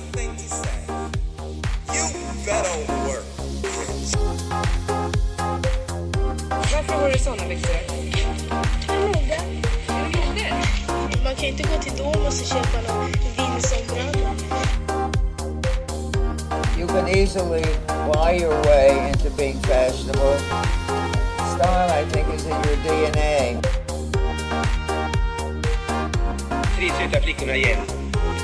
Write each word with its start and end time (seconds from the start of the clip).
one 0.00 0.12
thing. 0.12 0.30
You 1.94 2.04
better 2.44 2.76
work. 3.06 3.24
Varför 6.72 6.94
har 6.94 7.10
du 7.10 7.18
såna 7.18 7.48
byxor? 7.48 7.74
Mode. 8.88 9.40
Mode? 9.96 10.54
Man 11.24 11.34
kan 11.34 11.44
inte 11.44 11.62
gå 11.62 11.82
till 11.82 11.92
Domus 11.96 12.40
och 12.40 12.46
köpa 12.46 12.92
någon 12.92 13.12
vindsombrand. 13.36 14.16
You 16.78 16.86
can 16.86 17.08
easily 17.08 17.64
buy 18.12 18.38
your 18.42 18.62
way 18.62 19.08
into 19.08 19.30
being 19.36 19.58
fashionable. 19.62 20.38
Style, 21.54 21.90
I 21.90 22.04
think, 22.10 22.34
is 22.34 22.46
in 22.46 22.52
your 22.52 22.76
DNA. 22.84 23.60
tre 26.76 26.88
söta 26.88 27.20
flickorna 27.20 27.56
igen. 27.56 27.99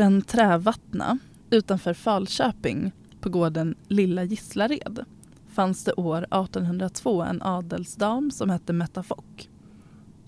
Orten 0.00 0.22
Trävattna 0.22 1.18
utanför 1.50 1.94
Falköping 1.94 2.92
på 3.20 3.28
gården 3.28 3.74
Lilla 3.88 4.24
Gislared 4.24 5.04
fanns 5.48 5.84
det 5.84 5.92
år 5.92 6.18
1802 6.18 7.22
en 7.22 7.42
adelsdam 7.42 8.30
som 8.30 8.50
hette 8.50 8.72
Metta 8.72 9.02
Fock. 9.02 9.48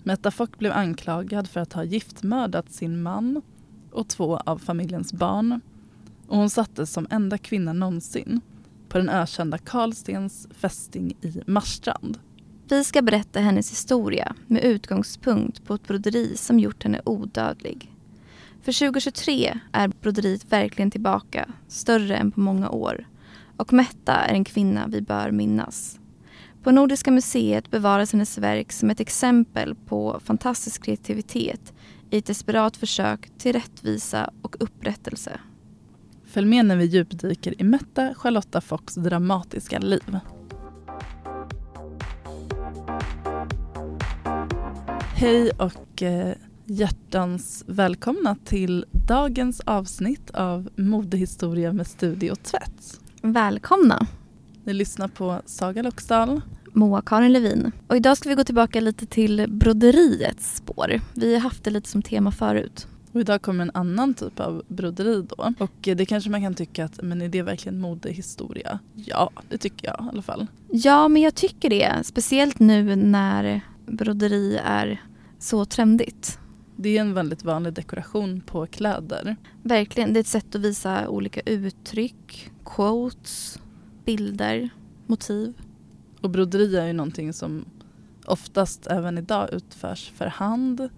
Metta 0.03 0.31
Fock 0.31 0.59
blev 0.59 0.71
anklagad 0.71 1.47
för 1.47 1.59
att 1.59 1.73
ha 1.73 1.83
giftmördat 1.83 2.71
sin 2.71 3.01
man 3.01 3.41
och 3.91 4.07
två 4.07 4.37
av 4.37 4.57
familjens 4.57 5.13
barn 5.13 5.61
och 6.27 6.37
hon 6.37 6.49
sattes 6.49 6.93
som 6.93 7.07
enda 7.09 7.37
kvinna 7.37 7.73
någonsin 7.73 8.41
på 8.89 8.97
den 8.97 9.09
ökända 9.09 9.57
Karlstens 9.57 10.47
fästing 10.51 11.17
i 11.21 11.41
Marstrand. 11.47 12.19
Vi 12.69 12.83
ska 12.83 13.01
berätta 13.01 13.39
hennes 13.39 13.71
historia 13.71 14.35
med 14.47 14.63
utgångspunkt 14.63 15.65
på 15.65 15.73
ett 15.73 15.87
broderi 15.87 16.37
som 16.37 16.59
gjort 16.59 16.83
henne 16.83 17.01
odödlig. 17.05 17.92
För 18.63 18.79
2023 18.79 19.59
är 19.71 19.87
broderiet 19.87 20.51
verkligen 20.51 20.91
tillbaka, 20.91 21.49
större 21.67 22.17
än 22.17 22.31
på 22.31 22.39
många 22.39 22.69
år. 22.69 23.07
Och 23.57 23.73
Metta 23.73 24.13
är 24.13 24.33
en 24.33 24.43
kvinna 24.43 24.87
vi 24.87 25.01
bör 25.01 25.31
minnas. 25.31 25.99
På 26.63 26.71
Nordiska 26.71 27.11
museet 27.11 27.71
bevaras 27.71 28.13
hennes 28.13 28.37
verk 28.37 28.71
som 28.71 28.89
ett 28.89 28.99
exempel 28.99 29.75
på 29.75 30.19
fantastisk 30.23 30.83
kreativitet 30.83 31.73
i 32.09 32.17
ett 32.17 32.25
desperat 32.25 32.77
försök 32.77 33.31
till 33.37 33.53
rättvisa 33.53 34.29
och 34.41 34.55
upprättelse. 34.59 35.39
Följ 36.25 36.47
med 36.47 36.65
när 36.65 36.75
vi 36.75 36.85
djupdyker 36.85 37.61
i 37.61 37.63
Metta 37.63 38.13
Charlotta 38.15 38.61
Focks 38.61 38.95
dramatiska 38.95 39.79
liv. 39.79 40.19
Hej 45.15 45.51
och 45.51 46.01
eh, 46.01 46.35
hjärtans 46.73 47.63
välkomna 47.67 48.35
till 48.45 48.85
dagens 49.07 49.59
avsnitt 49.59 50.31
av 50.31 50.69
Modehistoria 50.75 51.73
med 51.73 51.87
Studio 51.87 52.35
Tvätt. 52.35 52.99
Välkomna! 53.21 54.07
Ni 54.63 54.73
lyssnar 54.73 55.07
på 55.07 55.41
Saga 55.45 55.81
Loxdal. 55.81 56.41
Moa-Karin 56.73 57.31
Levin. 57.31 57.71
Och 57.87 57.95
idag 57.95 58.17
ska 58.17 58.29
vi 58.29 58.35
gå 58.35 58.43
tillbaka 58.43 58.81
lite 58.81 59.05
till 59.05 59.45
broderiets 59.49 60.55
spår. 60.55 61.01
Vi 61.13 61.33
har 61.33 61.41
haft 61.41 61.63
det 61.63 61.71
lite 61.71 61.89
som 61.89 62.01
tema 62.01 62.31
förut. 62.31 62.87
Och 63.11 63.21
idag 63.21 63.41
kommer 63.41 63.61
en 63.61 63.71
annan 63.73 64.13
typ 64.13 64.39
av 64.39 64.63
broderi 64.67 65.25
då. 65.29 65.53
Och 65.59 65.71
det 65.81 66.05
kanske 66.05 66.29
man 66.29 66.41
kan 66.41 66.53
tycka 66.53 66.85
att, 66.85 67.01
men 67.03 67.21
är 67.21 67.29
det 67.29 67.41
verkligen 67.41 67.79
modehistoria? 67.79 68.79
Ja, 68.95 69.29
det 69.49 69.57
tycker 69.57 69.87
jag 69.87 70.05
i 70.05 70.09
alla 70.09 70.21
fall. 70.21 70.47
Ja, 70.71 71.07
men 71.07 71.21
jag 71.21 71.35
tycker 71.35 71.69
det. 71.69 71.93
Speciellt 72.03 72.59
nu 72.59 72.95
när 72.95 73.61
broderi 73.85 74.59
är 74.65 75.01
så 75.39 75.65
trendigt. 75.65 76.39
Det 76.75 76.97
är 76.97 77.01
en 77.01 77.13
väldigt 77.13 77.43
vanlig 77.43 77.73
dekoration 77.73 78.41
på 78.41 78.65
kläder. 78.65 79.35
Verkligen, 79.63 80.13
det 80.13 80.19
är 80.19 80.21
ett 80.21 80.27
sätt 80.27 80.55
att 80.55 80.61
visa 80.61 81.09
olika 81.09 81.41
uttryck, 81.45 82.51
quotes, 82.65 83.59
bilder, 84.05 84.69
motiv. 85.07 85.53
Och 86.21 86.29
broderi 86.29 86.75
är 86.75 86.87
ju 86.87 86.93
någonting 86.93 87.33
som 87.33 87.65
oftast 88.25 88.87
även 88.87 89.17
idag 89.17 89.53
utförs 89.53 90.11
för 90.15 90.25
hand. 90.25 90.89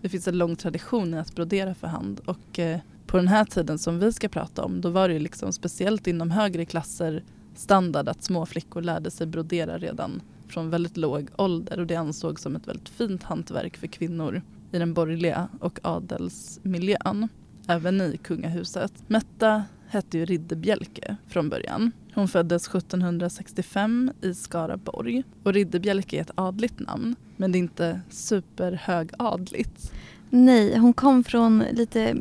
Det 0.00 0.08
finns 0.08 0.28
en 0.28 0.38
lång 0.38 0.56
tradition 0.56 1.14
i 1.14 1.18
att 1.18 1.34
brodera 1.34 1.74
för 1.74 1.86
hand 1.86 2.20
och 2.26 2.58
eh, 2.58 2.80
på 3.06 3.16
den 3.16 3.28
här 3.28 3.44
tiden 3.44 3.78
som 3.78 3.98
vi 3.98 4.12
ska 4.12 4.28
prata 4.28 4.64
om 4.64 4.80
då 4.80 4.90
var 4.90 5.08
det 5.08 5.14
ju 5.14 5.20
liksom 5.20 5.52
speciellt 5.52 6.06
inom 6.06 6.30
högre 6.30 6.64
klasser 6.64 7.22
standard 7.54 8.08
att 8.08 8.22
små 8.22 8.46
flickor 8.46 8.82
lärde 8.82 9.10
sig 9.10 9.26
brodera 9.26 9.78
redan 9.78 10.22
från 10.48 10.70
väldigt 10.70 10.96
låg 10.96 11.28
ålder 11.36 11.80
och 11.80 11.86
det 11.86 11.96
ansågs 11.96 12.42
som 12.42 12.56
ett 12.56 12.68
väldigt 12.68 12.88
fint 12.88 13.22
hantverk 13.22 13.76
för 13.76 13.86
kvinnor 13.86 14.42
i 14.72 14.78
den 14.78 14.94
borgerliga 14.94 15.48
och 15.60 15.78
adelsmiljön, 15.82 17.28
även 17.66 18.00
i 18.00 18.16
kungahuset. 18.16 18.92
Metta 19.06 19.64
hette 19.88 20.18
ju 20.18 20.24
Ridderbjälke 20.24 21.16
från 21.28 21.48
början. 21.48 21.92
Hon 22.14 22.28
föddes 22.28 22.68
1765 22.68 24.12
i 24.20 24.34
Skaraborg 24.34 25.24
och 25.42 25.52
Ridderbjälke 25.52 26.16
är 26.16 26.20
ett 26.20 26.30
adligt 26.34 26.78
namn 26.78 27.16
men 27.36 27.52
det 27.52 27.58
är 27.58 27.60
inte 27.60 28.00
superhögadligt. 28.10 29.92
Nej, 30.30 30.78
hon 30.78 30.92
kom 30.92 31.24
från 31.24 31.64
lite 31.72 32.16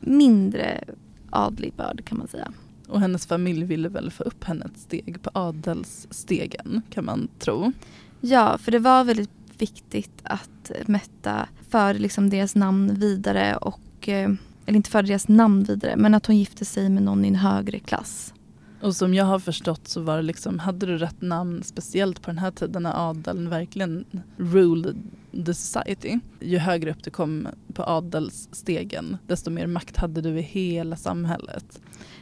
mindre 0.00 0.84
adlig 1.30 1.72
börd 1.76 2.04
kan 2.04 2.18
man 2.18 2.28
säga. 2.28 2.52
Och 2.88 3.00
hennes 3.00 3.26
familj 3.26 3.64
ville 3.64 3.88
väl 3.88 4.10
få 4.10 4.22
upp 4.22 4.44
henne 4.44 4.64
ett 4.64 4.78
steg 4.78 5.22
på 5.22 5.30
adelsstegen 5.32 6.82
kan 6.90 7.04
man 7.04 7.28
tro. 7.38 7.72
Ja, 8.20 8.58
för 8.58 8.72
det 8.72 8.78
var 8.78 9.04
väldigt 9.04 9.30
viktigt 9.58 10.20
att 10.22 10.70
Metta 10.86 11.48
förde 11.68 11.98
liksom 11.98 12.30
deras 12.30 12.54
namn 12.54 12.94
vidare 12.94 13.56
och 13.56 14.08
eh, 14.08 14.30
eller 14.66 14.76
inte 14.76 14.90
förde 14.90 15.08
deras 15.08 15.28
namn 15.28 15.64
vidare 15.64 15.96
men 15.96 16.14
att 16.14 16.26
hon 16.26 16.36
gifte 16.36 16.64
sig 16.64 16.88
med 16.88 17.02
någon 17.02 17.24
i 17.24 17.28
en 17.28 17.34
högre 17.34 17.78
klass. 17.78 18.34
Och 18.80 18.96
som 18.96 19.14
jag 19.14 19.24
har 19.24 19.38
förstått 19.38 19.88
så 19.88 20.00
var 20.00 20.16
det 20.16 20.22
liksom, 20.22 20.58
hade 20.58 20.86
du 20.86 20.98
rätt 20.98 21.20
namn 21.20 21.62
speciellt 21.62 22.22
på 22.22 22.30
den 22.30 22.38
här 22.38 22.50
tiden 22.50 22.82
när 22.82 23.10
adeln 23.10 23.50
verkligen 23.50 24.04
ruled 24.36 25.02
the 25.46 25.54
society. 25.54 26.18
Ju 26.40 26.58
högre 26.58 26.90
upp 26.90 27.04
du 27.04 27.10
kom 27.10 27.48
på 27.74 27.82
adelsstegen 27.82 29.16
desto 29.26 29.50
mer 29.50 29.66
makt 29.66 29.96
hade 29.96 30.20
du 30.20 30.38
i 30.38 30.42
hela 30.42 30.96
samhället. 30.96 31.80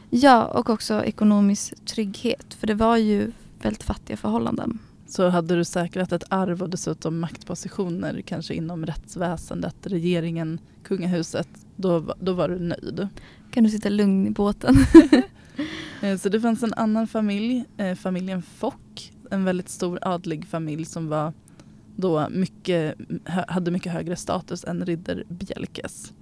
Ja, 0.09 0.45
och 0.45 0.69
också 0.69 1.03
ekonomisk 1.03 1.85
trygghet 1.85 2.53
för 2.53 2.67
det 2.67 2.73
var 2.75 2.97
ju 2.97 3.31
väldigt 3.61 3.83
fattiga 3.83 4.17
förhållanden. 4.17 4.79
Så 5.15 5.29
hade 5.29 5.55
du 5.55 5.63
säkrat 5.63 6.11
ett 6.11 6.23
arv 6.29 6.61
och 6.61 6.69
dessutom 6.69 7.19
maktpositioner 7.19 8.21
kanske 8.21 8.53
inom 8.53 8.85
rättsväsendet, 8.85 9.75
regeringen, 9.81 10.59
kungahuset, 10.83 11.47
då, 11.75 12.15
då 12.19 12.33
var 12.33 12.49
du 12.49 12.59
nöjd. 12.59 13.07
Kan 13.51 13.63
du 13.63 13.69
sitta 13.69 13.89
lugn 13.89 14.27
i 14.27 14.29
båten? 14.31 14.75
Eh, 16.01 16.17
Så 16.17 16.29
det 16.29 16.41
fanns 16.41 16.63
en 16.63 16.73
annan 16.73 17.07
familj, 17.07 17.65
eh, 17.77 17.95
familjen 17.95 18.41
Fock, 18.41 19.11
en 19.31 19.45
väldigt 19.45 19.69
stor 19.69 19.99
adlig 20.01 20.45
familj 20.47 20.85
som 20.85 21.07
var 21.09 21.33
då 21.95 22.27
mycket, 22.29 22.95
hade 23.47 23.71
mycket 23.71 23.93
högre 23.93 24.15
status 24.15 24.63
än 24.63 24.85
Ridderbjälkes. 24.85 26.13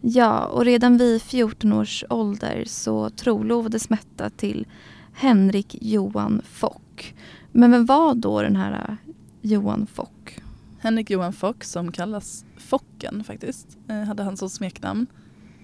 Ja, 0.00 0.44
och 0.46 0.64
redan 0.64 0.98
vid 0.98 1.22
14 1.22 1.72
års 1.72 2.04
ålder 2.10 2.64
så 2.66 3.10
trolovades 3.10 3.90
Metta 3.90 4.30
till 4.30 4.66
Henrik 5.12 5.76
Johan 5.80 6.42
Fock. 6.44 7.14
Men 7.56 7.70
vem 7.70 7.86
var 7.86 8.14
då 8.14 8.42
den 8.42 8.56
här 8.56 8.72
äh, 8.88 9.12
Johan 9.42 9.86
Fock? 9.86 10.38
Henrik 10.78 11.10
Johan 11.10 11.32
Fock 11.32 11.64
som 11.64 11.92
kallas 11.92 12.44
Focken 12.56 13.24
faktiskt, 13.24 13.78
eh, 13.88 14.02
hade 14.02 14.22
han 14.22 14.36
som 14.36 14.50
smeknamn. 14.50 15.06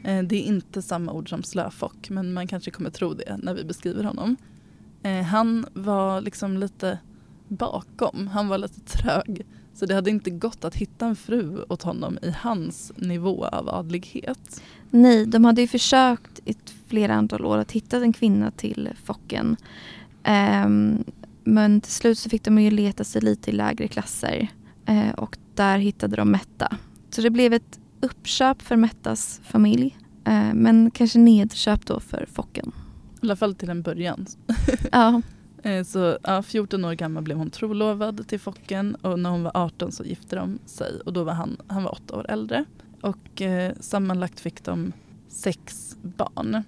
Eh, 0.04 0.22
Det 0.22 0.36
är 0.36 0.42
inte 0.42 0.82
samma 0.82 1.12
ord 1.12 1.28
som 1.28 1.42
slöfock 1.42 2.10
men 2.10 2.32
man 2.32 2.46
kanske 2.46 2.70
kommer 2.70 2.90
tro 2.90 3.14
det 3.14 3.36
när 3.42 3.54
vi 3.54 3.64
beskriver 3.64 4.04
honom. 4.04 4.36
Eh, 5.02 5.22
Han 5.22 5.66
var 5.74 6.20
liksom 6.20 6.56
lite 6.56 6.98
bakom, 7.48 8.26
han 8.26 8.48
var 8.48 8.58
lite 8.58 8.80
trög. 8.80 9.46
Så 9.74 9.86
det 9.86 9.94
hade 9.94 10.10
inte 10.10 10.30
gått 10.30 10.64
att 10.64 10.74
hitta 10.74 11.06
en 11.06 11.16
fru 11.16 11.64
åt 11.68 11.82
honom 11.82 12.18
i 12.22 12.30
hans 12.30 12.92
nivå 12.96 13.44
av 13.46 13.68
adlighet. 13.68 14.62
Nej, 14.90 15.26
de 15.26 15.44
hade 15.44 15.60
ju 15.60 15.68
försökt 15.68 16.40
i 16.44 16.54
flera 16.86 17.14
antal 17.14 17.44
år 17.44 17.58
att 17.58 17.72
hitta 17.72 17.96
en 17.96 18.12
kvinna 18.12 18.50
till 18.50 18.88
Focken. 19.04 19.56
Ehm, 20.22 21.04
men 21.44 21.80
till 21.80 21.92
slut 21.92 22.18
så 22.18 22.28
fick 22.30 22.42
de 22.44 22.58
ju 22.58 22.70
leta 22.70 23.04
sig 23.04 23.22
lite 23.22 23.50
i 23.50 23.52
lägre 23.52 23.88
klasser 23.88 24.48
eh, 24.86 25.10
och 25.10 25.38
där 25.54 25.78
hittade 25.78 26.16
de 26.16 26.30
Metta. 26.30 26.76
Så 27.10 27.22
det 27.22 27.30
blev 27.30 27.52
ett 27.52 27.80
uppköp 28.00 28.62
för 28.62 28.76
Mettas 28.76 29.40
familj 29.44 29.96
Eh, 30.24 30.54
men 30.54 30.90
kanske 30.90 31.18
nedköpt 31.18 31.86
då 31.86 32.00
för 32.00 32.26
Focken. 32.32 32.72
I 33.14 33.18
alla 33.22 33.36
fall 33.36 33.54
till 33.54 33.70
en 33.70 33.82
början. 33.82 34.26
Ja, 34.92 35.22
Eh, 35.64 35.84
Så 35.84 36.18
ja, 36.22 36.42
14 36.42 36.84
år 36.84 36.92
gammal 36.92 37.22
blev 37.22 37.36
hon 37.36 37.50
trolovad 37.50 38.28
till 38.28 38.40
Focken 38.40 38.94
och 38.94 39.18
när 39.18 39.30
hon 39.30 39.42
var 39.42 39.52
18 39.54 39.92
så 39.92 40.04
gifte 40.04 40.36
de 40.36 40.58
sig 40.66 41.00
och 41.00 41.12
då 41.12 41.24
var 41.24 41.32
han, 41.32 41.56
han 41.66 41.82
var 41.82 41.92
åtta 41.92 42.16
år 42.16 42.26
äldre. 42.30 42.64
Och 43.00 43.42
eh, 43.42 43.72
sammanlagt 43.80 44.40
fick 44.40 44.64
de 44.64 44.92
sex 45.28 45.96
barn. 46.02 46.62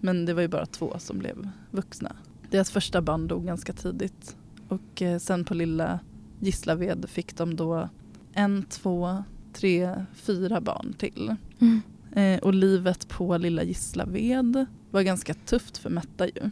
Men 0.00 0.26
det 0.26 0.34
var 0.34 0.42
ju 0.42 0.48
bara 0.48 0.66
två 0.66 0.96
som 0.98 1.18
blev 1.18 1.48
vuxna. 1.70 2.16
Deras 2.52 2.70
första 2.70 3.02
barn 3.02 3.28
dog 3.28 3.46
ganska 3.46 3.72
tidigt 3.72 4.36
och 4.68 5.02
eh, 5.02 5.18
sen 5.18 5.44
på 5.44 5.54
lilla 5.54 5.98
Gislaved 6.40 7.08
fick 7.08 7.36
de 7.36 7.56
då 7.56 7.88
en, 8.32 8.62
två, 8.62 9.24
tre, 9.52 10.04
fyra 10.14 10.60
barn 10.60 10.94
till. 10.98 11.34
Mm. 11.58 11.82
Eh, 12.12 12.40
och 12.40 12.54
livet 12.54 13.08
på 13.08 13.36
lilla 13.36 13.62
Gislaved 13.62 14.66
var 14.90 15.02
ganska 15.02 15.34
tufft 15.34 15.78
för 15.78 15.90
Metta 15.90 16.26
ju. 16.26 16.50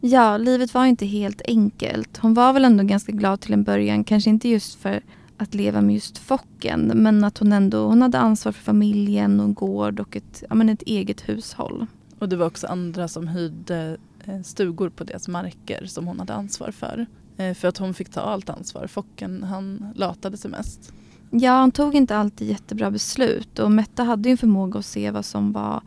Ja, 0.00 0.36
livet 0.36 0.74
var 0.74 0.86
inte 0.86 1.06
helt 1.06 1.42
enkelt. 1.44 2.16
Hon 2.16 2.34
var 2.34 2.52
väl 2.52 2.64
ändå 2.64 2.84
ganska 2.84 3.12
glad 3.12 3.40
till 3.40 3.52
en 3.52 3.64
början. 3.64 4.04
Kanske 4.04 4.30
inte 4.30 4.48
just 4.48 4.74
för 4.74 5.02
att 5.36 5.54
leva 5.54 5.80
med 5.80 5.94
just 5.94 6.18
Focken. 6.18 6.92
Men 6.94 7.24
att 7.24 7.38
hon 7.38 7.52
ändå 7.52 7.86
hon 7.86 8.02
hade 8.02 8.18
ansvar 8.18 8.52
för 8.52 8.62
familjen 8.62 9.40
och 9.40 9.46
en 9.46 9.54
gård 9.54 10.00
och 10.00 10.16
ett, 10.16 10.42
ja, 10.48 10.54
men 10.54 10.68
ett 10.68 10.82
eget 10.82 11.28
hushåll. 11.28 11.86
Och 12.18 12.28
det 12.28 12.36
var 12.36 12.46
också 12.46 12.66
andra 12.66 13.08
som 13.08 13.28
hyrde 13.28 13.96
stugor 14.44 14.88
på 14.88 15.04
deras 15.04 15.28
marker 15.28 15.86
som 15.86 16.06
hon 16.06 16.18
hade 16.18 16.34
ansvar 16.34 16.70
för. 16.70 17.06
Eh, 17.36 17.54
För 17.54 17.68
att 17.68 17.78
hon 17.78 17.94
fick 17.94 18.08
ta 18.08 18.20
allt 18.20 18.50
ansvar. 18.50 18.86
Focken 18.86 19.42
han 19.42 19.92
latade 19.94 20.36
sig 20.36 20.50
mest. 20.50 20.92
Ja, 21.30 21.52
han 21.52 21.70
tog 21.72 21.94
inte 21.94 22.16
alltid 22.16 22.48
jättebra 22.48 22.90
beslut. 22.90 23.58
Och 23.58 23.70
Metta 23.72 24.02
hade 24.04 24.28
ju 24.28 24.30
en 24.30 24.38
förmåga 24.38 24.78
att 24.78 24.86
se 24.86 25.10
vad 25.10 25.24
som 25.24 25.52
var 25.52 25.82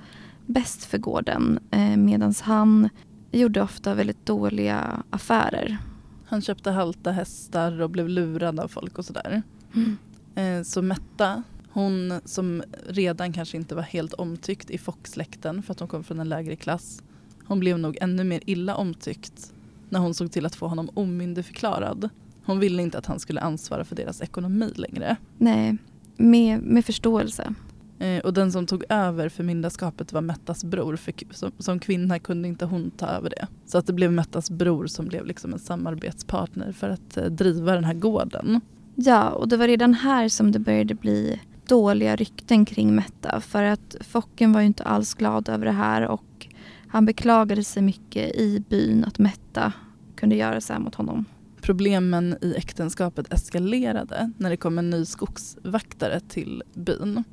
bäst 0.45 0.85
för 0.85 0.97
gården. 0.97 1.59
Eh, 1.71 1.97
Medan 1.97 2.33
han 2.41 2.89
gjorde 3.31 3.61
ofta 3.61 3.93
väldigt 3.93 4.25
dåliga 4.25 5.03
affärer. 5.09 5.77
Han 6.25 6.41
köpte 6.41 6.71
halta 6.71 7.11
hästar 7.11 7.81
och 7.81 7.89
blev 7.89 8.09
lurad 8.09 8.59
av 8.59 8.67
folk 8.67 8.97
och 8.97 9.05
sådär. 9.05 9.41
Eh, 10.35 10.63
Så 10.63 10.81
Metta, 10.81 11.43
hon 11.69 12.19
som 12.25 12.63
redan 12.89 13.33
kanske 13.33 13.57
inte 13.57 13.75
var 13.75 13.81
helt 13.81 14.13
omtyckt 14.13 14.69
i 14.69 14.77
Fock-släkten 14.77 15.63
för 15.63 15.71
att 15.71 15.79
hon 15.79 15.89
kom 15.89 16.03
från 16.03 16.19
en 16.19 16.29
lägre 16.29 16.55
klass. 16.55 17.03
Hon 17.47 17.59
blev 17.59 17.79
nog 17.79 17.97
ännu 18.01 18.23
mer 18.23 18.41
illa 18.45 18.75
omtyckt 18.75 19.53
när 19.89 19.99
hon 19.99 20.13
såg 20.13 20.31
till 20.31 20.45
att 20.45 20.55
få 20.55 20.67
honom 20.67 20.89
omyndigförklarad. 20.93 22.09
Hon 22.45 22.59
ville 22.59 22.81
inte 22.83 22.97
att 22.97 23.05
han 23.05 23.19
skulle 23.19 23.41
ansvara 23.41 23.83
för 23.83 23.95
deras 23.95 24.21
ekonomi 24.21 24.71
längre. 24.75 25.15
Nej, 25.37 25.77
med, 26.17 26.59
med 26.61 26.85
förståelse. 26.85 27.53
Eh, 27.99 28.19
Och 28.19 28.33
den 28.33 28.51
som 28.51 28.65
tog 28.67 28.83
över 28.89 29.29
förmyndarskapet 29.29 30.13
var 30.13 30.21
Mettas 30.21 30.63
bror. 30.63 30.95
För 30.95 31.13
som, 31.31 31.51
som 31.59 31.79
kvinna 31.79 32.19
kunde 32.19 32.47
inte 32.47 32.65
hon 32.65 32.91
ta 32.91 33.07
över 33.07 33.29
det. 33.29 33.47
Så 33.65 33.77
att 33.77 33.87
det 33.87 33.93
blev 33.93 34.11
Mettas 34.11 34.49
bror 34.51 34.87
som 34.87 35.05
blev 35.05 35.25
liksom 35.25 35.53
en 35.53 35.59
samarbetspartner 35.59 36.71
för 36.71 36.89
att 36.89 37.17
eh, 37.17 37.25
driva 37.25 37.75
den 37.75 37.83
här 37.83 37.93
gården. 37.93 38.61
Ja, 38.95 39.29
och 39.29 39.47
det 39.47 39.57
var 39.57 39.67
redan 39.67 39.93
här 39.93 40.29
som 40.29 40.51
det 40.51 40.59
började 40.59 40.95
bli 40.95 41.41
dåliga 41.67 42.15
rykten 42.15 42.65
kring 42.65 42.95
Metta. 42.95 43.41
För 43.41 43.63
att 43.63 43.95
Focken 44.01 44.53
var 44.53 44.61
ju 44.61 44.67
inte 44.67 44.83
alls 44.83 45.13
glad 45.13 45.49
över 45.49 45.65
det 45.65 45.71
här 45.71 46.07
och 46.07 46.23
han 46.93 47.05
beklagade 47.05 47.63
sig 47.63 47.83
mycket 47.83 48.35
i 48.35 48.63
byn 48.69 49.03
att 49.03 49.19
Metta 49.19 49.73
kunde 50.15 50.35
göra 50.35 50.61
så 50.61 50.73
här 50.73 50.79
mot 50.79 50.95
honom. 50.95 51.25
Problemen 51.61 52.37
i 52.41 52.55
äktenskapet 52.55 53.33
eskalerade 53.33 54.31
när 54.37 54.49
det 54.49 54.57
kom 54.57 54.77
en 54.77 54.89
ny 54.89 55.05
skogsvaktare 55.05 56.19
till 56.19 56.63
byn. 56.73 57.23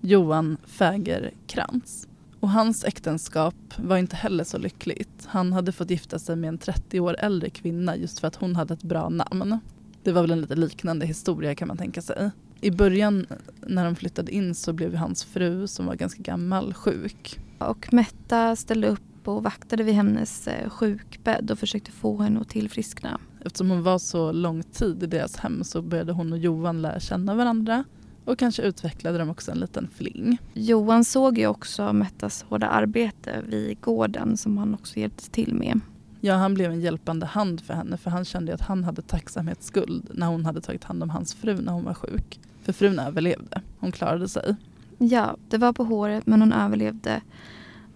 Johan 0.00 0.56
Fägerkrans. 0.64 2.08
Och 2.40 2.50
hans 2.50 2.84
äktenskap 2.84 3.54
var 3.76 3.96
inte 3.96 4.16
heller 4.16 4.44
så 4.44 4.58
lyckligt. 4.58 5.26
Han 5.26 5.52
hade 5.52 5.72
fått 5.72 5.90
gifta 5.90 6.18
sig 6.18 6.36
med 6.36 6.48
en 6.48 6.58
30 6.58 7.00
år 7.00 7.16
äldre 7.18 7.50
kvinna 7.50 7.96
just 7.96 8.18
för 8.18 8.28
att 8.28 8.36
hon 8.36 8.56
hade 8.56 8.74
ett 8.74 8.82
bra 8.82 9.08
namn. 9.08 9.58
Det 10.02 10.12
var 10.12 10.22
väl 10.22 10.30
en 10.30 10.40
lite 10.40 10.56
liknande 10.56 11.06
historia 11.06 11.54
kan 11.54 11.68
man 11.68 11.76
tänka 11.76 12.02
sig. 12.02 12.30
I 12.60 12.70
början 12.70 13.26
när 13.66 13.84
de 13.84 13.96
flyttade 13.96 14.32
in 14.32 14.54
så 14.54 14.72
blev 14.72 14.94
hans 14.94 15.24
fru 15.24 15.66
som 15.66 15.86
var 15.86 15.94
ganska 15.94 16.22
gammal 16.22 16.74
sjuk. 16.74 17.38
Och 17.58 17.92
Metta 17.92 18.56
ställde 18.56 18.88
upp 18.88 19.00
och 19.36 19.42
vaktade 19.42 19.82
vid 19.82 19.94
hennes 19.94 20.48
eh, 20.48 20.70
sjukbädd 20.70 21.50
och 21.50 21.58
försökte 21.58 21.92
få 21.92 22.22
henne 22.22 22.40
att 22.40 22.48
tillfriskna. 22.48 23.20
Eftersom 23.44 23.70
hon 23.70 23.82
var 23.82 23.98
så 23.98 24.32
lång 24.32 24.62
tid 24.62 25.02
i 25.02 25.06
deras 25.06 25.36
hem 25.36 25.64
så 25.64 25.82
började 25.82 26.12
hon 26.12 26.32
och 26.32 26.38
Johan 26.38 26.82
lära 26.82 27.00
känna 27.00 27.34
varandra 27.34 27.84
och 28.24 28.38
kanske 28.38 28.62
utvecklade 28.62 29.18
de 29.18 29.30
också 29.30 29.52
en 29.52 29.58
liten 29.58 29.88
fling. 29.94 30.38
Johan 30.54 31.04
såg 31.04 31.38
ju 31.38 31.46
också 31.46 31.92
Mettas 31.92 32.42
hårda 32.48 32.66
arbete 32.68 33.42
vid 33.46 33.80
gården 33.80 34.36
som 34.36 34.58
han 34.58 34.74
också 34.74 35.00
hjälpte 35.00 35.30
till 35.30 35.54
med. 35.54 35.80
Ja, 36.20 36.34
han 36.34 36.54
blev 36.54 36.70
en 36.70 36.80
hjälpande 36.80 37.26
hand 37.26 37.60
för 37.60 37.74
henne 37.74 37.96
för 37.96 38.10
han 38.10 38.24
kände 38.24 38.54
att 38.54 38.60
han 38.60 38.84
hade 38.84 39.02
tacksamhetsskuld 39.02 40.10
när 40.14 40.26
hon 40.26 40.44
hade 40.44 40.60
tagit 40.60 40.84
hand 40.84 41.02
om 41.02 41.10
hans 41.10 41.34
fru 41.34 41.60
när 41.60 41.72
hon 41.72 41.84
var 41.84 41.94
sjuk. 41.94 42.40
För 42.62 42.72
frun 42.72 42.98
överlevde. 42.98 43.62
Hon 43.78 43.92
klarade 43.92 44.28
sig. 44.28 44.56
Ja, 44.98 45.36
det 45.48 45.58
var 45.58 45.72
på 45.72 45.84
håret 45.84 46.26
men 46.26 46.40
hon 46.40 46.52
överlevde. 46.52 47.20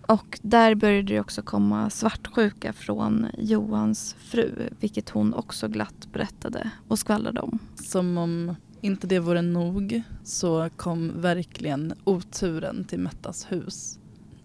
Och 0.09 0.39
där 0.43 0.75
började 0.75 1.15
det 1.15 1.21
också 1.21 1.43
komma 1.43 1.91
svartsjuka 1.91 2.73
från 2.73 3.27
Johans 3.39 4.17
fru, 4.19 4.69
vilket 4.81 5.11
hon 5.11 5.35
också 5.35 5.69
glatt 5.69 6.09
berättade 6.13 6.71
och 6.89 6.99
skvallrade 6.99 7.41
om. 7.41 7.59
Som 7.75 8.19
om 8.19 8.55
inte 8.81 9.07
det 9.07 9.19
vore 9.19 9.43
nog 9.43 10.03
så 10.25 10.69
kom 10.77 11.21
verkligen 11.21 11.95
oturen 12.05 12.85
till 12.85 12.99
Mettas 12.99 13.53
hus 13.53 13.99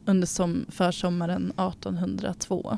under 0.05 0.27
som 0.27 0.65
försommaren 0.69 1.51
1802. 1.51 2.77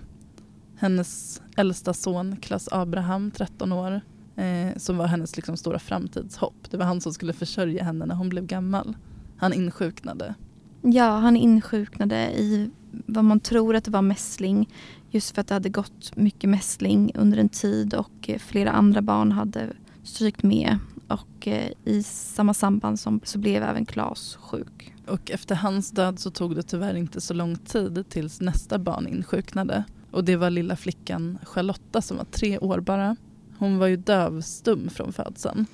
Hennes 0.75 1.42
äldsta 1.56 1.94
son, 1.94 2.38
Klas 2.38 2.69
Abraham, 2.72 3.31
13 3.31 3.72
år, 3.72 4.01
eh, 4.36 4.78
som 4.78 4.98
var 4.98 5.07
hennes 5.07 5.36
liksom 5.36 5.57
stora 5.57 5.80
framtidshopp. 5.80 6.72
Det 6.72 6.78
var 6.78 6.86
han 6.86 7.01
som 7.01 7.13
skulle 7.13 7.33
försörja 7.33 7.83
henne 7.83 8.06
när 8.06 8.16
hon 8.16 8.30
blev 8.30 8.45
gammal. 8.45 8.95
Han 9.38 9.54
insjuknade. 9.54 10.36
Ja, 10.81 11.18
han 11.18 11.38
insjuknade 11.38 12.31
i 12.31 12.69
vad 12.92 13.24
man 13.24 13.39
tror 13.39 13.75
att 13.75 13.83
det 13.83 13.92
var 13.92 14.01
mässling. 14.01 14.69
Just 15.10 15.36
för 15.36 15.42
att 15.42 15.48
det 15.48 15.54
hade 15.54 15.69
gått 15.69 16.16
mycket 16.16 16.50
mässling 16.50 17.12
under 17.16 17.38
en 17.38 17.50
tid 17.50 17.94
och 17.94 18.30
eh, 18.30 18.39
flera 18.39 18.72
andra 18.72 19.01
barn 19.01 19.31
hade 19.31 19.68
strykt 20.04 20.44
med. 20.44 20.78
Och 21.07 21.48
eh, 21.48 21.72
i 21.86 22.04
samma 22.04 22.54
samband 22.54 23.00
som, 23.00 23.19
så 23.24 23.39
blev 23.39 23.63
även 23.63 23.86
Klas 23.86 24.38
sjuk. 24.42 24.94
Och 25.07 25.31
efter 25.31 25.56
hans 25.56 25.92
död 25.92 26.19
så 26.19 26.31
tog 26.31 26.56
det 26.56 26.63
tyvärr 26.63 26.95
inte 26.95 27.22
så 27.22 27.33
lång 27.33 27.56
tid 27.56 28.06
tills 28.09 28.42
nästa 28.42 28.80
barn 28.80 29.07
insjuknade. 29.07 29.83
Och 30.11 30.23
det 30.23 30.35
var 30.35 30.50
lilla 30.50 30.76
flickan 30.76 31.38
Charlotta 31.44 32.02
som 32.02 32.18
var 32.18 32.26
tre 32.26 32.59
år 32.59 32.80
bara. 32.80 33.16
Hon 33.57 33.78
var 33.78 33.88
ju 33.88 33.97
dövstum 33.97 34.90
från 34.90 35.14
födseln. 35.14 35.66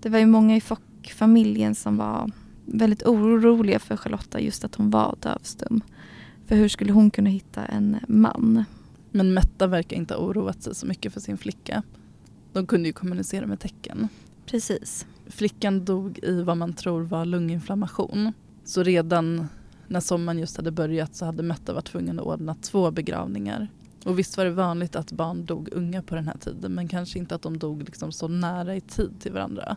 Det 0.00 0.08
var 0.08 0.18
ju 0.18 0.26
många 0.26 0.56
i 0.56 0.60
Fock-familjen 0.60 1.74
som 1.74 1.96
var 1.96 2.30
väldigt 2.66 3.02
oroliga 3.02 3.78
för 3.78 3.96
Charlotta 3.96 4.40
just 4.40 4.64
att 4.64 4.74
hon 4.74 4.90
var 4.90 5.16
dövstum. 5.20 5.80
För 6.46 6.56
hur 6.56 6.68
skulle 6.68 6.92
hon 6.92 7.10
kunna 7.10 7.30
hitta 7.30 7.64
en 7.64 7.96
man? 8.08 8.64
Men 9.10 9.34
Metta 9.34 9.66
verkar 9.66 9.96
inte 9.96 10.14
ha 10.14 10.20
oroat 10.20 10.62
sig 10.62 10.74
så 10.74 10.86
mycket 10.86 11.12
för 11.12 11.20
sin 11.20 11.38
flicka. 11.38 11.82
De 12.52 12.66
kunde 12.66 12.88
ju 12.88 12.92
kommunicera 12.92 13.46
med 13.46 13.60
tecken. 13.60 14.08
Precis. 14.46 15.06
Flickan 15.26 15.84
dog 15.84 16.18
i 16.22 16.42
vad 16.42 16.56
man 16.56 16.72
tror 16.72 17.02
var 17.02 17.24
lunginflammation. 17.24 18.32
Så 18.64 18.82
redan 18.82 19.48
när 19.88 20.00
sommaren 20.00 20.38
just 20.38 20.56
hade 20.56 20.70
börjat 20.70 21.16
så 21.16 21.24
hade 21.24 21.42
Metta 21.42 21.72
varit 21.72 21.86
tvungen 21.86 22.18
att 22.18 22.26
ordna 22.26 22.54
två 22.54 22.90
begravningar. 22.90 23.68
Och 24.04 24.18
visst 24.18 24.36
var 24.36 24.44
det 24.44 24.50
vanligt 24.50 24.96
att 24.96 25.12
barn 25.12 25.44
dog 25.44 25.68
unga 25.72 26.02
på 26.02 26.14
den 26.14 26.26
här 26.26 26.38
tiden 26.38 26.72
men 26.72 26.88
kanske 26.88 27.18
inte 27.18 27.34
att 27.34 27.42
de 27.42 27.58
dog 27.58 27.82
liksom 27.82 28.12
så 28.12 28.28
nära 28.28 28.76
i 28.76 28.80
tid 28.80 29.20
till 29.20 29.32
varandra. 29.32 29.76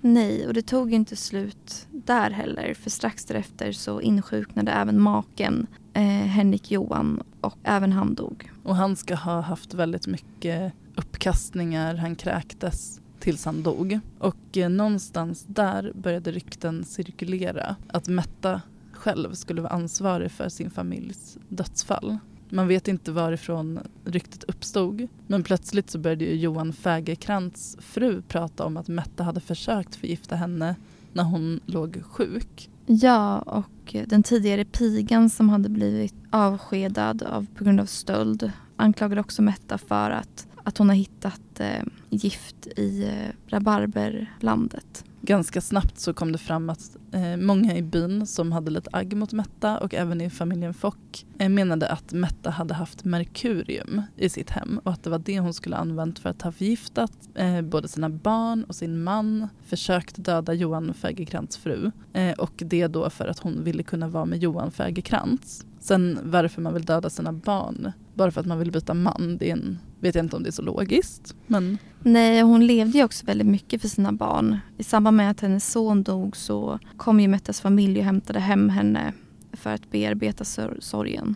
Nej, 0.00 0.46
och 0.46 0.54
det 0.54 0.62
tog 0.62 0.90
ju 0.90 0.96
inte 0.96 1.16
slut 1.16 1.86
där 1.90 2.30
heller. 2.30 2.74
För 2.74 2.90
strax 2.90 3.24
därefter 3.24 3.72
så 3.72 4.00
insjuknade 4.00 4.72
även 4.72 5.00
maken 5.00 5.66
eh, 5.92 6.02
Henrik 6.02 6.70
Johan 6.70 7.22
och 7.40 7.58
även 7.62 7.92
han 7.92 8.14
dog. 8.14 8.50
Och 8.62 8.76
han 8.76 8.96
ska 8.96 9.14
ha 9.14 9.40
haft 9.40 9.74
väldigt 9.74 10.06
mycket 10.06 10.72
uppkastningar, 10.96 11.94
han 11.94 12.16
kräktes 12.16 13.00
tills 13.20 13.44
han 13.44 13.62
dog. 13.62 14.00
Och 14.18 14.56
eh, 14.56 14.68
någonstans 14.68 15.44
där 15.46 15.92
började 15.94 16.32
rykten 16.32 16.84
cirkulera 16.84 17.76
att 17.88 18.08
Metta 18.08 18.62
själv 18.92 19.34
skulle 19.34 19.62
vara 19.62 19.72
ansvarig 19.72 20.30
för 20.30 20.48
sin 20.48 20.70
familjs 20.70 21.38
dödsfall. 21.48 22.18
Man 22.50 22.68
vet 22.68 22.88
inte 22.88 23.12
varifrån 23.12 23.78
ryktet 24.04 24.44
uppstod 24.44 25.08
men 25.26 25.42
plötsligt 25.42 25.90
så 25.90 25.98
började 25.98 26.24
ju 26.24 26.34
Johan 26.34 26.72
Fägerkrans 26.72 27.76
fru 27.80 28.22
prata 28.22 28.64
om 28.64 28.76
att 28.76 28.88
Metta 28.88 29.22
hade 29.22 29.40
försökt 29.40 29.96
förgifta 29.96 30.36
henne 30.36 30.76
när 31.12 31.24
hon 31.24 31.60
låg 31.66 32.02
sjuk. 32.02 32.70
Ja, 32.86 33.38
och 33.38 33.96
den 34.06 34.22
tidigare 34.22 34.64
pigan 34.64 35.30
som 35.30 35.48
hade 35.48 35.68
blivit 35.68 36.14
avskedad 36.30 37.22
av, 37.22 37.46
på 37.54 37.64
grund 37.64 37.80
av 37.80 37.86
stöld 37.86 38.52
anklagade 38.76 39.20
också 39.20 39.42
Metta 39.42 39.78
för 39.78 40.10
att, 40.10 40.46
att 40.64 40.78
hon 40.78 40.88
har 40.88 40.96
hittat 40.96 41.60
eh, 41.60 41.84
gift 42.10 42.66
i 42.66 43.04
eh, 43.04 43.34
rabarberlandet 43.46 45.04
ganska 45.22 45.60
snabbt 45.60 45.98
så 45.98 46.14
kom 46.14 46.32
det 46.32 46.38
fram 46.38 46.70
att 46.70 46.96
eh, 47.12 47.36
många 47.36 47.76
i 47.76 47.82
byn 47.82 48.26
som 48.26 48.52
hade 48.52 48.70
lite 48.70 48.90
agg 48.92 49.16
mot 49.16 49.32
Metta 49.32 49.78
och 49.78 49.94
även 49.94 50.20
i 50.20 50.30
familjen 50.30 50.74
Fock 50.74 51.26
eh, 51.38 51.48
menade 51.48 51.88
att 51.88 52.12
Metta 52.12 52.50
hade 52.50 52.74
haft 52.74 53.04
merkurium 53.04 54.02
i 54.16 54.28
sitt 54.28 54.50
hem 54.50 54.80
och 54.84 54.92
att 54.92 55.02
det 55.02 55.10
var 55.10 55.18
det 55.18 55.40
hon 55.40 55.54
skulle 55.54 55.76
använt 55.76 56.18
för 56.18 56.28
att 56.28 56.42
ha 56.42 56.52
förgiftat 56.52 57.12
eh, 57.34 57.60
både 57.60 57.88
sina 57.88 58.08
barn 58.08 58.64
och 58.64 58.74
sin 58.74 59.02
man, 59.02 59.48
försökt 59.66 60.16
döda 60.16 60.54
Johan 60.54 60.94
Fägerkrantz 60.94 61.56
fru 61.56 61.90
eh, 62.12 62.32
och 62.32 62.52
det 62.56 62.86
då 62.86 63.10
för 63.10 63.28
att 63.28 63.38
hon 63.38 63.64
ville 63.64 63.82
kunna 63.82 64.08
vara 64.08 64.24
med 64.24 64.38
Johan 64.38 64.70
Fägerkrantz. 64.70 65.66
Sen 65.80 66.18
varför 66.22 66.62
man 66.62 66.74
vill 66.74 66.84
döda 66.84 67.10
sina 67.10 67.32
barn 67.32 67.92
bara 68.20 68.30
för 68.30 68.40
att 68.40 68.46
man 68.46 68.58
vill 68.58 68.70
byta 68.72 68.94
man, 68.94 69.36
det 69.40 69.50
en, 69.50 69.78
vet 70.00 70.14
jag 70.14 70.24
inte 70.24 70.36
om 70.36 70.42
det 70.42 70.48
är 70.48 70.52
så 70.52 70.62
logiskt. 70.62 71.34
Men 71.46 71.78
Nej, 72.00 72.40
hon 72.42 72.66
levde 72.66 72.98
ju 72.98 73.04
också 73.04 73.26
väldigt 73.26 73.46
mycket 73.46 73.80
för 73.80 73.88
sina 73.88 74.12
barn. 74.12 74.58
I 74.78 74.82
samband 74.84 75.16
med 75.16 75.30
att 75.30 75.40
hennes 75.40 75.72
son 75.72 76.02
dog 76.02 76.36
så 76.36 76.78
kom 76.96 77.20
ju 77.20 77.28
Mettas 77.28 77.60
familj 77.60 77.98
och 77.98 78.04
hämtade 78.04 78.40
hem 78.40 78.68
henne 78.68 79.12
för 79.52 79.74
att 79.74 79.90
bearbeta 79.90 80.44
sor- 80.44 80.78
sorgen. 80.80 81.34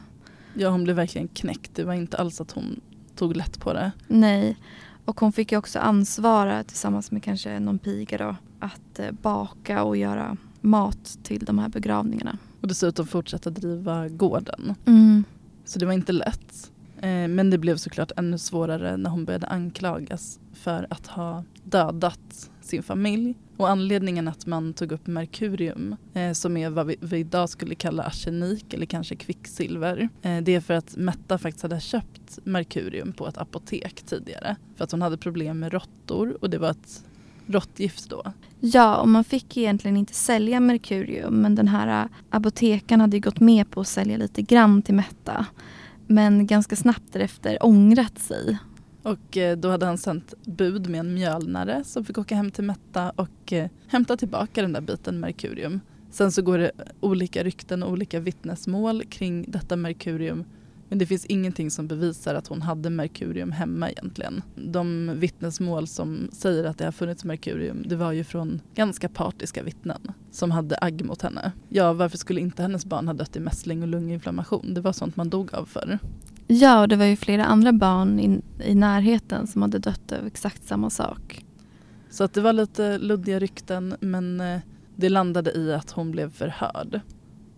ja, 0.54 0.68
hon 0.68 0.84
blev 0.84 0.96
verkligen 0.96 1.28
knäckt. 1.28 1.74
Det 1.74 1.84
var 1.84 1.94
inte 1.94 2.16
alls 2.16 2.40
att 2.40 2.52
hon 2.52 2.80
tog 3.16 3.36
lätt 3.36 3.60
på 3.60 3.72
det. 3.72 3.92
Nej, 4.08 4.56
och 5.04 5.20
hon 5.20 5.32
fick 5.32 5.52
ju 5.52 5.58
också 5.58 5.78
ansvara 5.78 6.64
tillsammans 6.64 7.10
med 7.10 7.22
kanske 7.22 7.60
någon 7.60 7.78
piga 7.78 8.18
då 8.18 8.36
att 8.60 8.98
eh, 8.98 9.10
baka 9.22 9.82
och 9.84 9.96
göra 9.96 10.36
mat 10.60 11.18
till 11.22 11.44
de 11.44 11.58
här 11.58 11.68
begravningarna. 11.68 12.38
Och 12.60 12.68
dessutom 12.68 13.06
fortsätta 13.06 13.50
driva 13.50 14.08
gården. 14.08 14.74
Mm. 14.86 15.24
Så 15.64 15.78
det 15.78 15.86
var 15.86 15.92
inte 15.92 16.12
lätt. 16.12 16.70
Eh, 17.04 17.28
men 17.28 17.50
det 17.50 17.58
blev 17.58 17.76
såklart 17.76 18.12
ännu 18.16 18.38
svårare 18.38 18.96
när 18.96 19.10
hon 19.10 19.24
började 19.24 19.46
anklagas 19.46 20.40
för 20.52 20.86
att 20.90 21.06
ha 21.06 21.44
dödat 21.64 22.50
sin 22.60 22.82
familj. 22.82 23.34
Och 23.56 23.68
anledningen 23.68 24.28
att 24.28 24.46
man 24.46 24.74
tog 24.74 24.92
upp 24.92 25.06
merkurium, 25.06 25.96
eh, 26.14 26.32
som 26.32 26.56
är 26.56 26.70
vad 26.70 26.86
vi, 26.86 26.96
vi 27.00 27.18
idag 27.18 27.48
skulle 27.48 27.74
kalla 27.74 28.02
arsenik 28.02 28.74
eller 28.74 28.86
kanske 28.86 29.16
kvicksilver, 29.16 30.08
eh, 30.22 30.40
det 30.40 30.54
är 30.54 30.60
för 30.60 30.74
att 30.74 30.96
Metta 30.96 31.38
faktiskt 31.38 31.62
hade 31.62 31.80
köpt 31.80 32.38
merkurium 32.44 33.12
på 33.12 33.26
ett 33.26 33.38
apotek 33.38 34.02
tidigare. 34.02 34.56
För 34.76 34.84
att 34.84 34.90
hon 34.90 35.02
hade 35.02 35.16
problem 35.16 35.58
med 35.58 35.72
råttor 35.72 36.38
och 36.40 36.50
det 36.50 36.58
var 36.58 36.70
ett 36.70 37.04
råttgift 37.46 38.10
då. 38.10 38.32
Ja, 38.60 38.96
och 38.96 39.08
man 39.08 39.24
fick 39.24 39.56
egentligen 39.56 39.96
inte 39.96 40.14
sälja 40.14 40.60
merkurium 40.60 41.34
men 41.34 41.54
den 41.54 41.68
här 41.68 42.02
äh, 42.02 42.10
apotekaren 42.30 43.00
hade 43.00 43.16
ju 43.16 43.20
gått 43.20 43.40
med 43.40 43.70
på 43.70 43.80
att 43.80 43.88
sälja 43.88 44.16
lite 44.16 44.42
grann 44.42 44.82
till 44.82 44.94
Metta. 44.94 45.46
Men 46.06 46.46
ganska 46.46 46.76
snabbt 46.76 47.12
därefter 47.12 47.58
ångrat 47.60 48.18
sig. 48.18 48.58
Och 49.02 49.36
eh, 49.36 49.56
då 49.56 49.68
hade 49.70 49.86
han 49.86 49.98
sänt 49.98 50.34
bud 50.44 50.90
med 50.90 51.00
en 51.00 51.14
mjölnare 51.14 51.84
som 51.84 52.04
fick 52.04 52.18
åka 52.18 52.34
hem 52.34 52.50
till 52.50 52.64
Metta 52.64 53.10
och 53.10 53.52
eh, 53.52 53.70
hämta 53.86 54.16
tillbaka 54.16 54.62
den 54.62 54.72
där 54.72 54.80
biten 54.80 55.20
merkurium. 55.20 55.80
Sen 56.10 56.32
så 56.32 56.42
går 56.42 56.58
det 56.58 56.70
olika 57.00 57.44
rykten 57.44 57.82
och 57.82 57.90
olika 57.90 58.20
vittnesmål 58.20 59.04
kring 59.04 59.44
detta 59.48 59.76
merkurium. 59.76 60.44
Men 60.88 60.98
det 60.98 61.06
finns 61.06 61.26
ingenting 61.26 61.70
som 61.70 61.86
bevisar 61.86 62.34
att 62.34 62.46
hon 62.46 62.62
hade 62.62 62.90
merkurium 62.90 63.52
hemma 63.52 63.90
egentligen. 63.90 64.42
De 64.56 65.12
vittnesmål 65.16 65.86
som 65.86 66.28
säger 66.32 66.64
att 66.64 66.78
det 66.78 66.84
har 66.84 66.92
funnits 66.92 67.24
merkurium 67.24 67.84
det 67.88 67.96
var 67.96 68.12
ju 68.12 68.24
från 68.24 68.60
ganska 68.74 69.08
partiska 69.08 69.62
vittnen 69.62 70.12
som 70.30 70.50
hade 70.50 70.78
agg 70.80 71.04
mot 71.04 71.22
henne. 71.22 71.52
Ja, 71.68 71.92
varför 71.92 72.18
skulle 72.18 72.40
inte 72.40 72.62
hennes 72.62 72.86
barn 72.86 73.06
ha 73.06 73.14
dött 73.14 73.36
i 73.36 73.40
mässling 73.40 73.82
och 73.82 73.88
lunginflammation? 73.88 74.74
Det 74.74 74.80
var 74.80 74.92
sånt 74.92 75.16
man 75.16 75.30
dog 75.30 75.54
av 75.54 75.64
förr. 75.64 75.98
Ja, 76.46 76.80
och 76.80 76.88
det 76.88 76.96
var 76.96 77.04
ju 77.04 77.16
flera 77.16 77.44
andra 77.44 77.72
barn 77.72 78.20
i, 78.20 78.40
i 78.64 78.74
närheten 78.74 79.46
som 79.46 79.62
hade 79.62 79.78
dött 79.78 80.12
av 80.12 80.26
exakt 80.26 80.66
samma 80.66 80.90
sak. 80.90 81.44
Så 82.10 82.24
att 82.24 82.34
det 82.34 82.40
var 82.40 82.52
lite 82.52 82.98
luddiga 82.98 83.38
rykten 83.38 83.96
men 84.00 84.40
eh, 84.40 84.60
det 84.96 85.08
landade 85.08 85.52
i 85.52 85.72
att 85.72 85.90
hon 85.90 86.10
blev 86.10 86.30
förhörd 86.30 87.00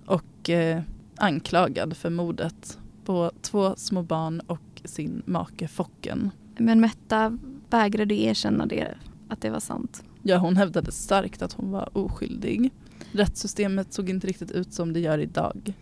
och 0.06 0.50
eh, 0.50 0.83
anklagad 1.16 1.97
för 1.97 2.11
mordet 2.11 2.78
på 3.07 3.31
två 3.43 3.75
små 3.77 4.03
barn 4.03 4.41
och 4.41 4.83
sin 4.85 5.23
make 5.27 5.69
Focken. 5.69 6.31
Men 6.59 6.81
Metta 6.81 7.39
vägrade 7.71 8.15
erkänna 8.15 8.67
det, 8.67 8.95
att 9.29 9.41
det 9.41 9.51
var 9.51 9.61
sant. 9.61 10.05
Ja, 10.23 10.37
hon 10.37 10.57
hävdade 10.57 10.93
starkt 10.93 11.43
att 11.43 11.53
hon 11.53 11.71
var 11.71 11.99
oskyldig. 11.99 12.71
Rättssystemet 13.13 13.93
såg 13.93 14.11
inte 14.11 14.27
riktigt 14.27 14.51
ut 14.51 14.73
som 14.73 14.93
det 14.93 15.01
gör 15.01 15.19
idag. 15.19 15.73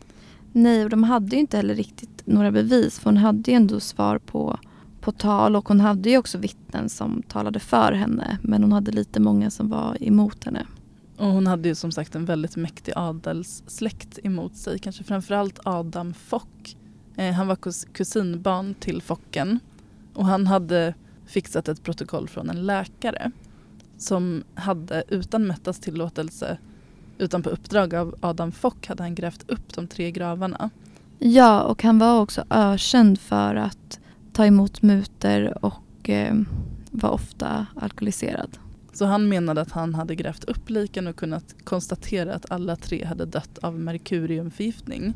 Nej, 0.53 0.85
och 0.85 0.91
de 0.91 1.03
hade 1.03 1.37
ju 1.37 1.41
inte 1.41 1.57
heller 1.57 1.75
riktigt 1.75 2.23
några 2.25 2.51
bevis 2.51 2.99
för 2.99 3.11
hon 3.11 3.17
hade 3.17 3.51
ju 3.51 3.57
ändå 3.57 3.81
svar 3.81 4.19
på, 4.19 4.59
på 5.01 5.13
tal 5.13 5.57
och 5.57 5.69
hon 5.69 5.81
hade 5.81 6.11
ju 6.11 6.19
också 6.19 6.39
vittnen 6.39 6.89
som 6.89 7.23
talade 7.23 7.61
för 7.61 7.93
henne 7.93 8.39
men 8.43 8.63
hon 8.63 8.73
hade 8.73 8.93
lite 8.93 9.21
många 9.21 9.51
som 9.51 9.69
var 9.69 9.97
emot 10.01 10.45
henne. 10.45 10.67
Och 11.17 11.27
hon 11.27 11.47
hade 11.47 11.69
ju 11.69 11.75
som 11.75 11.93
sagt 11.93 12.15
en 12.15 12.25
väldigt 12.25 12.57
mäktig 12.57 12.93
adelssläkt 12.97 14.19
emot 14.23 14.57
sig. 14.57 14.79
Kanske 14.79 15.05
framförallt 15.05 15.59
Adam 15.65 16.15
Fock. 16.15 16.77
Eh, 17.17 17.33
han 17.33 17.47
var 17.47 17.57
kus- 17.57 17.93
kusinbarn 17.93 18.75
till 18.75 19.03
Focken. 19.03 19.61
Och 20.15 20.27
han 20.27 20.47
hade 20.47 20.95
fixat 21.27 21.69
ett 21.69 21.83
protokoll 21.83 22.29
från 22.29 22.51
en 22.51 22.67
läkare. 22.67 23.31
Som 23.99 24.45
hade 24.55 25.05
utan 25.09 25.47
Mettas 25.47 25.81
tillåtelse, 25.81 26.59
utan 27.19 27.43
på 27.43 27.51
uppdrag 27.51 27.95
av 27.95 28.15
Adam 28.21 28.53
Fock, 28.53 28.87
hade 28.87 29.03
han 29.03 29.15
grävt 29.15 29.51
upp 29.51 29.75
de 29.75 29.87
tre 29.87 30.11
gravarna. 30.11 30.71
Ja, 31.19 31.63
och 31.63 31.83
han 31.83 31.99
var 31.99 32.21
också 32.21 32.45
ökänd 32.51 33.21
för 33.21 33.55
att 33.55 34.01
ta 34.33 34.47
emot 34.47 34.83
muter 34.83 35.65
och 35.65 36.11
eh, 36.11 36.35
var 36.91 37.11
ofta 37.11 37.67
alkoholiserad. 37.77 38.59
Så 38.93 39.05
han 39.05 39.29
menade 39.29 39.61
att 39.61 39.73
han 39.73 39.95
hade 39.95 40.15
grävt 40.15 40.45
upp 40.45 40.71
liken 40.71 41.07
och 41.07 41.17
kunnat 41.17 41.55
konstatera 41.65 42.35
att 42.35 42.51
alla 42.51 42.77
tre 42.77 43.05
hade 43.05 43.25
dött 43.25 43.59
av 43.59 43.81
merkuriumförgiftning. 43.81 45.15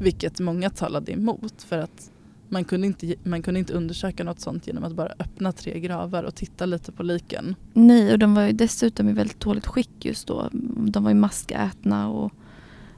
Vilket 0.00 0.40
många 0.40 0.70
talade 0.70 1.12
emot 1.12 1.62
för 1.62 1.78
att 1.78 2.10
man 2.48 2.64
kunde, 2.64 2.86
inte, 2.86 3.14
man 3.22 3.42
kunde 3.42 3.60
inte 3.60 3.72
undersöka 3.72 4.24
något 4.24 4.40
sånt 4.40 4.66
genom 4.66 4.84
att 4.84 4.94
bara 4.94 5.12
öppna 5.18 5.52
tre 5.52 5.80
gravar 5.80 6.24
och 6.24 6.34
titta 6.34 6.66
lite 6.66 6.92
på 6.92 7.02
liken. 7.02 7.54
Nej, 7.72 8.12
och 8.12 8.18
de 8.18 8.34
var 8.34 8.42
ju 8.42 8.52
dessutom 8.52 9.08
i 9.08 9.12
väldigt 9.12 9.40
dåligt 9.40 9.66
skick 9.66 10.04
just 10.04 10.26
då. 10.26 10.48
De 10.76 11.04
var 11.04 11.10
ju 11.10 11.16
maskätna 11.16 12.08
och 12.08 12.32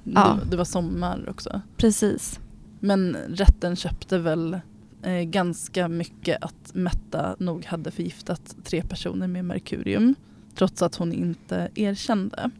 Ja. 0.04 0.38
Det, 0.44 0.50
det 0.50 0.56
var 0.56 0.64
sommar 0.64 1.28
också. 1.28 1.60
precis. 1.76 2.40
Men 2.80 3.16
rätten 3.28 3.76
köpte 3.76 4.18
väl 4.18 4.60
eh, 5.02 5.22
ganska 5.22 5.88
mycket 5.88 6.42
att 6.42 6.74
Metta 6.74 7.36
nog 7.38 7.64
hade 7.64 7.90
förgiftat 7.90 8.56
tre 8.64 8.82
personer 8.82 9.26
med 9.26 9.44
merkurium. 9.44 10.14
Trots 10.54 10.82
att 10.82 10.96
hon 10.96 11.12
inte 11.12 11.68
erkände. 11.74 12.50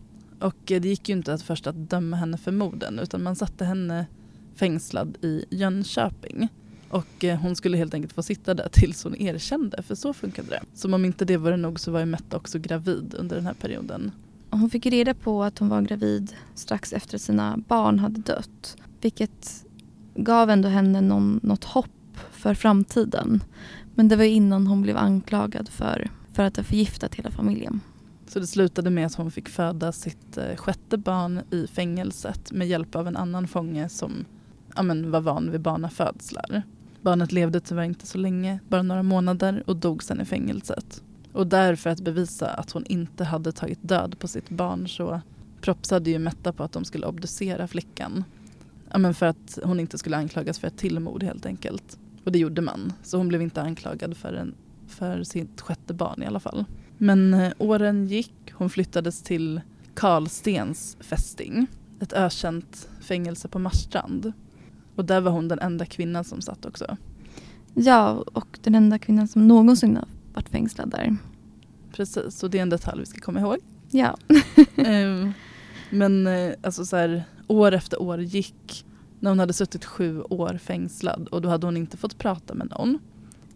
Och 0.40 0.56
det 0.66 0.84
gick 0.84 1.08
ju 1.08 1.12
inte 1.14 1.34
att 1.34 1.42
först 1.42 1.66
att 1.66 1.90
döma 1.90 2.16
henne 2.16 2.36
för 2.36 2.52
morden 2.52 2.98
utan 2.98 3.22
man 3.22 3.36
satte 3.36 3.64
henne 3.64 4.06
fängslad 4.54 5.18
i 5.22 5.44
Jönköping. 5.50 6.48
Och 6.88 7.24
eh, 7.24 7.38
hon 7.38 7.56
skulle 7.56 7.76
helt 7.76 7.94
enkelt 7.94 8.12
få 8.12 8.22
sitta 8.22 8.54
där 8.54 8.68
tills 8.72 9.04
hon 9.04 9.16
erkände 9.16 9.82
för 9.82 9.94
så 9.94 10.12
funkade 10.12 10.48
det. 10.48 10.60
Som 10.74 10.94
om 10.94 11.04
inte 11.04 11.24
det 11.24 11.36
var 11.36 11.56
nog 11.56 11.80
så 11.80 11.90
var 11.90 12.04
Metta 12.04 12.36
också 12.36 12.58
gravid 12.58 13.14
under 13.18 13.36
den 13.36 13.46
här 13.46 13.54
perioden. 13.54 14.10
Hon 14.50 14.70
fick 14.70 14.86
reda 14.86 15.14
på 15.14 15.42
att 15.42 15.58
hon 15.58 15.68
var 15.68 15.82
gravid 15.82 16.34
strax 16.54 16.92
efter 16.92 17.14
att 17.14 17.22
sina 17.22 17.56
barn 17.68 17.98
hade 17.98 18.20
dött. 18.20 18.76
Vilket 19.00 19.64
gav 20.14 20.50
ändå 20.50 20.68
henne 20.68 21.00
någon, 21.00 21.40
något 21.42 21.64
hopp 21.64 22.18
för 22.32 22.54
framtiden. 22.54 23.44
Men 23.94 24.08
det 24.08 24.16
var 24.16 24.24
innan 24.24 24.66
hon 24.66 24.82
blev 24.82 24.96
anklagad 24.96 25.68
för, 25.68 26.10
för 26.32 26.42
att 26.42 26.56
ha 26.56 26.64
förgiftat 26.64 27.14
hela 27.14 27.30
familjen. 27.30 27.80
Så 28.26 28.40
det 28.40 28.46
slutade 28.46 28.90
med 28.90 29.06
att 29.06 29.14
hon 29.14 29.30
fick 29.30 29.48
föda 29.48 29.92
sitt 29.92 30.38
eh, 30.38 30.56
sjätte 30.56 30.98
barn 30.98 31.40
i 31.50 31.66
fängelset 31.66 32.52
med 32.52 32.68
hjälp 32.68 32.96
av 32.96 33.08
en 33.08 33.16
annan 33.16 33.48
fånge 33.48 33.88
som 33.88 34.24
ja, 34.76 34.82
men, 34.82 35.10
var 35.10 35.20
van 35.20 35.50
vid 35.50 35.60
barnafödslar. 35.60 36.62
Barnet 37.02 37.32
levde 37.32 37.60
tyvärr 37.60 37.82
inte 37.82 38.06
så 38.06 38.18
länge, 38.18 38.60
bara 38.68 38.82
några 38.82 39.02
månader 39.02 39.62
och 39.66 39.76
dog 39.76 40.02
sen 40.02 40.20
i 40.20 40.24
fängelset. 40.24 41.02
Och 41.32 41.46
där 41.46 41.76
för 41.76 41.90
att 41.90 42.00
bevisa 42.00 42.48
att 42.48 42.70
hon 42.70 42.84
inte 42.86 43.24
hade 43.24 43.52
tagit 43.52 43.78
död 43.82 44.18
på 44.18 44.28
sitt 44.28 44.48
barn 44.50 44.88
så 44.88 45.20
propsade 45.60 46.10
ju 46.10 46.18
Metta 46.18 46.52
på 46.52 46.62
att 46.62 46.72
de 46.72 46.84
skulle 46.84 47.06
obducera 47.06 47.68
flickan. 47.68 48.24
Ja, 48.90 48.98
men 48.98 49.14
för 49.14 49.26
att 49.26 49.58
hon 49.64 49.80
inte 49.80 49.98
skulle 49.98 50.16
anklagas 50.16 50.58
för 50.58 50.68
ett 50.68 50.76
tillmord 50.76 51.22
helt 51.22 51.46
enkelt. 51.46 51.98
Och 52.24 52.32
det 52.32 52.38
gjorde 52.38 52.62
man. 52.62 52.92
Så 53.02 53.16
hon 53.16 53.28
blev 53.28 53.42
inte 53.42 53.62
anklagad 53.62 54.16
för, 54.16 54.32
en, 54.32 54.54
för 54.88 55.22
sitt 55.22 55.60
sjätte 55.60 55.94
barn 55.94 56.22
i 56.22 56.26
alla 56.26 56.40
fall. 56.40 56.64
Men 56.98 57.34
eh, 57.34 57.52
åren 57.58 58.06
gick. 58.06 58.52
Hon 58.52 58.70
flyttades 58.70 59.22
till 59.22 59.60
Karlstens 59.94 60.96
fästing. 61.00 61.66
Ett 62.00 62.12
ökänt 62.12 62.88
fängelse 63.00 63.48
på 63.48 63.58
Marstrand. 63.58 64.32
Och 64.96 65.04
där 65.04 65.20
var 65.20 65.30
hon 65.30 65.48
den 65.48 65.58
enda 65.58 65.86
kvinnan 65.86 66.24
som 66.24 66.40
satt 66.40 66.66
också. 66.66 66.96
Ja, 67.74 68.24
och 68.32 68.58
den 68.62 68.74
enda 68.74 68.98
kvinnan 68.98 69.28
som 69.28 69.48
någonsin 69.48 69.96
har 69.96 70.08
varit 70.34 70.48
fängslad 70.48 70.90
där. 70.90 71.16
Precis, 71.92 72.42
och 72.42 72.50
det 72.50 72.58
är 72.58 72.62
en 72.62 72.70
detalj 72.70 73.00
vi 73.00 73.06
ska 73.06 73.20
komma 73.20 73.40
ihåg. 73.40 73.58
Ja. 73.90 74.16
Ehm, 74.76 75.32
Men 75.90 76.26
eh, 76.26 76.52
alltså 76.62 76.84
så 76.84 76.96
här, 76.96 77.24
år 77.46 77.72
efter 77.72 78.02
år 78.02 78.20
gick 78.20 78.84
när 79.20 79.30
hon 79.30 79.38
hade 79.38 79.52
suttit 79.52 79.84
sju 79.84 80.22
år 80.22 80.58
fängslad 80.62 81.28
och 81.28 81.42
då 81.42 81.48
hade 81.48 81.66
hon 81.66 81.76
inte 81.76 81.96
fått 81.96 82.18
prata 82.18 82.54
med 82.54 82.70
någon. 82.70 82.98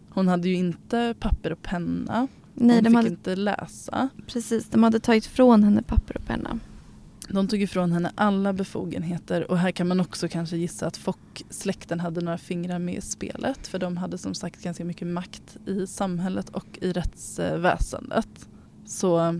Hon 0.09 0.27
hade 0.27 0.47
ju 0.49 0.55
inte 0.55 1.15
papper 1.19 1.51
och 1.51 1.61
penna. 1.61 2.27
Nej, 2.53 2.75
hon 2.75 2.83
de 2.83 2.89
fick 2.89 2.95
hade, 2.95 3.09
inte 3.09 3.35
läsa. 3.35 4.09
precis, 4.27 4.69
de 4.69 4.83
hade 4.83 4.99
tagit 4.99 5.25
från 5.25 5.63
henne 5.63 5.81
papper 5.81 6.17
och 6.17 6.25
penna. 6.25 6.59
De 7.29 7.47
tog 7.47 7.61
ifrån 7.61 7.91
henne 7.91 8.11
alla 8.15 8.53
befogenheter 8.53 9.51
och 9.51 9.57
här 9.57 9.71
kan 9.71 9.87
man 9.87 9.99
också 9.99 10.27
kanske 10.27 10.57
gissa 10.57 10.87
att 10.87 10.97
Fock-släkten 10.97 11.99
hade 11.99 12.21
några 12.21 12.37
fingrar 12.37 12.79
med 12.79 12.95
i 12.95 13.01
spelet 13.01 13.67
för 13.67 13.79
de 13.79 13.97
hade 13.97 14.17
som 14.17 14.33
sagt 14.33 14.63
ganska 14.63 14.85
mycket 14.85 15.07
makt 15.07 15.57
i 15.65 15.87
samhället 15.87 16.49
och 16.49 16.79
i 16.81 16.91
rättsväsendet. 16.91 18.49
Så 18.85 19.39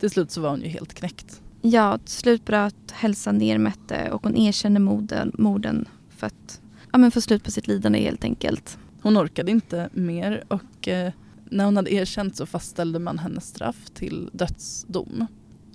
till 0.00 0.10
slut 0.10 0.30
så 0.30 0.40
var 0.40 0.50
hon 0.50 0.60
ju 0.60 0.68
helt 0.68 0.94
knäckt. 0.94 1.42
Ja, 1.62 1.98
till 1.98 2.14
slut 2.14 2.44
bröt 2.44 2.90
hälsan 2.92 3.38
ner 3.38 3.58
Mette 3.58 4.10
och 4.10 4.22
hon 4.22 4.36
erkände 4.36 4.80
morden, 4.80 5.32
morden 5.38 5.88
för 6.08 6.26
att 6.26 6.60
ja, 6.92 6.98
men 6.98 7.10
få 7.10 7.20
slut 7.20 7.44
på 7.44 7.50
sitt 7.50 7.66
lidande 7.66 7.98
helt 7.98 8.24
enkelt. 8.24 8.78
Hon 9.02 9.18
orkade 9.18 9.50
inte 9.50 9.88
mer 9.92 10.44
och 10.48 10.88
eh, 10.88 11.12
när 11.44 11.64
hon 11.64 11.76
hade 11.76 11.94
erkänt 11.94 12.36
så 12.36 12.46
fastställde 12.46 12.98
man 12.98 13.18
hennes 13.18 13.48
straff 13.48 13.90
till 13.94 14.30
dödsdom. 14.32 15.26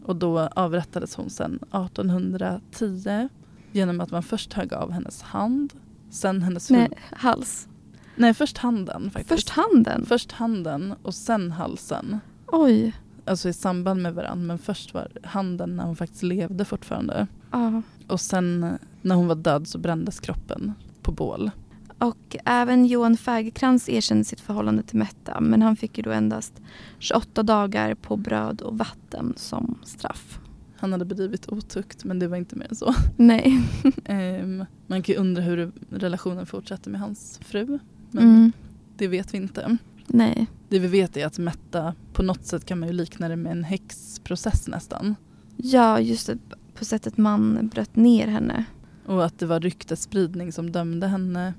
Och 0.09 0.15
då 0.15 0.39
avrättades 0.39 1.15
hon 1.15 1.29
sen 1.29 1.55
1810 1.55 3.29
genom 3.71 4.01
att 4.01 4.11
man 4.11 4.23
först 4.23 4.53
högg 4.53 4.73
av 4.73 4.91
hennes 4.91 5.21
hand, 5.21 5.73
sen 6.09 6.41
hennes 6.41 6.71
huvud. 6.71 6.89
Nej, 6.89 6.99
hals. 7.11 7.67
Nej, 8.15 8.33
först 8.33 8.57
handen 8.57 9.11
faktiskt. 9.11 9.29
Först 9.29 9.49
handen. 9.49 10.05
Först 10.05 10.31
handen 10.31 10.95
och 11.03 11.15
sen 11.15 11.51
halsen. 11.51 12.19
Oj. 12.47 12.95
Alltså 13.25 13.49
i 13.49 13.53
samband 13.53 14.01
med 14.01 14.13
varandra 14.13 14.45
men 14.45 14.57
först 14.57 14.93
var 14.93 15.07
handen 15.23 15.75
när 15.75 15.83
hon 15.83 15.95
faktiskt 15.95 16.23
levde 16.23 16.65
fortfarande. 16.65 17.27
Ja. 17.51 17.81
Och 18.07 18.21
sen 18.21 18.77
när 19.01 19.15
hon 19.15 19.27
var 19.27 19.35
död 19.35 19.67
så 19.67 19.77
brändes 19.77 20.19
kroppen 20.19 20.73
på 21.01 21.11
bål. 21.11 21.51
Och 21.99 22.35
även 22.45 22.85
Johan 22.85 23.17
Fägerkrans 23.17 23.89
erkände 23.89 24.23
sitt 24.23 24.39
förhållande 24.39 24.83
till 24.83 24.97
Metta 24.97 25.41
men 25.41 25.61
han 25.61 25.75
fick 25.75 25.97
ju 25.97 26.03
då 26.03 26.11
endast 26.11 26.61
28 26.99 27.43
dagar 27.43 27.95
på 27.95 28.17
bröd 28.17 28.61
och 28.61 28.77
vatten 28.77 29.33
som 29.37 29.77
straff. 29.83 30.39
Han 30.77 30.91
hade 30.91 31.05
bedrivit 31.05 31.49
otukt 31.49 32.03
men 32.05 32.19
det 32.19 32.27
var 32.27 32.37
inte 32.37 32.55
mer 32.55 32.67
än 32.69 32.75
så. 32.75 32.93
Nej. 33.15 33.61
Ehm, 34.05 34.65
man 34.87 35.01
kan 35.03 35.13
ju 35.13 35.19
undra 35.19 35.41
hur 35.41 35.71
relationen 35.89 36.45
fortsatte 36.45 36.89
med 36.89 37.01
hans 37.01 37.39
fru. 37.43 37.79
Men 38.11 38.23
Mm. 38.23 38.51
det 38.97 39.07
vet 39.07 39.33
vi 39.33 39.37
inte. 39.37 39.77
Nej. 40.07 40.47
Det 40.69 40.79
vi 40.79 40.87
vet 40.87 41.17
är 41.17 41.25
att 41.25 41.37
Metta 41.39 41.93
på 42.13 42.23
något 42.23 42.45
sätt 42.45 42.65
kan 42.65 42.79
man 42.79 42.89
ju 42.89 42.93
likna 42.93 43.29
det 43.29 43.35
med 43.35 43.51
en 43.51 43.63
häxprocess 43.63 44.67
nästan. 44.67 45.15
Ja, 45.57 45.99
just 45.99 46.27
det. 46.27 46.37
På 46.73 46.85
sättet 46.85 47.17
man 47.17 47.67
bröt 47.73 47.95
ner 47.95 48.27
henne. 48.27 48.65
Och 49.05 49.25
att 49.25 49.39
det 49.39 49.45
var 49.45 49.59
ryktesspridning 49.59 50.51
som 50.51 50.71
dömde 50.71 51.07
henne. 51.07 51.53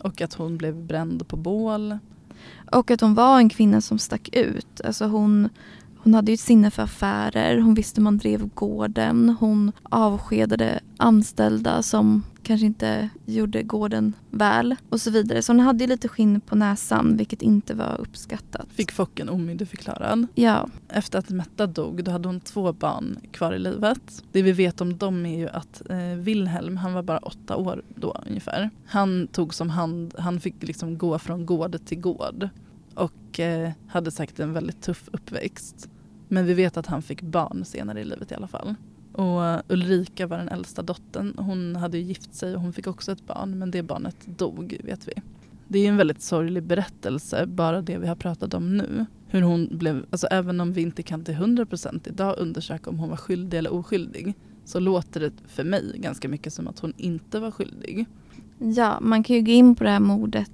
Och 0.00 0.20
att 0.20 0.34
hon 0.34 0.56
blev 0.56 0.74
bränd 0.74 1.28
på 1.28 1.36
bål. 1.36 1.98
Och 2.72 2.90
att 2.90 3.00
hon 3.00 3.14
var 3.14 3.38
en 3.38 3.48
kvinna 3.48 3.80
som 3.80 3.98
stack 3.98 4.28
ut. 4.32 4.80
Alltså 4.84 5.06
hon, 5.06 5.48
hon 5.98 6.14
hade 6.14 6.32
ju 6.32 6.34
ett 6.34 6.40
sinne 6.40 6.70
för 6.70 6.82
affärer. 6.82 7.58
Hon 7.58 7.74
visste 7.74 8.00
hur 8.00 8.04
man 8.04 8.18
drev 8.18 8.48
gården. 8.54 9.36
Hon 9.40 9.72
avskedade 9.82 10.80
anställda 10.96 11.82
som 11.82 12.22
kanske 12.42 12.66
inte 12.66 13.08
gjorde 13.26 13.62
gården 13.62 14.12
väl. 14.30 14.76
Och 14.88 15.00
så 15.00 15.10
vidare. 15.10 15.42
Så 15.42 15.52
hon 15.52 15.60
hade 15.60 15.84
ju 15.84 15.88
lite 15.88 16.08
skinn 16.08 16.40
på 16.40 16.56
näsan 16.56 17.16
vilket 17.16 17.42
inte 17.42 17.74
var 17.74 18.00
uppskattat. 18.00 18.66
Fick 18.70 18.92
Focken 18.92 19.28
omyndigförklarad. 19.28 20.26
Ja, 20.34 20.68
Efter 20.88 21.18
att 21.18 21.30
Metta 21.30 21.66
dog 21.66 22.04
då 22.04 22.10
hade 22.10 22.28
hon 22.28 22.40
två 22.40 22.72
barn 22.72 23.18
kvar 23.32 23.52
i 23.52 23.58
livet. 23.58 24.24
Det 24.32 24.42
vi 24.42 24.52
vet 24.52 24.80
om 24.80 24.96
dem 24.96 25.26
är 25.26 25.38
ju 25.38 25.48
att 25.48 25.82
eh, 25.90 25.96
Wilhelm, 25.98 26.76
han 26.76 26.92
var 26.92 27.02
bara 27.02 27.18
åtta 27.18 27.56
år 27.56 27.82
då 27.94 28.22
ungefär. 28.28 28.70
Han 28.86 29.26
tog 29.26 29.54
som 29.54 29.70
hand, 29.70 30.14
han 30.18 30.40
fick 30.40 30.54
liksom 30.62 30.98
gå 30.98 31.18
från 31.18 31.46
gård 31.46 31.84
till 31.84 32.00
gård. 32.00 32.48
Och 32.98 33.40
eh, 33.40 33.70
hade 33.88 34.10
säkert 34.10 34.38
en 34.38 34.52
väldigt 34.52 34.82
tuff 34.82 35.08
uppväxt. 35.12 35.88
Men 36.28 36.46
vi 36.46 36.54
vet 36.54 36.76
att 36.76 36.86
han 36.86 37.02
fick 37.02 37.22
barn 37.22 37.64
senare 37.64 38.00
i 38.00 38.04
livet 38.04 38.32
i 38.32 38.34
alla 38.34 38.48
fall. 38.48 38.74
Och 39.12 39.72
Ulrika 39.72 40.26
var 40.26 40.38
den 40.38 40.48
äldsta 40.48 40.82
dottern. 40.82 41.34
Hon 41.36 41.76
hade 41.76 41.98
ju 41.98 42.04
gift 42.04 42.34
sig 42.34 42.54
och 42.54 42.60
hon 42.60 42.72
fick 42.72 42.86
också 42.86 43.12
ett 43.12 43.26
barn 43.26 43.58
men 43.58 43.70
det 43.70 43.82
barnet 43.82 44.16
dog 44.26 44.80
vet 44.84 45.08
vi. 45.08 45.12
Det 45.68 45.78
är 45.78 45.88
en 45.88 45.96
väldigt 45.96 46.22
sorglig 46.22 46.62
berättelse, 46.62 47.46
bara 47.46 47.82
det 47.82 47.98
vi 47.98 48.06
har 48.06 48.16
pratat 48.16 48.54
om 48.54 48.76
nu. 48.76 49.06
Hur 49.26 49.42
hon 49.42 49.68
blev, 49.70 50.06
alltså 50.10 50.26
även 50.26 50.60
om 50.60 50.72
vi 50.72 50.82
inte 50.82 51.02
kan 51.02 51.24
till 51.24 51.34
100% 51.34 52.08
idag 52.08 52.34
undersöka 52.38 52.90
om 52.90 52.98
hon 52.98 53.08
var 53.08 53.16
skyldig 53.16 53.58
eller 53.58 53.72
oskyldig 53.72 54.34
så 54.64 54.80
låter 54.80 55.20
det 55.20 55.32
för 55.46 55.64
mig 55.64 55.92
ganska 55.96 56.28
mycket 56.28 56.52
som 56.52 56.68
att 56.68 56.78
hon 56.78 56.92
inte 56.96 57.40
var 57.40 57.50
skyldig. 57.50 58.06
ja, 58.58 58.98
man 59.00 59.22
kan 59.22 59.36
ju 59.36 59.42
gå 59.42 59.50
in 59.50 59.74
på 59.74 59.84
det 59.84 59.90
här 59.90 60.00
mordet 60.00 60.50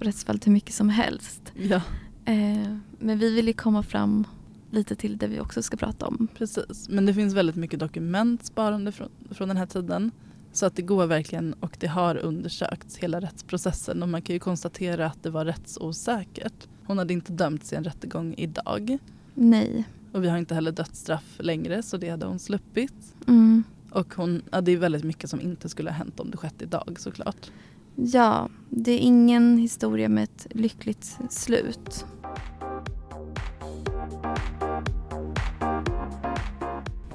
rättsfallet 0.00 0.46
hur 0.46 0.52
mycket 0.52 0.74
som 0.74 0.88
helst. 0.88 1.52
Ja, 1.54 1.80
Eh, 2.28 2.76
men 2.98 3.18
vi 3.18 3.34
vill 3.34 3.46
ju 3.46 3.52
komma 3.52 3.82
fram 3.82 4.26
lite 4.70 4.96
till 4.96 5.18
det 5.18 5.26
vi 5.26 5.40
också 5.40 5.62
ska 5.62 5.76
prata 5.76 6.06
om. 6.06 6.28
precis. 6.34 6.88
Men 6.88 7.06
det 7.06 7.14
finns 7.14 7.34
väldigt 7.34 7.56
mycket 7.56 7.80
dokument 7.80 8.46
sparande 8.46 8.92
från, 8.92 9.08
från 9.30 9.48
den 9.48 9.56
här 9.56 9.66
tiden. 9.66 10.10
Så 10.52 10.66
att 10.66 10.76
det 10.76 10.82
går 10.82 11.06
verkligen 11.06 11.52
och 11.52 11.76
det 11.80 11.86
har 11.86 12.16
undersökts 12.16 12.96
hela 12.96 13.20
rättsprocessen 13.20 14.02
och 14.02 14.08
man 14.08 14.22
kan 14.22 14.34
ju 14.34 14.40
konstatera 14.40 15.06
att 15.06 15.22
det 15.22 15.30
var 15.30 15.44
rättsosäkert. 15.44 16.68
Hon 16.86 16.98
hade 16.98 17.12
inte 17.12 17.32
dömts 17.32 17.72
i 17.72 17.76
en 17.76 17.84
rättegång 17.84 18.34
idag 18.38 18.98
Nej. 19.34 19.84
och 20.12 20.24
vi 20.24 20.28
har 20.28 20.38
inte 20.38 20.54
heller 20.54 20.72
dödsstraff 20.72 21.36
längre 21.38 21.82
så 21.82 21.96
det 21.96 22.08
hade 22.08 22.26
hon 22.26 22.38
sluppit. 22.38 23.14
Mm. 23.26 23.64
Och 23.90 24.14
hon, 24.14 24.42
ja, 24.50 24.60
det 24.60 24.72
är 24.72 24.76
väldigt 24.76 25.04
mycket 25.04 25.30
som 25.30 25.40
inte 25.40 25.68
skulle 25.68 25.90
ha 25.90 25.96
hänt 25.96 26.20
om 26.20 26.30
det 26.30 26.36
skett 26.36 26.62
idag 26.62 26.96
såklart. 26.98 27.50
Ja, 27.98 28.48
det 28.70 28.92
är 28.92 28.98
ingen 28.98 29.58
historia 29.58 30.08
med 30.08 30.24
ett 30.24 30.46
lyckligt 30.50 31.18
slut. 31.30 32.04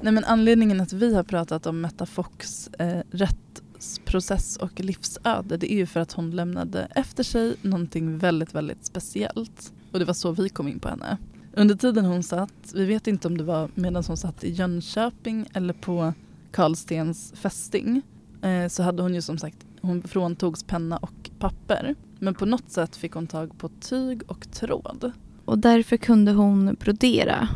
Nej, 0.00 0.12
men 0.12 0.24
anledningen 0.24 0.80
att 0.80 0.92
vi 0.92 1.14
har 1.14 1.22
pratat 1.22 1.66
om 1.66 1.80
Metta 1.80 2.06
Fox 2.06 2.68
eh, 2.68 3.02
rättsprocess 3.10 4.56
och 4.56 4.80
livsöde 4.80 5.56
det 5.56 5.72
är 5.72 5.76
ju 5.76 5.86
för 5.86 6.00
att 6.00 6.12
hon 6.12 6.30
lämnade 6.30 6.88
efter 6.94 7.22
sig 7.22 7.56
någonting 7.62 8.18
väldigt, 8.18 8.54
väldigt 8.54 8.84
speciellt. 8.84 9.72
Och 9.92 9.98
det 9.98 10.04
var 10.04 10.14
så 10.14 10.32
vi 10.32 10.48
kom 10.48 10.68
in 10.68 10.80
på 10.80 10.88
henne. 10.88 11.18
Under 11.54 11.74
tiden 11.74 12.04
hon 12.04 12.22
satt, 12.22 12.72
vi 12.74 12.84
vet 12.84 13.06
inte 13.06 13.28
om 13.28 13.38
det 13.38 13.44
var 13.44 13.70
medan 13.74 14.04
hon 14.06 14.16
satt 14.16 14.44
i 14.44 14.50
Jönköping 14.50 15.46
eller 15.52 15.74
på 15.74 16.12
Karlstens 16.50 17.32
fästing, 17.36 18.02
eh, 18.42 18.68
så 18.68 18.82
hade 18.82 19.02
hon 19.02 19.14
ju 19.14 19.22
som 19.22 19.38
sagt, 19.38 19.66
hon 19.82 20.02
fråntogs 20.02 20.64
penna 20.64 20.96
och 20.96 21.30
papper. 21.38 21.94
Men 22.18 22.34
på 22.34 22.46
något 22.46 22.70
sätt 22.70 22.96
fick 22.96 23.12
hon 23.12 23.26
tag 23.26 23.58
på 23.58 23.68
tyg 23.68 24.22
och 24.26 24.50
tråd. 24.52 25.12
Och 25.44 25.58
därför 25.58 25.96
kunde 25.96 26.32
hon 26.32 26.76
brodera. 26.80 27.48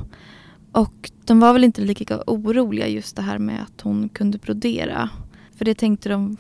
Och 0.73 1.11
de 1.25 1.41
var 1.41 1.53
väl 1.53 1.65
inte 1.65 1.81
lika 1.81 2.23
oroliga 2.27 2.89
just 2.89 3.17
det 3.17 3.23
här 3.23 3.39
med 3.39 3.63
att 3.63 3.81
hon 3.81 4.09
kunde 4.09 4.39
brodera. 4.39 5.11
För 5.57 5.65
det 5.65 5.75
tänkte 5.75 6.09
de 6.09 6.37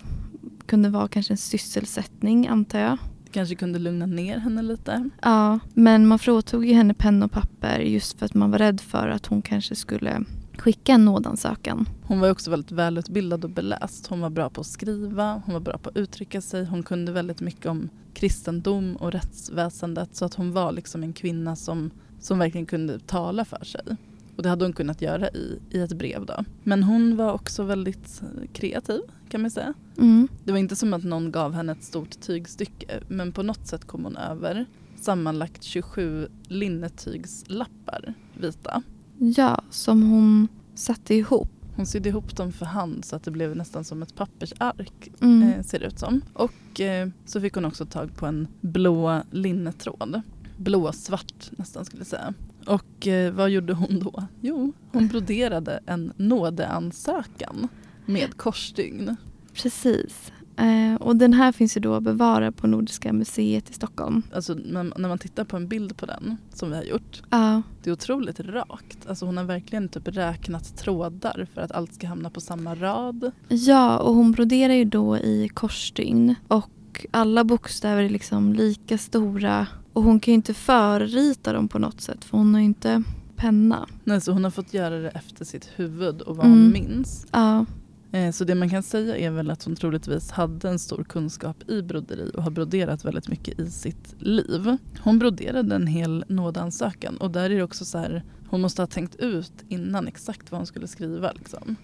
kunde 0.66 0.88
vara 0.88 1.08
kanske 1.08 1.32
en 1.32 1.38
sysselsättning 1.38 2.46
antar 2.46 2.78
jag. 2.78 2.98
Kanske 3.32 3.54
kunde 3.54 3.78
lugna 3.78 4.06
ner 4.06 4.38
henne 4.38 4.62
lite. 4.62 5.10
Ja, 5.22 5.58
men 5.74 6.06
man 6.06 6.18
fråntog 6.18 6.66
ju 6.66 6.74
henne 6.74 6.94
penna 6.94 7.24
och 7.24 7.32
papper 7.32 7.78
just 7.78 8.18
för 8.18 8.26
att 8.26 8.34
man 8.34 8.50
var 8.50 8.58
rädd 8.58 8.80
för 8.80 9.08
att 9.08 9.26
hon 9.26 9.42
kanske 9.42 9.74
skulle 9.74 10.24
skicka 10.60 10.92
en 10.92 11.04
nådansökan. 11.04 11.88
Hon 12.02 12.20
var 12.20 12.30
också 12.30 12.50
väldigt 12.50 12.72
välutbildad 12.72 13.44
och 13.44 13.50
beläst. 13.50 14.06
Hon 14.06 14.20
var 14.20 14.30
bra 14.30 14.50
på 14.50 14.60
att 14.60 14.66
skriva, 14.66 15.42
hon 15.44 15.52
var 15.52 15.60
bra 15.60 15.78
på 15.78 15.88
att 15.88 15.96
uttrycka 15.96 16.40
sig. 16.40 16.64
Hon 16.64 16.82
kunde 16.82 17.12
väldigt 17.12 17.40
mycket 17.40 17.66
om 17.66 17.88
kristendom 18.14 18.96
och 18.96 19.12
rättsväsendet. 19.12 20.16
Så 20.16 20.24
att 20.24 20.34
hon 20.34 20.52
var 20.52 20.72
liksom 20.72 21.02
en 21.02 21.12
kvinna 21.12 21.56
som, 21.56 21.90
som 22.20 22.38
verkligen 22.38 22.66
kunde 22.66 22.98
tala 22.98 23.44
för 23.44 23.64
sig. 23.64 23.96
Och 24.36 24.42
det 24.42 24.48
hade 24.48 24.64
hon 24.64 24.72
kunnat 24.72 25.02
göra 25.02 25.28
i, 25.28 25.58
i 25.70 25.80
ett 25.80 25.92
brev 25.92 26.26
då. 26.26 26.44
Men 26.62 26.82
hon 26.82 27.16
var 27.16 27.32
också 27.32 27.62
väldigt 27.62 28.22
kreativ 28.52 29.00
kan 29.28 29.42
man 29.42 29.50
säga. 29.50 29.74
Mm. 29.98 30.28
Det 30.44 30.52
var 30.52 30.58
inte 30.58 30.76
som 30.76 30.94
att 30.94 31.04
någon 31.04 31.32
gav 31.32 31.52
henne 31.52 31.72
ett 31.72 31.84
stort 31.84 32.20
tygstycke 32.20 33.00
men 33.08 33.32
på 33.32 33.42
något 33.42 33.66
sätt 33.66 33.84
kom 33.84 34.04
hon 34.04 34.16
över 34.16 34.66
sammanlagt 35.00 35.62
27 35.62 36.28
linnetygslappar 36.48 38.14
vita. 38.34 38.82
Ja, 39.18 39.62
som 39.70 40.02
hon 40.10 40.48
satte 40.74 41.14
ihop. 41.14 41.48
Hon 41.76 41.86
sydde 41.86 42.08
ihop 42.08 42.36
dem 42.36 42.52
för 42.52 42.66
hand 42.66 43.04
så 43.04 43.16
att 43.16 43.22
det 43.24 43.30
blev 43.30 43.56
nästan 43.56 43.84
som 43.84 44.02
ett 44.02 44.14
pappersark 44.14 45.08
Mm. 45.20 45.42
eh, 45.52 45.62
ser 45.62 45.78
det 45.78 45.86
ut 45.86 45.98
som. 45.98 46.20
Och 46.32 46.80
eh, 46.80 47.08
så 47.26 47.40
fick 47.40 47.54
hon 47.54 47.64
också 47.64 47.86
tag 47.86 48.16
på 48.16 48.26
en 48.26 48.48
blå 48.60 49.22
linnetråd. 49.30 50.20
Blåsvart 50.56 51.50
nästan 51.50 51.84
skulle 51.84 52.00
jag 52.00 52.06
säga. 52.06 52.34
Och 52.66 53.06
eh, 53.06 53.32
vad 53.32 53.50
gjorde 53.50 53.72
hon 53.72 54.00
då? 54.00 54.24
Jo, 54.40 54.72
hon 54.92 55.08
broderade 55.12 55.80
en 55.86 56.12
nådeansökan 56.16 57.68
med 58.06 58.36
korsstygn. 58.36 59.16
Precis. 59.54 60.32
Eh, 60.58 60.94
och 61.00 61.16
den 61.16 61.32
här 61.32 61.52
finns 61.52 61.76
ju 61.76 61.80
då 61.80 62.00
bevarad 62.00 62.56
på 62.56 62.66
Nordiska 62.66 63.12
museet 63.12 63.70
i 63.70 63.72
Stockholm. 63.72 64.22
Alltså 64.34 64.54
när, 64.54 65.08
man 65.08 65.18
tittar 65.18 65.44
på 65.44 65.56
en 65.56 65.68
bild 65.68 65.96
på 65.96 66.06
den 66.06 66.36
som 66.54 66.70
vi 66.70 66.76
har 66.76 66.82
gjort. 66.82 67.22
Ja, 67.30 67.62
Det 67.82 67.90
är 67.90 67.92
otroligt 67.94 68.40
rakt. 68.40 68.98
Alltså 69.08 69.26
hon 69.26 69.36
har 69.36 69.44
verkligen 69.44 69.88
typ 69.88 70.08
räknat 70.08 70.76
trådar 70.76 71.46
för 71.54 71.60
att 71.60 71.72
allt 71.72 71.94
ska 71.94 72.06
hamna 72.06 72.30
på 72.30 72.40
samma 72.40 72.74
rad. 72.74 73.30
ja, 73.48 73.98
och 73.98 74.14
hon 74.14 74.32
broderar 74.32 74.74
ju 74.74 74.84
då 74.84 75.16
i 75.18 75.48
korsstygn. 75.54 76.34
Och 76.48 77.06
alla 77.10 77.44
bokstäver 77.44 78.02
är 78.02 78.08
liksom 78.10 78.52
lika 78.52 78.98
stora 78.98 79.66
Och 79.92 80.02
hon 80.02 80.20
kan 80.20 80.32
ju 80.32 80.36
inte 80.36 80.54
förrita 80.54 81.52
dem 81.52 81.68
på 81.68 81.78
något 81.78 82.00
sätt 82.00 82.24
för 82.24 82.38
hon 82.38 82.54
har 82.54 82.60
ju 82.60 82.66
inte 82.66 83.02
penna. 83.36 83.86
Nej, 84.04 84.20
så 84.20 84.32
hon 84.32 84.44
har 84.44 84.50
fått 84.50 84.74
göra 84.74 84.98
det 84.98 85.08
efter 85.10 85.44
sitt 85.44 85.68
huvud 85.76 86.20
och 86.20 86.36
vad 86.36 86.46
Mm. 86.46 86.58
hon 86.58 86.72
minns. 86.72 87.26
Ja, 87.32 87.66
Eh, 88.12 88.32
så 88.32 88.44
det 88.44 88.54
man 88.54 88.70
kan 88.70 88.82
säga 88.82 89.16
är 89.16 89.30
väl 89.30 89.50
att 89.50 89.64
hon 89.64 89.76
troligtvis 89.76 90.30
hade 90.30 90.68
en 90.68 90.78
stor 90.78 91.04
kunskap 91.04 91.70
i 91.70 91.82
broderi 91.82 92.30
och 92.34 92.42
har 92.42 92.50
broderat 92.50 93.04
väldigt 93.04 93.28
mycket 93.28 93.60
i 93.60 93.70
sitt 93.70 94.14
liv. 94.18 94.76
Hon 95.00 95.18
broderade 95.18 95.74
en 95.74 95.86
hel 95.86 96.24
nådansökan 96.28 97.16
och 97.16 97.30
där 97.30 97.50
är 97.50 97.56
det 97.56 97.62
också 97.62 97.84
så 97.84 97.98
här, 97.98 98.24
hon 98.48 98.60
måste 98.60 98.82
ha 98.82 98.86
tänkt 98.86 99.16
ut 99.16 99.52
innan 99.68 100.08
exakt 100.08 100.50
vad 100.50 100.58
hon 100.58 100.66
skulle 100.66 100.86
skriva 100.86 101.32
liksom. 101.32 101.76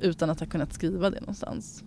Utan 0.00 0.30
att 0.30 0.40
ha 0.40 0.46
kunnat 0.46 0.72
skriva 0.72 1.10
det 1.10 1.20
någonstans. 1.20 1.84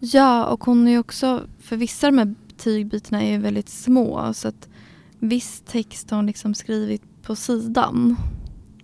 ja 0.00 0.46
och 0.46 0.64
hon 0.64 0.86
är 0.86 0.90
ju 0.90 0.98
också, 0.98 1.42
för 1.58 1.76
vissa 1.76 2.06
av 2.06 2.12
de 2.12 2.18
här 2.18 2.34
tygbitarna 2.56 3.22
är 3.22 3.30
ju 3.30 3.38
väldigt 3.38 3.68
små 3.68 4.34
så 4.34 4.48
att 4.48 4.68
viss 5.18 5.62
text 5.66 6.10
har 6.10 6.16
hon 6.16 6.26
liksom 6.26 6.54
skrivit 6.54 7.02
på 7.22 7.36
sidan. 7.36 8.16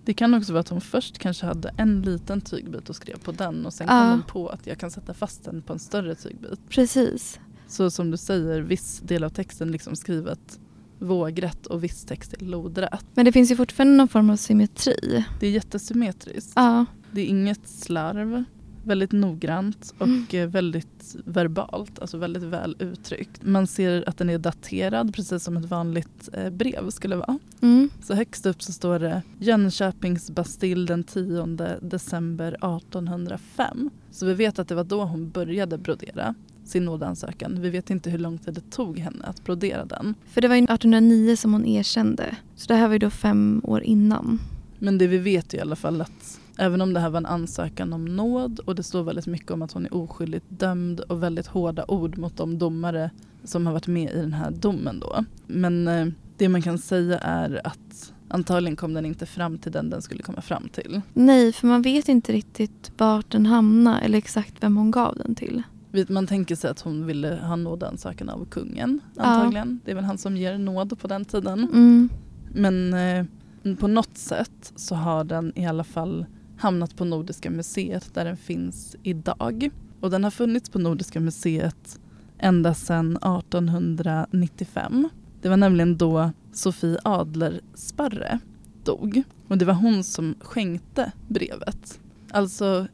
Det 0.09 0.13
kan 0.13 0.33
också 0.33 0.53
vara 0.53 0.59
att 0.59 0.69
hon 0.69 0.81
först 0.81 1.17
kanske 1.17 1.45
hade 1.45 1.71
en 1.77 2.01
liten 2.01 2.41
tygbit 2.41 2.89
och 2.89 2.95
skrev 2.95 3.19
på 3.19 3.31
den 3.31 3.65
och 3.65 3.73
sen 3.73 3.87
Ja. 3.89 3.93
kom 4.01 4.09
hon 4.11 4.23
på 4.23 4.49
att 4.49 4.67
jag 4.67 4.77
kan 4.77 4.91
sätta 4.91 5.13
fast 5.13 5.43
den 5.43 5.61
på 5.61 5.73
en 5.73 5.79
större 5.79 6.15
tygbit. 6.15 6.59
Precis. 6.69 7.39
Så 7.67 7.91
som 7.91 8.11
du 8.11 8.17
säger, 8.17 8.61
viss 8.61 8.99
del 8.99 9.23
av 9.23 9.29
texten 9.29 9.71
liksom 9.71 9.95
skrivet 9.95 10.59
vågrätt 10.99 11.65
och 11.65 11.83
viss 11.83 12.05
text 12.05 12.33
är 12.33 12.45
lodrätt. 12.45 13.05
Men 13.13 13.25
det 13.25 13.31
finns 13.31 13.51
ju 13.51 13.55
fortfarande 13.55 13.93
någon 13.97 14.07
form 14.07 14.29
av 14.29 14.35
symmetri. 14.35 15.25
Det 15.39 15.47
är 15.47 15.51
jättesymmetriskt. 15.51 16.53
Ja, 16.55 16.85
Det 17.11 17.21
är 17.21 17.25
inget 17.25 17.67
slarv. 17.67 18.43
Väldigt 18.89 19.11
noggrant 19.11 19.93
och 19.97 20.07
Mm. 20.07 20.25
eh, 20.31 20.47
väldigt 20.47 21.15
verbalt, 21.25 21.99
alltså 21.99 22.17
väldigt 22.17 22.43
väl 22.43 22.75
uttryckt. 22.79 23.43
Man 23.43 23.67
ser 23.67 24.09
att 24.09 24.17
den 24.17 24.29
är 24.29 24.37
daterad 24.37 25.13
precis 25.15 25.43
som 25.43 25.57
ett 25.57 25.65
vanligt 25.65 26.29
eh, 26.33 26.49
brev 26.49 26.89
skulle 26.89 27.15
vara. 27.15 27.39
mm. 27.61 27.89
Så 28.03 28.13
högst 28.13 28.45
upp 28.45 28.63
så 28.63 28.71
står 28.71 28.99
det 28.99 29.21
Jönköpings 29.39 30.31
Bastill 30.31 30.85
den 30.85 31.03
10 31.03 31.45
december 31.81 32.47
1805. 32.53 33.89
Så 34.11 34.25
vi 34.25 34.33
vet 34.33 34.59
att 34.59 34.67
det 34.67 34.75
var 34.75 34.83
då 34.83 35.03
hon 35.03 35.29
började 35.29 35.77
brodera 35.77 36.35
sin 36.65 36.85
nådeansökan. 36.85 37.61
Vi 37.61 37.69
vet 37.69 37.89
inte 37.89 38.09
hur 38.09 38.19
lång 38.19 38.37
tid 38.37 38.53
det 38.53 38.71
tog 38.71 38.99
henne 38.99 39.25
att 39.25 39.43
brodera 39.43 39.85
den. 39.85 40.15
För 40.25 40.41
det 40.41 40.47
var 40.47 40.55
ju 40.55 40.63
1809 40.63 41.35
som 41.35 41.53
hon 41.53 41.65
erkände. 41.65 42.35
Så 42.55 42.67
det 42.67 42.75
här 42.75 42.87
var 42.87 42.93
ju 42.93 42.99
då 42.99 43.09
fem 43.09 43.61
år 43.63 43.81
innan. 43.83 44.39
Men 44.79 44.97
det 44.97 45.07
vi 45.07 45.17
vet 45.17 45.53
är 45.53 45.57
i 45.57 45.61
alla 45.61 45.75
fall 45.75 46.01
att 46.01 46.39
även 46.59 46.81
om 46.81 46.93
det 46.93 46.99
här 46.99 47.09
var 47.09 47.17
en 47.17 47.25
ansökan 47.25 47.93
om 47.93 48.05
nåd 48.05 48.59
och 48.59 48.75
det 48.75 48.83
står 48.83 49.03
väldigt 49.03 49.27
mycket 49.27 49.51
om 49.51 49.61
att 49.61 49.71
hon 49.71 49.85
är 49.85 49.93
oskyldigt 49.93 50.45
dömd 50.49 50.99
och 50.99 51.23
väldigt 51.23 51.47
hårda 51.47 51.85
ord 51.87 52.17
mot 52.17 52.37
de 52.37 52.57
domare 52.57 53.09
som 53.43 53.65
har 53.65 53.73
varit 53.73 53.87
med 53.87 54.11
i 54.11 54.17
den 54.17 54.33
här 54.33 54.51
domen 54.51 54.99
då. 54.99 55.25
Men 55.47 55.87
eh, 55.87 56.07
det 56.37 56.49
man 56.49 56.61
kan 56.61 56.77
säga 56.77 57.17
är 57.17 57.61
att 57.67 58.13
antagligen 58.27 58.75
kom 58.75 58.93
den 58.93 59.05
inte 59.05 59.25
fram 59.25 59.57
till 59.57 59.71
den 59.71 59.89
den 59.89 60.01
skulle 60.01 60.23
komma 60.23 60.41
fram 60.41 60.69
till. 60.69 61.01
Nej, 61.13 61.53
för 61.53 61.67
man 61.67 61.81
vet 61.81 62.09
inte 62.09 62.33
riktigt 62.33 62.91
vart 62.97 63.31
den 63.31 63.45
hamnade 63.45 63.99
eller 63.99 64.17
exakt 64.17 64.53
vem 64.63 64.77
hon 64.77 64.91
gav 64.91 65.17
den 65.17 65.35
till. 65.35 65.63
Man 66.09 66.27
tänker 66.27 66.55
sig 66.55 66.69
att 66.69 66.81
hon 66.81 67.05
ville 67.05 67.35
ha 67.35 67.55
nådansökan 67.55 68.29
av 68.29 68.45
kungen 68.45 68.99
Ja. 69.15 69.23
antagligen. 69.23 69.79
Det 69.85 69.91
är 69.91 69.95
väl 69.95 70.03
han 70.03 70.17
som 70.17 70.37
ger 70.37 70.57
nåd 70.57 70.99
på 70.99 71.07
den 71.07 71.25
tiden. 71.25 71.59
Mm. 71.59 72.09
Men 72.53 72.93
eh, 72.93 73.75
på 73.75 73.87
något 73.87 74.17
sätt 74.17 74.73
så 74.75 74.95
har 74.95 75.23
den 75.23 75.51
i 75.55 75.65
alla 75.65 75.83
fall 75.83 76.25
hamnat 76.59 76.95
på 76.95 77.05
Nordiska 77.05 77.49
museet 77.49 78.13
där 78.13 78.25
den 78.25 78.37
finns 78.37 78.95
idag. 79.03 79.69
Och 79.99 80.09
den 80.09 80.23
har 80.23 80.31
funnits 80.31 80.69
på 80.69 80.79
Nordiska 80.79 81.19
museet 81.19 81.99
ända 82.37 82.73
sedan 82.73 83.17
1895. 83.17 85.09
Det 85.41 85.49
var 85.49 85.57
nämligen 85.57 85.97
då 85.97 86.31
Sofie 86.53 86.97
Adlersparre 87.03 88.39
dog. 88.83 89.23
Och 89.47 89.57
det 89.57 89.65
var 89.65 89.73
hon 89.73 90.03
som 90.03 90.35
skänkte 90.39 91.11
brevet. 91.27 91.99
Alltså, 92.31 92.87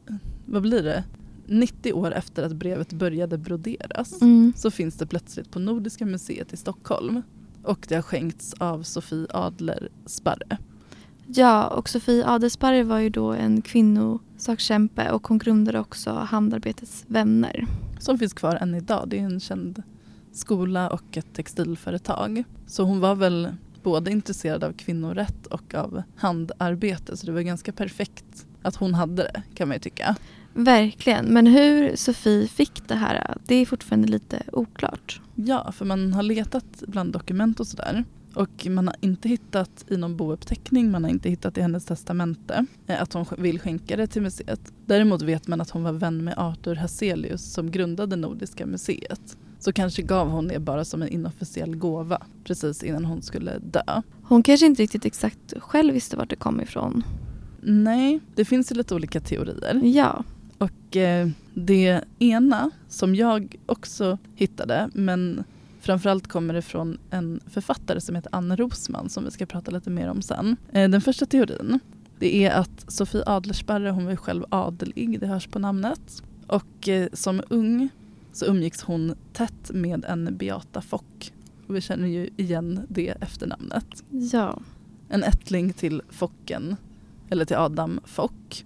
vad 0.46 0.62
blir 0.62 0.82
det? 0.82 1.04
90 1.46 1.92
år 1.92 2.12
efter 2.12 2.42
att 2.42 2.52
brevet 2.52 2.92
började 2.92 3.38
broderas 3.38 4.22
Mm. 4.22 4.52
så 4.56 4.70
finns 4.70 4.94
det 4.94 5.06
plötsligt 5.06 5.50
på 5.50 5.58
Nordiska 5.58 6.06
museet 6.06 6.52
i 6.52 6.56
Stockholm. 6.56 7.22
Och 7.62 7.86
det 7.88 7.94
har 7.94 8.02
skänkts 8.02 8.54
av 8.58 8.82
Sofie 8.82 9.26
Adler 9.30 9.88
Sparre. 10.06 10.58
Ja, 11.28 11.66
och 11.66 11.88
Sofie 11.88 12.26
Adelsparre 12.26 12.82
var 12.82 12.98
ju 12.98 13.10
då 13.10 13.32
en 13.32 13.62
kvinnosakskämpe 13.62 15.10
och 15.10 15.28
hon 15.28 15.38
grundade 15.38 15.78
också 15.78 16.10
Handarbetets 16.10 17.04
vänner. 17.08 17.66
Som 17.98 18.18
finns 18.18 18.32
kvar 18.32 18.56
än 18.56 18.74
idag. 18.74 19.08
Det 19.08 19.18
är 19.18 19.22
en 19.22 19.40
känd 19.40 19.82
skola 20.32 20.90
och 20.90 21.16
ett 21.16 21.34
textilföretag. 21.34 22.44
Så 22.66 22.82
hon 22.82 23.00
var 23.00 23.14
väl 23.14 23.48
både 23.82 24.10
intresserad 24.10 24.64
av 24.64 24.72
kvinnorätt 24.72 25.46
och 25.46 25.74
av 25.74 26.02
handarbete. 26.16 27.16
Så 27.16 27.26
det 27.26 27.32
var 27.32 27.40
ganska 27.40 27.72
perfekt 27.72 28.46
att 28.62 28.76
hon 28.76 28.94
hade 28.94 29.22
det 29.22 29.42
kan 29.54 29.68
man 29.68 29.74
ju 29.74 29.80
tycka. 29.80 30.16
Verkligen, 30.54 31.26
men 31.26 31.46
hur 31.46 31.96
Sofie 31.96 32.48
fick 32.48 32.88
det 32.88 32.94
här, 32.94 33.36
det 33.46 33.54
är 33.54 33.66
fortfarande 33.66 34.08
lite 34.08 34.42
oklart. 34.52 35.20
Ja, 35.34 35.72
för 35.72 35.84
man 35.84 36.12
har 36.12 36.22
letat 36.22 36.82
bland 36.86 37.12
dokument 37.12 37.60
och 37.60 37.66
sådär. 37.66 38.04
Och 38.36 38.66
man 38.70 38.86
har 38.86 38.96
inte 39.00 39.28
hittat 39.28 39.84
i 39.88 39.96
någon 39.96 40.16
bouppteckning, 40.16 40.90
man 40.90 41.04
har 41.04 41.10
inte 41.10 41.30
hittat 41.30 41.58
i 41.58 41.60
hennes 41.60 41.84
testamente 41.84 42.66
eh, 42.86 43.02
att 43.02 43.12
hon 43.12 43.26
vill 43.38 43.60
skänka 43.60 43.96
det 43.96 44.06
till 44.06 44.22
museet. 44.22 44.72
Däremot 44.86 45.22
vet 45.22 45.48
man 45.48 45.60
att 45.60 45.70
hon 45.70 45.82
var 45.82 45.92
vän 45.92 46.24
med 46.24 46.34
Arthur 46.36 46.74
Hazelius 46.74 47.52
som 47.52 47.70
grundade 47.70 48.16
Nordiska 48.16 48.66
museet. 48.66 49.36
Så 49.58 49.72
kanske 49.72 50.02
gav 50.02 50.28
hon 50.28 50.48
det 50.48 50.58
bara 50.58 50.84
som 50.84 51.02
en 51.02 51.08
inofficiell 51.08 51.76
gåva 51.76 52.22
precis 52.44 52.82
innan 52.82 53.04
hon 53.04 53.22
skulle 53.22 53.58
dö. 53.58 54.02
Hon 54.22 54.42
kanske 54.42 54.66
inte 54.66 54.82
riktigt 54.82 55.04
exakt 55.04 55.54
själv 55.58 55.94
visste 55.94 56.16
vart 56.16 56.30
det 56.30 56.36
kom 56.36 56.60
ifrån. 56.60 57.02
Nej, 57.60 58.20
det 58.34 58.44
finns 58.44 58.72
ju 58.72 58.76
lite 58.76 58.94
olika 58.94 59.20
teorier. 59.20 59.80
Ja, 59.84 60.24
Och 60.58 60.96
eh, 60.96 61.28
det 61.54 62.00
ena 62.18 62.70
som 62.88 63.14
jag 63.14 63.56
också 63.66 64.18
hittade, 64.34 64.90
men 64.94 65.44
framförallt 65.86 66.28
kommer 66.28 66.54
det 66.54 66.62
från 66.62 66.98
en 67.10 67.40
författare 67.46 68.00
som 68.00 68.14
heter 68.14 68.34
Anne 68.34 68.56
Rosman 68.56 69.08
som 69.08 69.24
vi 69.24 69.30
ska 69.30 69.46
prata 69.46 69.70
lite 69.70 69.90
mer 69.90 70.08
om 70.08 70.22
sen. 70.22 70.56
Eh, 70.72 70.90
den 70.90 71.00
första 71.00 71.26
teorin, 71.26 71.80
det 72.18 72.44
är 72.44 72.50
att 72.50 72.84
Sofie 72.88 73.22
Adlersparre, 73.26 73.90
hon 73.90 74.04
var 74.04 74.10
ju 74.10 74.16
själv 74.16 74.44
adelig, 74.48 75.20
det 75.20 75.26
hörs 75.26 75.46
på 75.46 75.58
namnet. 75.58 76.22
Och 76.46 76.88
eh, 76.88 77.08
som 77.12 77.42
ung 77.48 77.88
så 78.32 78.46
umgicks 78.46 78.82
hon 78.82 79.14
tätt 79.32 79.70
med 79.70 80.04
en 80.04 80.36
Beata 80.36 80.80
Fock. 80.80 81.32
Och 81.66 81.76
vi 81.76 81.80
känner 81.80 82.08
ju 82.08 82.30
igen 82.36 82.80
det 82.88 83.08
efternamnet 83.08 84.04
ja. 84.32 84.60
en 85.08 85.22
ättling 85.22 85.72
till 85.72 86.02
Focken, 86.08 86.76
eller 87.28 87.44
till 87.44 87.56
Adam 87.56 88.00
Fock. 88.04 88.64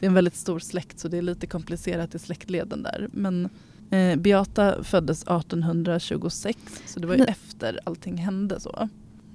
Det 0.00 0.06
är 0.06 0.08
en 0.08 0.14
väldigt 0.14 0.36
stor 0.36 0.58
släkt 0.58 0.98
så 0.98 1.08
det 1.08 1.18
är 1.18 1.22
lite 1.22 1.46
komplicerat 1.46 2.14
i 2.14 2.18
släktleden 2.18 2.82
där. 2.82 3.08
Men 3.12 3.48
eh, 3.92 4.16
Beata 4.16 4.84
föddes 4.84 5.22
1826 5.22 6.58
så 6.86 7.00
det 7.00 7.06
var 7.06 7.14
ju 7.14 7.20
Nej. 7.20 7.28
efter 7.28 7.80
allting 7.84 8.16
hände 8.16 8.60
så. 8.60 8.88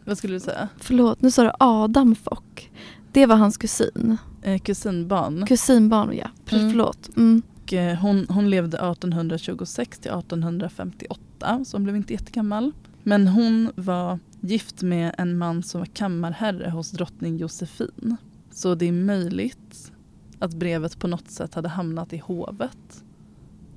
Vad 0.06 0.18
skulle 0.18 0.34
du 0.34 0.40
säga? 0.40 0.70
Förlåt, 0.78 1.22
nu 1.22 1.32
sa 1.32 1.44
du 1.44 1.52
Adam 1.60 2.16
Fock. 2.16 2.72
Det 3.12 3.26
var 3.26 3.36
hans 3.36 3.58
kusin. 3.58 4.18
Eh, 4.42 4.60
kusinbarn. 4.60 5.46
Kusinbarn, 5.46 6.18
ja. 6.18 6.30
Mm. 6.58 6.70
Förlåt. 6.72 7.18
Mm. 7.18 7.42
Och, 7.64 7.74
eh, 7.74 7.98
hon, 7.98 8.26
hon 8.30 8.50
levde 8.50 8.78
1826 8.78 10.00
till 10.00 10.12
1858 10.12 11.66
så 11.66 11.78
hon 11.78 11.84
blev 11.84 11.96
inte 11.96 12.14
jättegammal. 12.14 12.72
Men 13.04 13.28
hon 13.28 13.72
var 13.76 14.20
gift 14.42 14.82
med 14.82 15.16
en 15.18 15.38
man 15.38 15.64
som 15.64 15.82
var 15.82 15.86
kammarherre 15.86 16.70
hos 16.70 16.92
drottning 16.92 17.38
Josefin. 17.38 18.18
Så 18.52 18.76
det 18.76 18.88
är 18.88 18.92
möjligt 18.92 19.92
att 20.40 20.54
brevet 20.54 21.00
på 21.00 21.08
något 21.08 21.32
sätt 21.32 21.54
hade 21.54 21.70
hamnat 21.70 22.14
i 22.14 22.18
hovet. 22.18 23.04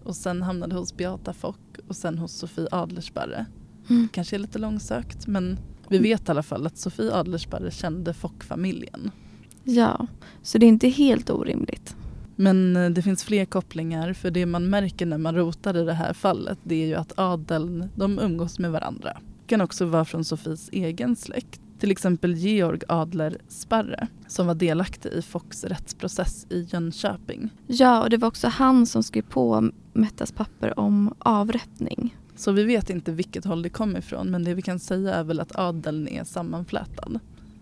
Och 0.05 0.17
sen 0.17 0.43
hamnade 0.43 0.75
hos 0.75 0.97
Beata 0.97 1.33
Fock 1.33 1.79
och 1.89 1.97
sen 1.97 2.19
hos 2.19 2.33
Sofie 2.33 2.69
Adlersparre. 2.71 3.47
Mm. 3.91 4.09
Kanske 4.13 4.37
är 4.37 4.39
lite 4.39 4.59
långsökt 4.59 5.27
men 5.27 5.59
vi 5.89 5.99
vet 5.99 6.29
i 6.29 6.31
alla 6.31 6.43
fall 6.43 6.67
att 6.67 6.79
Sofie 6.79 7.15
Adlersparre 7.15 7.71
kände 7.71 8.15
Fock-familjen. 8.15 9.11
Ja, 9.65 10.07
så 10.43 10.59
det 10.59 10.67
är 10.67 10.69
inte 10.69 10.89
helt 10.89 11.31
orimligt. 11.31 11.97
Men 12.37 12.77
eh, 12.77 12.91
det 12.91 13.03
finns 13.03 13.25
fler 13.25 13.45
kopplingar 13.45 14.13
för 14.13 14.31
det 14.31 14.47
man 14.47 14.71
märker 14.71 15.07
när 15.07 15.19
man 15.19 15.35
rotar 15.35 15.77
i 15.77 15.85
det 15.85 15.93
här 15.93 16.13
fallet 16.13 16.59
det 16.63 16.83
är 16.83 16.87
ju 16.87 16.95
att 16.95 17.13
adeln, 17.19 17.89
de 17.95 18.19
umgås 18.19 18.59
med 18.59 18.73
varandra. 18.73 19.13
Det 19.13 19.47
kan 19.47 19.61
också 19.61 19.85
vara 19.85 20.05
från 20.05 20.25
Sofies 20.25 20.69
egen 20.73 21.17
släkt. 21.17 21.61
Till 21.81 21.91
exempel 21.91 22.35
Georg 22.35 22.81
Adler 22.89 23.39
Sparre 23.49 24.09
som 24.27 24.47
var 24.47 24.55
delaktig 24.55 25.13
i 25.13 25.23
Focks 25.23 25.65
rättsprocess 25.65 26.47
i 26.51 26.61
Jönköping. 26.63 27.51
Ja, 27.67 28.03
och 28.03 28.11
det 28.11 28.17
var 28.17 28.29
också 28.29 28.49
han 28.49 28.87
som 28.87 29.03
skrev 29.03 29.23
på 29.23 29.71
Mettas 29.93 30.33
papper 30.33 30.79
om 30.79 31.15
avrättning. 31.19 32.17
Så 32.37 32.53
vi 32.53 32.65
vet 32.65 32.91
inte 32.91 33.13
vilket 33.13 33.45
håll 33.45 33.63
det 33.63 33.69
kom 33.69 33.97
ifrån 33.97 34.31
men 34.31 34.45
det 34.45 34.55
vi 34.55 34.63
kan 34.63 34.79
säga 34.79 35.15
är 35.15 35.25
väl 35.25 35.41
att 35.41 35.57
adeln 35.57 36.09
är 36.09 36.25
sammanflätad. 36.25 37.19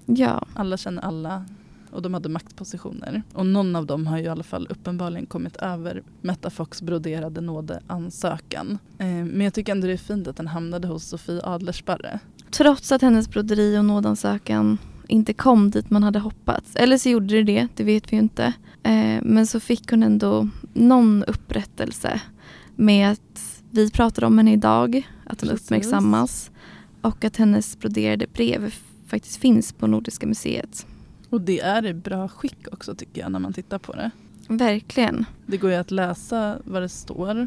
Ja, 0.06 0.46
Alla 0.54 0.76
känner 0.76 1.02
alla 1.02 1.44
och 1.90 2.02
de 2.02 2.14
hade 2.14 2.28
maktpositioner. 2.28 3.22
Och 3.32 3.46
någon 3.46 3.76
av 3.76 3.86
dem 3.86 4.06
har 4.06 4.18
ju 4.18 4.24
i 4.24 4.28
alla 4.28 4.42
fall 4.42 4.66
uppenbarligen 4.70 5.26
kommit 5.26 5.56
över 5.56 6.02
Metta 6.20 6.50
Fox 6.50 6.82
broderade 6.82 7.40
nådeansökan. 7.40 8.78
Eh, 8.98 9.06
men 9.06 9.40
jag 9.40 9.54
tycker 9.54 9.72
ändå 9.72 9.86
det 9.86 9.92
är 9.92 9.96
fint 9.96 10.28
att 10.28 10.36
den 10.36 10.46
hamnade 10.46 10.88
hos 10.88 11.04
Sofie 11.04 11.40
Adlersparre. 11.44 12.20
Trots 12.50 12.92
att 12.92 13.02
hennes 13.02 13.28
broderi 13.28 13.78
och 13.78 13.84
nådansökan 13.84 14.78
inte 15.08 15.32
kom 15.32 15.70
dit 15.70 15.90
man 15.90 16.02
hade 16.02 16.18
hoppats. 16.18 16.76
Eller 16.76 16.98
så 16.98 17.08
gjorde 17.08 17.34
det 17.34 17.42
det, 17.42 17.68
det 17.76 17.84
vet 17.84 18.12
vi 18.12 18.16
ju 18.16 18.22
inte. 18.22 18.44
Eh, 18.82 19.22
men 19.22 19.46
så 19.46 19.60
fick 19.60 19.90
hon 19.90 20.02
ändå 20.02 20.48
någon 20.72 21.24
upprättelse 21.24 22.20
med 22.76 23.10
att 23.10 23.62
vi 23.70 23.90
pratar 23.90 24.24
om 24.24 24.38
henne 24.38 24.52
idag, 24.52 25.08
att 25.24 25.40
hon 25.40 25.50
Precis. 25.50 25.66
uppmärksammas 25.66 26.50
och 27.00 27.24
att 27.24 27.36
hennes 27.36 27.78
broderade 27.78 28.26
brev 28.32 28.74
faktiskt 29.06 29.36
finns 29.36 29.72
på 29.72 29.86
Nordiska 29.86 30.26
museet. 30.26 30.86
Och 31.30 31.40
det 31.40 31.60
är 31.60 31.86
i 31.86 31.94
bra 31.94 32.28
skick 32.28 32.66
också 32.72 32.94
tycker 32.94 33.20
jag 33.20 33.32
när 33.32 33.38
man 33.38 33.52
tittar 33.52 33.78
på 33.78 33.92
det. 33.92 34.10
Verkligen. 34.48 35.24
Det 35.46 35.56
går 35.56 35.70
ju 35.70 35.76
att 35.76 35.90
läsa 35.90 36.58
vad 36.64 36.82
det 36.82 36.88
står. 36.88 37.46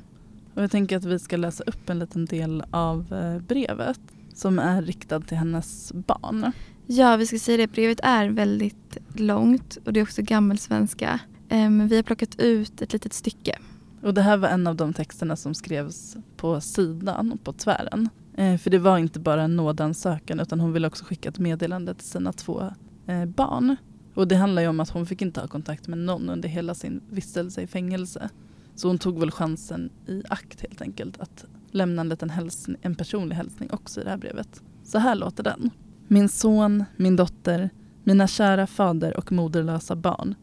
Och 0.53 0.63
jag 0.63 0.71
tänker 0.71 0.97
att 0.97 1.05
vi 1.05 1.19
ska 1.19 1.37
läsa 1.37 1.63
upp 1.63 1.89
en 1.89 1.99
liten 1.99 2.25
del 2.25 2.63
av 2.71 3.13
eh, 3.13 3.41
brevet 3.41 3.99
som 4.41 4.60
är 4.60 4.82
riktad 4.82 5.21
till 5.21 5.38
hennes 5.38 5.91
barn. 5.93 6.51
Ja, 6.88 7.15
vi 7.15 7.25
ska 7.25 7.39
säga 7.39 7.58
det. 7.58 7.67
Brevet 7.67 7.99
är 8.04 8.30
väldigt 8.30 8.97
långt 9.15 9.77
och 9.86 9.93
det 9.93 9.99
är 9.99 10.04
också 10.04 10.21
gammelsvenska. 10.21 11.19
Eh, 11.49 11.69
Men 11.69 11.88
vi 11.88 11.95
har 11.95 12.04
plockat 12.04 12.39
ut 12.39 12.82
ett 12.82 12.93
litet 12.93 13.13
stycke. 13.13 13.58
Och 14.01 14.13
det 14.13 14.21
här 14.21 14.38
var 14.38 14.49
en 14.49 14.67
av 14.67 14.75
de 14.75 14.93
texterna 14.93 15.36
som 15.36 15.54
skrevs 15.54 16.17
på 16.38 16.62
sidan, 16.62 17.38
på 17.43 17.54
tvären. 17.54 18.10
Eh, 18.38 18.58
för 18.58 18.69
det 18.69 18.80
var 18.80 18.97
inte 18.97 19.19
bara 19.19 19.43
en 19.43 19.56
nådansökan 19.56 20.39
utan 20.39 20.60
hon 20.60 20.73
ville 20.73 20.88
också 20.88 21.06
skicka 21.06 21.30
ett 21.30 21.39
meddelande 21.39 21.93
till 21.93 22.08
sina 22.08 22.34
två 22.34 22.73
eh, 23.08 23.25
barn. 23.25 23.75
Och 24.13 24.27
det 24.27 24.36
handlar 24.36 24.62
ju 24.62 24.67
om 24.67 24.80
att 24.80 24.89
hon 24.89 25.06
fick 25.06 25.21
inte 25.21 25.39
ha 25.39 25.47
kontakt 25.47 25.88
med 25.88 25.97
någon 25.97 26.30
under 26.30 26.49
hela 26.49 26.75
sin 26.75 27.01
vistelse 27.10 27.62
i 27.62 27.67
fängelse. 27.67 28.30
Så 28.75 28.88
hon 28.88 28.97
tog 28.97 29.19
väl 29.19 29.32
chansen 29.32 29.89
i 30.08 30.23
akt 30.30 30.62
helt 30.62 30.82
enkelt 30.82 31.19
att 31.19 31.45
lämna 31.71 32.01
en 32.01 32.10
liten 32.10 32.29
hälsning, 32.29 32.77
en 32.81 32.95
personlig 32.95 33.36
hälsning 33.36 33.69
också 33.71 34.01
i 34.01 34.03
det 34.03 34.10
här 34.10 34.17
brevet. 34.17 34.63
Så 34.84 34.97
här 34.97 35.15
låter 35.15 35.43
den. 35.43 35.69
Min 36.07 36.29
son, 36.29 36.84
min 36.97 37.15
dotter, 37.15 37.69
mina 38.03 38.27
kära 38.27 38.67
fader 38.67 39.17
och 39.17 39.31
moderlösa 39.31 39.95
barn. 39.95 40.36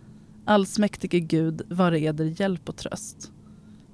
Allsmäktige 0.44 1.20
Gud, 1.20 1.62
vare 1.68 2.00
eder 2.00 2.40
hjälp 2.40 2.68
och 2.68 2.76
tröst. 2.76 3.32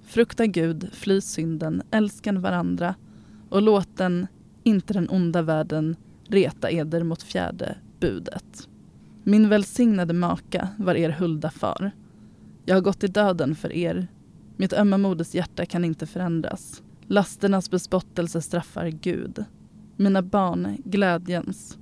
Frukta 0.07 0.47
Gud, 0.47 0.89
fly 0.93 1.21
synden, 1.21 1.83
älskan 1.91 2.41
varandra 2.41 2.95
och 3.49 3.63
låt 3.63 3.97
den, 3.97 4.27
inte 4.63 4.93
den 4.93 5.09
onda 5.11 5.43
världen, 5.43 5.97
reta 6.29 6.71
eder 6.71 7.03
mot 7.03 7.23
fjärde 7.23 7.77
budet. 8.01 8.69
Min 9.23 9.49
välsignade 9.49 10.15
maka 10.15 10.69
var 10.79 10.95
er 10.95 11.11
hulda 11.11 11.51
far. 11.51 11.91
Jag 12.65 12.75
har 12.75 12.83
gått 12.83 13.05
i 13.05 13.07
döden 13.07 13.55
för 13.55 13.73
er. 13.73 14.09
Mitt 14.57 14.73
ömma 14.73 14.99
moders 14.99 15.35
hjärta 15.35 15.67
kan 15.67 15.85
inte 15.85 16.07
förändras. 16.07 16.83
Lasternas 17.09 17.71
bespottelse 17.71 18.41
straffar 18.41 18.87
Gud. 18.89 19.45
Mina 19.97 20.23
barn, 20.23 20.77
glädjens. 20.85 21.79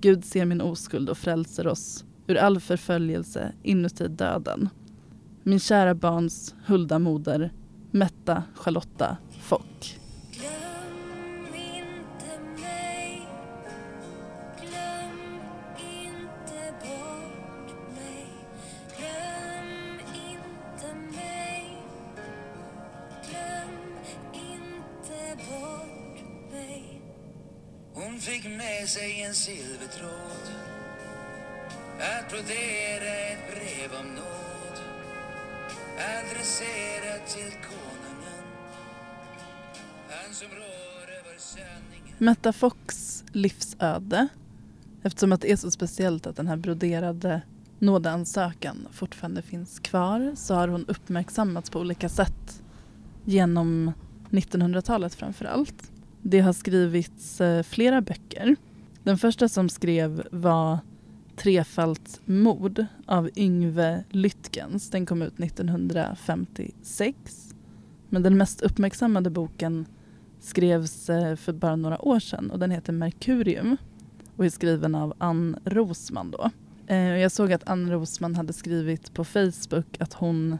Gud 0.00 0.24
ser 0.24 0.44
min 0.44 0.60
oskuld 0.60 1.08
och 1.08 1.18
frälser 1.18 1.66
oss 1.66 2.04
ur 2.26 2.36
all 2.36 2.60
förföljelse 2.60 3.52
inuti 3.62 4.08
döden. 4.08 4.68
Min 5.42 5.60
kära 5.60 5.94
barns 5.94 6.54
hulda 6.66 6.98
moder, 6.98 7.52
Metta 7.90 8.42
Charlotta 8.54 9.16
Fock. 9.40 9.99
Tråd. 30.00 30.54
Att 31.98 32.30
brodera 32.30 33.10
ett 33.32 33.44
brev 33.50 34.00
om 34.00 34.06
nåd. 34.06 34.76
Adresserat 35.98 37.26
till 37.28 37.52
konungen. 37.62 38.44
Han 40.08 40.34
som 40.34 40.48
rår 40.48 41.04
över 41.20 41.38
sanningen. 41.38 42.16
Metta 42.18 42.52
Fox 42.52 43.24
livsöde, 43.32 44.28
eftersom 45.02 45.32
att 45.32 45.40
det 45.40 45.52
är 45.52 45.56
så 45.56 45.70
speciellt 45.70 46.26
att 46.26 46.36
den 46.36 46.46
här 46.46 46.56
broderade 46.56 47.42
nådeansökan 47.78 48.88
fortfarande 48.92 49.42
finns 49.42 49.78
kvar 49.80 50.32
så 50.36 50.54
har 50.54 50.68
hon 50.68 50.86
uppmärksammats 50.86 51.70
på 51.70 51.80
olika 51.80 52.08
sätt 52.08 52.62
genom 53.24 53.92
1900-talet 54.30 55.14
framför 55.14 55.44
allt. 55.44 55.90
Det 56.22 56.40
har 56.40 56.52
skrivits 56.52 57.40
eh, 57.40 57.62
flera 57.62 58.00
böcker. 58.00 58.56
Den 59.02 59.18
första 59.18 59.48
som 59.48 59.68
skrev 59.68 60.22
var 60.30 60.78
Trefallt 61.36 62.20
mord 62.24 62.84
av 63.06 63.30
Yngve 63.36 64.04
Lyttkens. 64.10 64.90
Den 64.90 65.06
kom 65.06 65.22
ut 65.22 65.40
1956. 65.40 67.54
Men 68.08 68.22
den 68.22 68.36
mest 68.36 68.60
uppmärksammade 68.60 69.30
boken 69.30 69.86
skrevs 70.40 71.10
eh, 71.10 71.36
för 71.36 71.52
bara 71.52 71.76
några 71.76 72.04
år 72.04 72.20
sedan 72.20 72.50
och 72.50 72.58
den 72.58 72.70
heter 72.70 72.92
Merkurium 72.92 73.76
och 74.36 74.44
är 74.44 74.50
skriven 74.50 74.94
av 74.94 75.14
Ann 75.18 75.56
Rosman 75.64 76.30
då. 76.30 76.50
Eh, 76.86 76.98
jag 76.98 77.32
såg 77.32 77.52
att 77.52 77.68
Ann 77.68 77.90
Rosman 77.90 78.34
hade 78.34 78.52
skrivit 78.52 79.14
på 79.14 79.24
Facebook 79.24 80.00
att 80.00 80.12
hon 80.12 80.58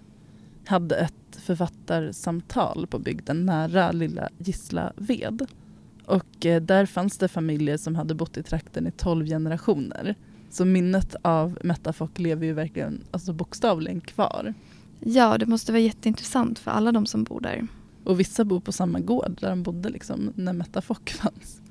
hade 0.66 0.96
ett 0.96 1.36
författarsamtal 1.36 2.86
på 2.86 2.98
bygden 2.98 3.46
nära 3.46 3.92
lilla 3.92 4.28
Gislaved. 4.38 5.46
Och 6.10 6.46
eh, 6.46 6.62
där 6.62 6.86
fanns 6.86 7.18
det 7.18 7.28
familjer 7.28 7.76
som 7.76 7.96
hade 7.96 8.14
bott 8.14 8.36
i 8.36 8.42
trakten 8.42 8.86
i 8.86 8.90
tolv 8.90 9.26
generationer. 9.26 10.14
Så 10.50 10.64
minnet 10.64 11.16
av 11.22 11.58
Metta 11.62 11.92
Fock 11.92 12.18
lever 12.18 12.46
ju 12.46 12.52
verkligen 12.52 13.04
alltså 13.10 13.32
bokstavligen 13.32 14.00
kvar. 14.00 14.54
Ja, 15.00 15.38
det 15.38 15.46
måste 15.46 15.72
vara 15.72 15.82
jätteintressant 15.82 16.58
för 16.58 16.70
alla 16.70 16.92
de 16.92 17.06
som 17.06 17.24
bor 17.24 17.40
där. 17.40 17.66
Och 18.04 18.20
vissa 18.20 18.44
bor 18.44 18.60
på 18.60 18.72
samma 18.72 19.00
gård 19.00 19.38
där 19.40 19.50
de 19.50 19.62
bodde 19.62 19.88
liksom, 19.88 20.32
när 20.34 20.52
Metta 20.52 20.82
Fock 20.82 21.10
fanns. 21.20 21.62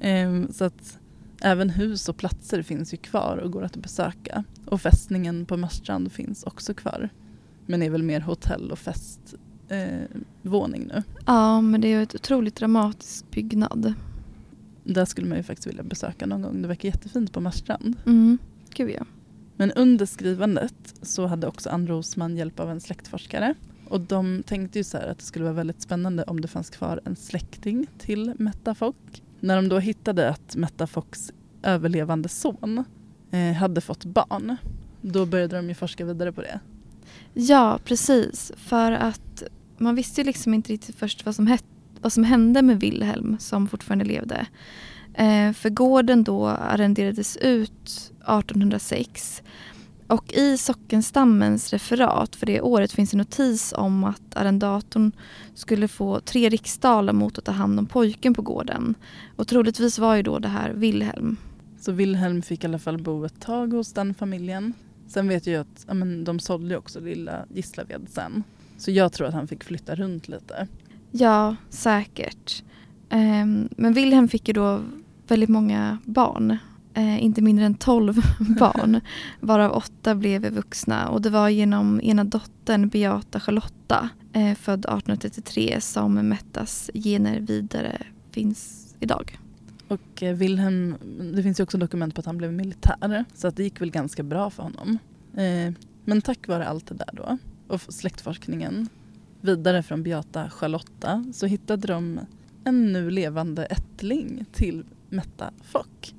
Ehm, 0.00 0.52
så 0.52 0.64
att 0.64 0.98
även 1.40 1.70
hus 1.70 2.08
och 2.08 2.16
platser 2.16 2.62
finns 2.62 2.92
ju 2.92 2.96
kvar 2.96 3.36
och 3.36 3.52
går 3.52 3.62
att 3.62 3.76
besöka. 3.76 4.44
Och 4.66 4.80
fästningen 4.80 5.46
på 5.46 5.56
Marstrand 5.56 6.12
finns 6.12 6.42
också 6.42 6.74
kvar. 6.74 7.08
Men 7.66 7.82
är 7.82 7.90
väl 7.90 8.02
mer 8.02 8.20
hotell 8.20 8.70
och 8.70 8.78
festvåning 8.78 9.43
eh, 9.68 10.20
våning 10.42 10.86
nu. 10.86 11.02
Ja, 11.26 11.60
men 11.60 11.80
det 11.80 11.88
är 11.88 11.96
ju 11.96 12.02
ett 12.02 12.14
otroligt 12.14 12.56
dramatisk 12.56 13.30
byggnad. 13.30 13.94
Där 14.84 15.04
skulle 15.04 15.28
man 15.28 15.36
ju 15.36 15.42
faktiskt 15.42 15.66
vilja 15.66 15.82
besöka 15.82 16.26
någon 16.26 16.42
gång. 16.42 16.62
Det 16.62 16.68
verkar 16.68 16.88
jättefint 16.88 17.32
på 17.32 17.40
Marstrand. 17.40 17.96
Mm. 18.06 18.38
Gud 18.74 18.90
ja. 18.90 19.04
Men 19.56 19.72
under 19.72 20.06
skrivandet 20.06 20.94
så 21.02 21.26
hade 21.26 21.46
också 21.46 21.70
Ann 21.70 21.86
Rosman 21.86 22.36
hjälp 22.36 22.60
av 22.60 22.70
en 22.70 22.80
släktforskare. 22.80 23.54
Och 23.88 24.00
de 24.00 24.42
tänkte 24.46 24.78
ju 24.78 24.84
så 24.84 24.96
här 24.96 25.08
att 25.08 25.18
det 25.18 25.24
skulle 25.24 25.44
vara 25.44 25.54
väldigt 25.54 25.82
spännande 25.82 26.22
om 26.22 26.40
det 26.40 26.48
fanns 26.48 26.70
kvar 26.70 27.00
en 27.04 27.16
släkting 27.16 27.86
till 27.98 28.34
Metta 28.38 28.74
Fock. 28.74 29.22
När 29.40 29.56
de 29.56 29.68
då 29.68 29.78
hittade 29.78 30.28
att 30.28 30.56
Metta 30.56 30.86
Focks 30.86 31.32
överlevande 31.62 32.28
son 32.28 32.84
eh, 33.30 33.52
hade 33.52 33.80
fått 33.80 34.04
barn, 34.04 34.56
då 35.00 35.26
började 35.26 35.56
de 35.56 35.68
ju 35.68 35.74
forska 35.74 36.04
vidare 36.04 36.32
på 36.32 36.40
det. 36.40 36.60
Ja, 37.34 37.78
precis. 37.84 38.52
För 38.56 38.92
att 38.92 39.42
man 39.78 39.94
visste 39.94 40.20
ju 40.20 40.24
liksom 40.24 40.54
inte 40.54 40.72
riktigt 40.72 40.96
först 40.96 41.26
vad 41.26 41.34
som, 41.34 41.46
het, 41.46 41.64
vad 42.00 42.12
som 42.12 42.24
hände 42.24 42.62
med 42.62 42.80
Wilhelm 42.80 43.36
som 43.38 43.68
fortfarande 43.68 44.04
levde. 44.04 44.46
Eh, 45.14 45.52
för 45.52 45.70
gården 45.70 46.24
då 46.24 46.46
arrenderades 46.46 47.36
ut 47.36 48.12
1806 48.20 49.42
och 50.06 50.32
i 50.32 50.58
sockenstammens 50.58 51.72
referat 51.72 52.36
för 52.36 52.46
det 52.46 52.60
året 52.60 52.92
finns 52.92 53.12
en 53.12 53.18
notis 53.18 53.74
om 53.76 54.04
att 54.04 54.36
arrendatorn 54.36 55.12
skulle 55.54 55.88
få 55.88 56.20
tre 56.20 56.48
riksdaler 56.48 57.12
mot 57.12 57.38
att 57.38 57.44
ta 57.44 57.52
hand 57.52 57.78
om 57.78 57.86
pojken 57.86 58.34
på 58.34 58.42
gården. 58.42 58.94
Och 59.36 59.48
troligtvis 59.48 59.98
var 59.98 60.14
ju 60.14 60.22
då 60.22 60.38
det 60.38 60.48
här 60.48 60.70
Wilhelm. 60.70 61.36
Så 61.80 61.92
Wilhelm 61.92 62.42
fick 62.42 62.64
i 62.64 62.66
alla 62.66 62.78
fall 62.78 63.02
bo 63.02 63.24
ett 63.24 63.40
tag 63.40 63.72
hos 63.72 63.92
den 63.92 64.14
familjen. 64.14 64.72
Sen 65.14 65.28
vet 65.28 65.46
jag 65.46 65.54
ju 65.54 65.60
att 65.60 65.84
ja, 65.88 65.94
men, 65.94 66.24
de 66.24 66.38
sålde 66.38 66.76
också 66.76 67.00
lilla 67.00 67.44
Gislaved 67.54 68.08
sen. 68.08 68.42
Så 68.78 68.90
jag 68.90 69.12
tror 69.12 69.26
att 69.26 69.34
han 69.34 69.48
fick 69.48 69.64
flytta 69.64 69.94
runt 69.94 70.28
lite. 70.28 70.68
Ja, 71.10 71.56
säkert. 71.70 72.62
Ehm, 73.08 73.68
men 73.76 73.92
Wilhelm 73.92 74.28
fick 74.28 74.48
ju 74.48 74.54
då 74.54 74.80
väldigt 75.28 75.48
många 75.48 75.98
barn. 76.04 76.58
Eh, 76.94 77.24
inte 77.24 77.42
mindre 77.42 77.64
än 77.66 77.74
12 77.74 78.22
barn. 78.58 79.00
Varav 79.40 79.72
åtta 79.72 80.14
blev 80.14 80.52
vuxna. 80.52 81.08
Och 81.08 81.22
det 81.22 81.30
var 81.30 81.48
genom 81.48 82.00
ena 82.00 82.24
dottern 82.24 82.88
Beata 82.88 83.40
Charlotta, 83.40 84.08
eh, 84.32 84.54
född 84.54 84.80
1833, 84.80 85.80
som 85.80 86.14
Mettas 86.14 86.90
gener 86.94 87.40
vidare 87.40 88.02
finns 88.30 88.94
idag. 89.00 89.38
Och 89.94 90.22
eh, 90.22 90.36
Wilhelm, 90.36 90.96
det 91.34 91.42
finns 91.42 91.60
ju 91.60 91.64
också 91.64 91.78
dokument 91.78 92.14
på 92.14 92.20
att 92.20 92.26
han 92.26 92.38
blev 92.38 92.52
militär. 92.52 93.24
Så 93.34 93.48
att 93.48 93.56
det 93.56 93.62
gick 93.62 93.80
väl 93.80 93.90
ganska 93.90 94.22
bra 94.22 94.50
för 94.50 94.62
honom. 94.62 94.98
Eh, 95.36 95.72
men 96.04 96.22
tack 96.22 96.48
vare 96.48 96.66
allt 96.66 96.86
det 96.86 96.94
där 96.94 97.10
då 97.12 97.38
och 97.68 97.80
släktforskningen 97.80 98.88
vidare 99.40 99.82
från 99.82 100.02
Beata 100.02 100.50
Charlotta 100.50 101.24
så 101.32 101.46
hittade 101.46 101.86
de 101.86 102.20
en 102.64 102.92
nu 102.92 103.10
levande 103.10 103.64
ättling 103.64 104.44
till 104.52 104.84
Metta 105.08 105.50
Fock. 105.62 106.14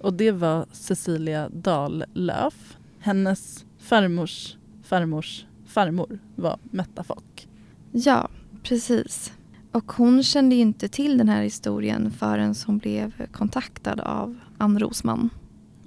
Och 0.00 0.12
det 0.12 0.30
var 0.30 0.66
Cecilia 0.72 1.48
Dahllöf. 1.48 2.76
Hennes 2.98 3.64
farmors 3.78 4.56
farmors 4.82 5.46
farmor 5.66 6.18
var 6.34 6.58
Metta 6.62 7.04
Fock. 7.04 7.48
Ja, 7.92 8.28
precis. 8.62 9.32
Och 9.76 9.92
hon 9.92 10.22
kände 10.22 10.54
ju 10.54 10.60
inte 10.60 10.88
till 10.88 11.18
den 11.18 11.28
här 11.28 11.42
historien 11.42 12.10
förrän 12.10 12.54
hon 12.66 12.78
blev 12.78 13.26
kontaktad 13.32 14.00
av 14.00 14.38
Ann 14.58 14.78
Rosman. 14.78 15.30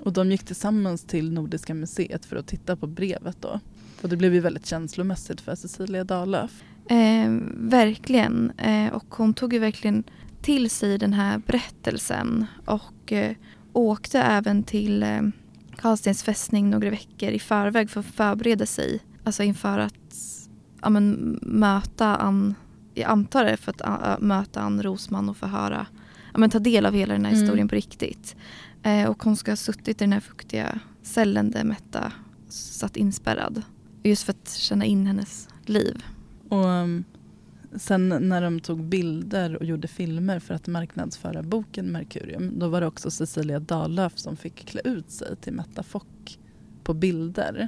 Och 0.03 0.13
de 0.13 0.31
gick 0.31 0.43
tillsammans 0.43 1.03
till 1.03 1.31
Nordiska 1.31 1.73
museet 1.73 2.25
för 2.25 2.35
att 2.35 2.47
titta 2.47 2.75
på 2.75 2.87
brevet 2.87 3.37
då. 3.41 3.59
Och 4.01 4.09
det 4.09 4.17
blev 4.17 4.33
ju 4.33 4.39
väldigt 4.39 4.65
känslomässigt 4.65 5.41
för 5.41 5.55
Cecilia 5.55 6.03
Dahllöf. 6.03 6.63
Eh, 6.89 7.29
verkligen. 7.55 8.51
Eh, 8.57 8.93
och 8.93 9.15
hon 9.15 9.33
tog 9.33 9.53
ju 9.53 9.59
verkligen 9.59 10.03
till 10.41 10.69
sig 10.69 10.97
den 10.97 11.13
här 11.13 11.37
berättelsen 11.37 12.45
och 12.65 13.11
eh, 13.11 13.35
åkte 13.73 14.19
även 14.19 14.63
till 14.63 15.03
eh, 15.03 15.21
Karlstens 15.75 16.23
fästning 16.23 16.69
några 16.69 16.89
veckor 16.89 17.29
i 17.29 17.39
förväg 17.39 17.89
för 17.89 17.99
att 17.99 18.05
förbereda 18.05 18.65
sig. 18.65 18.99
Alltså 19.23 19.43
inför 19.43 19.79
att 19.79 20.15
ja, 20.81 20.89
men, 20.89 21.39
möta 21.41 22.15
Ann, 22.15 22.55
jag 22.99 23.09
antar 23.09 23.45
det 23.45 23.57
för 23.57 23.71
att 23.71 23.81
ä, 23.81 24.17
möta 24.19 24.61
Ann 24.61 24.83
Rosman 24.83 25.29
och 25.29 25.37
förhöra, 25.37 25.87
ja, 26.33 26.39
men 26.39 26.49
ta 26.49 26.59
del 26.59 26.85
av 26.85 26.93
hela 26.93 27.13
den 27.13 27.25
här 27.25 27.31
Mm. 27.31 27.41
historien 27.41 27.67
på 27.67 27.75
riktigt. 27.75 28.35
Eh, 28.83 29.09
och 29.09 29.23
hon 29.23 29.37
ska 29.37 29.51
ha 29.51 29.55
suttit 29.55 29.87
i 29.87 30.03
den 30.03 30.13
här 30.13 30.19
fuktiga 30.19 30.79
cellen 31.03 31.51
där 31.51 31.63
Metta 31.63 32.11
satt 32.49 32.97
inspärrad. 32.97 33.61
Just 34.03 34.23
för 34.23 34.31
att 34.33 34.49
känna 34.49 34.85
in 34.85 35.05
hennes 35.05 35.47
liv. 35.65 36.03
Och 36.49 36.65
um, 36.65 37.03
sen 37.75 38.09
när 38.09 38.41
de 38.41 38.59
tog 38.59 38.83
bilder 38.83 39.55
och 39.55 39.65
gjorde 39.65 39.87
filmer 39.87 40.39
för 40.39 40.53
att 40.53 40.67
marknadsföra 40.67 41.43
boken 41.43 41.91
Merkurium 41.91 42.59
då 42.59 42.67
var 42.67 42.81
det 42.81 42.87
också 42.87 43.11
Cecilia 43.11 43.59
Dahllöf 43.59 44.13
som 44.17 44.37
fick 44.37 44.65
klä 44.65 44.81
ut 44.83 45.11
sig 45.11 45.35
till 45.35 45.53
Metta 45.53 45.83
Fock 45.83 46.39
på 46.83 46.93
bilder 46.93 47.67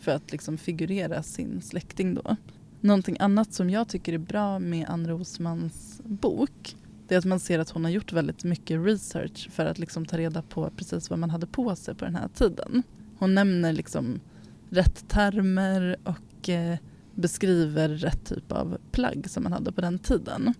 för 0.00 0.12
att 0.12 0.32
liksom 0.32 0.58
figurera 0.58 1.22
sin 1.22 1.62
släkting 1.62 2.14
då. 2.14 2.36
Någonting 2.80 3.16
annat 3.20 3.52
som 3.52 3.70
jag 3.70 3.88
tycker 3.88 4.12
är 4.12 4.18
bra 4.18 4.58
med 4.58 4.88
Ann 4.88 5.08
Rosmans 5.08 6.00
bok 6.04 6.76
det 7.10 7.14
är 7.14 7.18
att 7.18 7.24
man 7.24 7.40
ser 7.40 7.58
att 7.58 7.70
hon 7.70 7.84
har 7.84 7.90
gjort 7.90 8.12
väldigt 8.12 8.44
mycket 8.44 8.84
research 8.84 9.50
för 9.50 9.66
att 9.66 9.78
liksom 9.78 10.06
ta 10.06 10.18
reda 10.18 10.42
på 10.42 10.70
precis 10.76 11.10
vad 11.10 11.18
man 11.18 11.30
hade 11.30 11.46
på 11.46 11.76
sig 11.76 11.94
på 11.94 12.04
den 12.04 12.14
här 12.14 12.28
tiden. 12.28 12.82
Hon 13.18 13.34
nämner 13.34 13.72
liksom 13.72 14.20
rätt 14.68 15.08
termer 15.08 15.96
och 16.04 16.48
eh, 16.48 16.76
beskriver 17.14 17.88
rätt 17.88 18.24
typ 18.24 18.52
av 18.52 18.78
plagg 18.90 19.30
som 19.30 19.42
man 19.42 19.52
hade 19.52 19.72
på 19.72 19.80
den 19.80 19.98
tiden. 19.98 20.54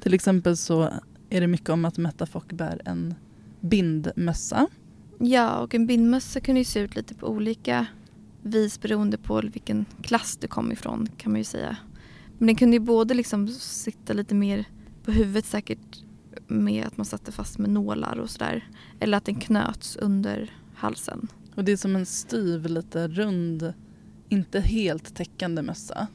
Till 0.00 0.14
exempel 0.14 0.56
så 0.56 0.82
är 1.30 1.40
det 1.40 1.46
mycket 1.46 1.68
om 1.68 1.84
att 1.84 1.98
Metta 1.98 2.26
Fock 2.26 2.52
bär 2.52 2.82
en 2.84 3.14
bindmössa. 3.60 4.66
Ja, 5.18 5.58
och 5.58 5.74
en 5.74 5.86
bindmössa 5.86 6.40
kunde 6.40 6.60
ju 6.60 6.64
se 6.64 6.80
ut 6.80 6.96
lite 6.96 7.14
på 7.14 7.26
olika 7.26 7.86
vis 8.46 8.80
beroende 8.80 9.18
på 9.18 9.40
vilken 9.40 9.84
klass 10.02 10.36
du 10.36 10.48
kom 10.48 10.72
ifrån 10.72 11.08
kan 11.16 11.32
man 11.32 11.40
ju 11.40 11.44
säga. 11.44 11.76
Men 12.38 12.46
den 12.46 12.56
kunde 12.56 12.76
ju 12.76 12.80
både 12.80 13.14
liksom 13.14 13.48
sitta 13.48 14.12
lite 14.12 14.34
mer 14.34 14.64
på 15.04 15.12
huvudet 15.12 15.46
säkert 15.46 16.02
med 16.46 16.86
att 16.86 16.96
man 16.96 17.06
satte 17.06 17.32
fast 17.32 17.58
med 17.58 17.70
nålar 17.70 18.18
och 18.18 18.30
sådär. 18.30 18.68
Eller 19.00 19.18
att 19.18 19.24
den 19.24 19.34
knöts 19.34 19.96
under 19.96 20.50
halsen. 20.74 21.28
Och 21.54 21.64
det 21.64 21.72
är 21.72 21.76
som 21.76 21.96
en 21.96 22.06
styv, 22.06 22.66
lite 22.66 23.08
rund, 23.08 23.72
inte 24.28 24.60
helt 24.60 25.14
täckande 25.14 25.62
mössa. 25.62 26.06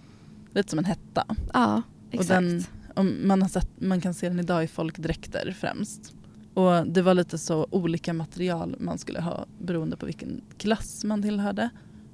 Lite 0.52 0.70
som 0.70 0.80
en 0.80 0.86
hetta. 0.86 1.26
Ja, 1.54 1.82
exakt. 2.12 2.30
Och 2.30 2.44
den, 2.44 2.63
om 2.96 3.28
man, 3.28 3.41
har 3.41 3.50
sett, 3.50 3.70
man 3.82 4.02
kan 4.02 4.13
se 4.13 4.30
den 4.30 4.39
idag 4.39 4.63
i 4.63 4.67
folkdräkter 4.67 5.56
främst. 5.60 6.13
Och 6.54 6.88
det 6.88 7.02
var 7.02 7.13
lite 7.13 7.38
så 7.38 7.67
olika 7.70 8.13
material 8.13 8.76
man 8.80 8.98
skulle 8.98 9.22
ha 9.22 9.46
beroende 9.60 9.98
på 9.98 10.06
vilken 10.06 10.41
klass 10.58 11.04
man 11.04 11.22
tillhörde. 11.22 11.70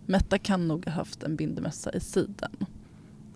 Metta 0.10 0.38
kan 0.38 0.68
nog 0.68 0.86
ha 0.86 0.92
haft 0.92 1.24
en 1.24 1.36
bindemössa 1.36 1.92
i 1.94 2.00
sidan. 2.00 2.52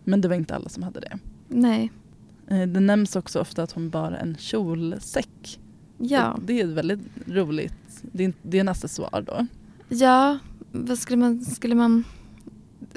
Men 0.04 0.22
det 0.22 0.28
var 0.28 0.36
inte 0.36 0.56
alla 0.56 0.70
som 0.70 0.84
hade 0.84 1.00
det. 1.00 1.20
Nej, 1.48 1.92
Eh, 2.48 2.68
Det 2.68 2.80
nämns 2.80 3.16
också 3.16 3.40
ofta 3.40 3.64
att 3.64 3.72
hon 3.72 3.90
bar 3.90 4.12
en 4.12 4.36
kjolsäck. 4.40 5.60
ja. 5.98 6.40
Det 6.46 6.62
är 6.62 6.66
väldigt 6.68 7.00
roligt. 7.28 7.74
Det 8.02 8.24
är, 8.24 8.26
inte- 8.26 8.40
det 8.42 8.58
är 8.58 8.62
en 8.62 8.70
accessoar 8.70 9.22
då. 9.28 9.48
Ja, 9.90 10.40
vad 10.72 10.98
skulle 11.00 11.18
man, 11.18 11.46
skulle 11.46 11.76
man... 11.76 12.04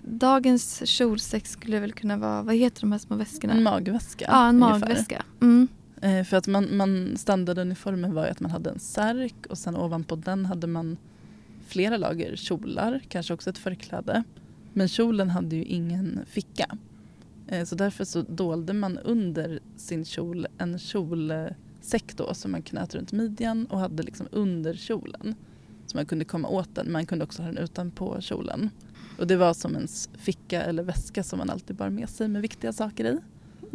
Dagens 0.03 0.87
kjolsäck 0.87 1.47
skulle 1.47 1.81
väl 1.81 1.93
kunna 1.93 2.17
vara, 2.17 2.43
vad 2.43 2.55
heter 2.55 2.81
de 2.81 2.93
här 2.93 2.99
små 2.99 3.17
väskorna? 3.17 3.53
En 3.55 3.63
magväska. 3.63 4.25
Ja, 4.29 4.49
en 4.49 4.63
ungefär. 4.63 4.81
magväska. 4.81 5.25
Mm. 5.43 5.69
Eh, 6.01 6.25
För 6.25 6.37
att 6.37 6.47
man, 6.47 6.77
man, 6.77 7.13
standarduniformen 7.17 8.15
var 8.15 8.25
ju 8.25 8.31
att 8.31 8.41
man 8.41 8.51
hade 8.51 8.71
en 8.71 8.79
särk 8.79 9.47
och 9.51 9.59
sen 9.59 9.77
ovanpå 9.77 10.17
den 10.17 10.47
hade 10.47 10.67
man 10.67 10.97
flera 11.67 11.97
lager 11.97 12.37
kjolar, 12.37 13.01
kanske 13.09 13.35
också 13.35 13.51
ett 13.51 13.59
förkläde. 13.59 14.25
Men 14.73 14.89
kjolen 14.89 15.31
hade 15.31 15.57
ju 15.57 15.65
ingen 15.65 16.21
ficka. 16.27 16.77
Eh, 17.49 17.65
Så 17.65 17.75
därför 17.75 18.05
så 18.05 18.23
dolde 18.23 18.73
man 18.73 18.99
under 18.99 19.61
sin 19.77 20.05
kjol 20.05 20.47
en 20.59 20.79
kjolsäck 20.79 22.17
då 22.17 22.35
som 22.35 22.51
man 22.53 22.63
knöt 22.63 22.95
runt 22.95 23.13
midjan 23.13 23.67
och 23.67 23.79
hade 23.79 24.03
liksom 24.03 24.27
under 24.31 24.75
kjolen. 24.75 25.35
Så 25.87 25.97
man 25.97 26.07
kunde 26.07 26.25
komma 26.25 26.49
åt 26.49 26.75
den, 26.75 26.93
man 26.93 27.07
kunde 27.07 27.25
också 27.25 27.43
ha 27.43 27.49
den 27.49 27.59
utanpå 27.59 28.21
kjolen. 28.21 28.71
Och 29.19 29.27
det 29.27 29.37
var 29.37 29.55
som 29.55 29.77
en 29.77 29.89
ficka 30.19 30.63
eller 30.63 30.83
väska 30.83 31.23
som 31.23 31.39
man 31.39 31.51
alltid 31.51 31.77
bar 31.77 31.91
med 31.91 32.09
sig 32.09 32.29
med 32.29 32.43
viktiga 32.43 32.73
saker 32.73 33.05
i. 33.05 33.19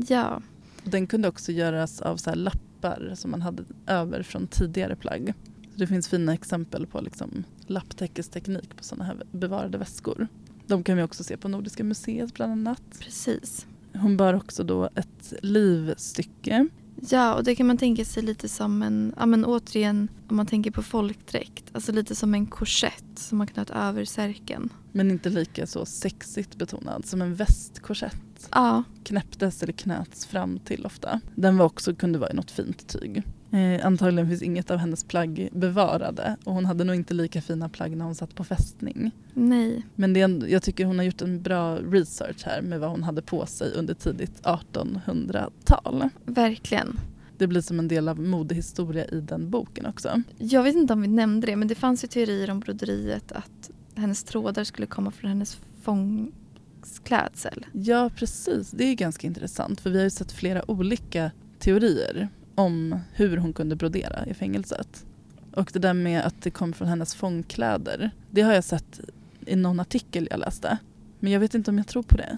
Ja, 0.08 0.42
Den 0.84 1.08
kunde 1.08 1.28
också 1.28 1.52
göras 1.52 2.02
av 2.02 2.18
så 2.18 2.30
här 2.30 2.38
lappar 2.38 3.12
som 3.16 3.32
man 3.32 3.42
hade 3.42 3.64
över 3.88 4.24
från 4.24 4.48
tidigare 4.48 4.96
plagg. 4.96 5.34
Det 5.80 5.88
finns 5.88 6.08
fina 6.08 6.34
exempel 6.34 6.88
på 6.88 7.02
liksom 7.02 7.44
lapptäckesteknik 7.68 8.76
på 8.76 8.84
sådana 8.84 9.04
här 9.04 9.24
bevarade 9.32 9.78
väskor. 9.78 10.28
De 10.68 10.84
kan 10.84 10.98
vi 10.98 11.04
också 11.04 11.24
se 11.24 11.38
på 11.38 11.48
Nordiska 11.48 11.84
museet 11.84 12.34
bland 12.34 12.52
annat. 12.52 12.82
precis. 13.00 13.68
Hon 13.94 14.18
bar 14.18 14.34
också 14.34 14.64
då 14.64 14.90
ett 14.96 15.34
livstycke. 15.42 16.68
Ja, 17.10 17.36
och 17.36 17.44
det 17.44 17.56
kan 17.56 17.68
man 17.68 17.78
tänka 17.78 18.06
sig 18.06 18.24
lite 18.24 18.50
som 18.50 18.82
en, 18.84 19.14
ja 19.18 19.26
men 19.26 19.46
återigen 19.46 20.08
om 20.30 20.36
man 20.36 20.46
tänker 20.46 20.72
på 20.72 20.84
folkdräkt, 20.84 21.66
alltså 21.72 21.92
lite 21.92 22.16
som 22.16 22.34
en 22.34 22.46
korsett 22.46 23.04
som 23.16 23.38
man 23.38 23.48
knöt 23.48 23.70
över 23.70 24.06
särken. 24.06 24.70
Men 24.92 25.12
inte 25.12 25.30
lika 25.30 25.68
så 25.68 25.86
sexigt 25.86 26.56
betonad 26.56 27.06
som 27.06 27.22
en 27.22 27.36
västkorsett. 27.36 28.50
Ja, 28.52 28.84
Knäpptes 29.04 29.64
eller 29.64 29.74
knöts 29.74 30.26
fram 30.26 30.60
till 30.60 30.86
ofta. 30.86 31.22
Den 31.36 31.58
var 31.58 31.66
också, 31.66 31.96
kunde 31.96 32.20
vara 32.20 32.32
i 32.32 32.34
något 32.34 32.52
fint 32.52 32.88
tyg. 32.88 33.24
Eh, 33.52 33.86
antagligen 33.86 34.30
finns 34.30 34.42
inget 34.42 34.72
av 34.72 34.78
hennes 34.78 35.04
plagg 35.04 35.50
bevarade 35.52 36.36
och 36.44 36.54
hon 36.54 36.66
hade 36.66 36.84
nog 36.84 36.96
inte 36.96 37.14
lika 37.14 37.42
fina 37.42 37.70
plagg 37.70 37.98
när 37.98 38.06
hon 38.06 38.16
satt 38.16 38.36
på 38.36 38.44
fästning. 38.44 39.12
nej, 39.34 39.86
Men 39.96 40.14
det 40.14 40.22
är 40.22 40.48
jag 40.48 40.64
tycker 40.64 40.86
hon 40.86 40.98
har 40.98 41.06
gjort 41.06 41.22
en 41.22 41.42
bra 41.42 41.76
research 41.76 42.46
här 42.46 42.62
med 42.62 42.80
vad 42.80 42.90
hon 42.90 43.04
hade 43.04 43.22
på 43.22 43.46
sig 43.46 43.74
under 43.74 43.94
tidigt 43.94 44.42
1800-tal. 44.44 46.10
verkligen. 46.26 47.00
Det 47.38 47.48
blir 47.48 47.62
som 47.62 47.80
en 47.80 47.88
del 47.88 48.08
av 48.08 48.20
modehistoria 48.20 49.06
i 49.06 49.22
den 49.22 49.50
boken 49.50 49.86
också. 49.86 50.22
Jag 50.38 50.64
vet 50.64 50.76
inte 50.76 50.94
om 50.94 51.02
vi 51.02 51.08
nämnde 51.08 51.48
det, 51.48 51.56
men 51.56 51.68
det 51.68 51.76
fanns 51.76 52.04
ju 52.04 52.08
teorier 52.08 52.50
om 52.50 52.60
broderiet 52.60 53.32
att 53.32 53.70
hennes 53.96 54.24
trådar 54.24 54.64
skulle 54.64 54.88
komma 54.88 55.12
från 55.12 55.30
hennes 55.30 55.60
fångsklädsel. 55.82 57.66
Ja 57.72 58.10
precis, 58.16 58.72
det 58.72 58.84
är 58.84 58.94
ganska 58.94 59.28
intressant 59.28 59.82
för 59.82 59.90
vi 59.90 59.98
har 59.98 60.04
ju 60.04 60.10
sett 60.10 60.32
flera 60.32 60.72
olika 60.72 61.32
teorier 61.60 62.30
om 62.60 62.96
hur 63.14 63.38
hon 63.38 63.54
kunde 63.54 63.76
brodera 63.76 64.26
i 64.26 64.34
fängelset. 64.34 65.06
Och 65.54 65.70
det 65.74 65.80
där 65.80 65.94
med 65.94 66.22
att 66.26 66.42
det 66.42 66.52
kom 66.52 66.74
från 66.74 66.88
hennes 66.88 67.16
fångkläder, 67.16 68.12
det 68.32 68.42
har 68.42 68.54
jag 68.54 68.64
sett 68.64 69.00
i 69.46 69.56
någon 69.56 69.80
artikel 69.80 70.28
jag 70.32 70.40
läste. 70.40 70.78
Men 71.20 71.32
jag 71.32 71.40
vet 71.40 71.56
inte 71.56 71.72
om 71.72 71.78
jag 71.78 71.88
tror 71.88 72.04
på 72.04 72.18
det. 72.18 72.38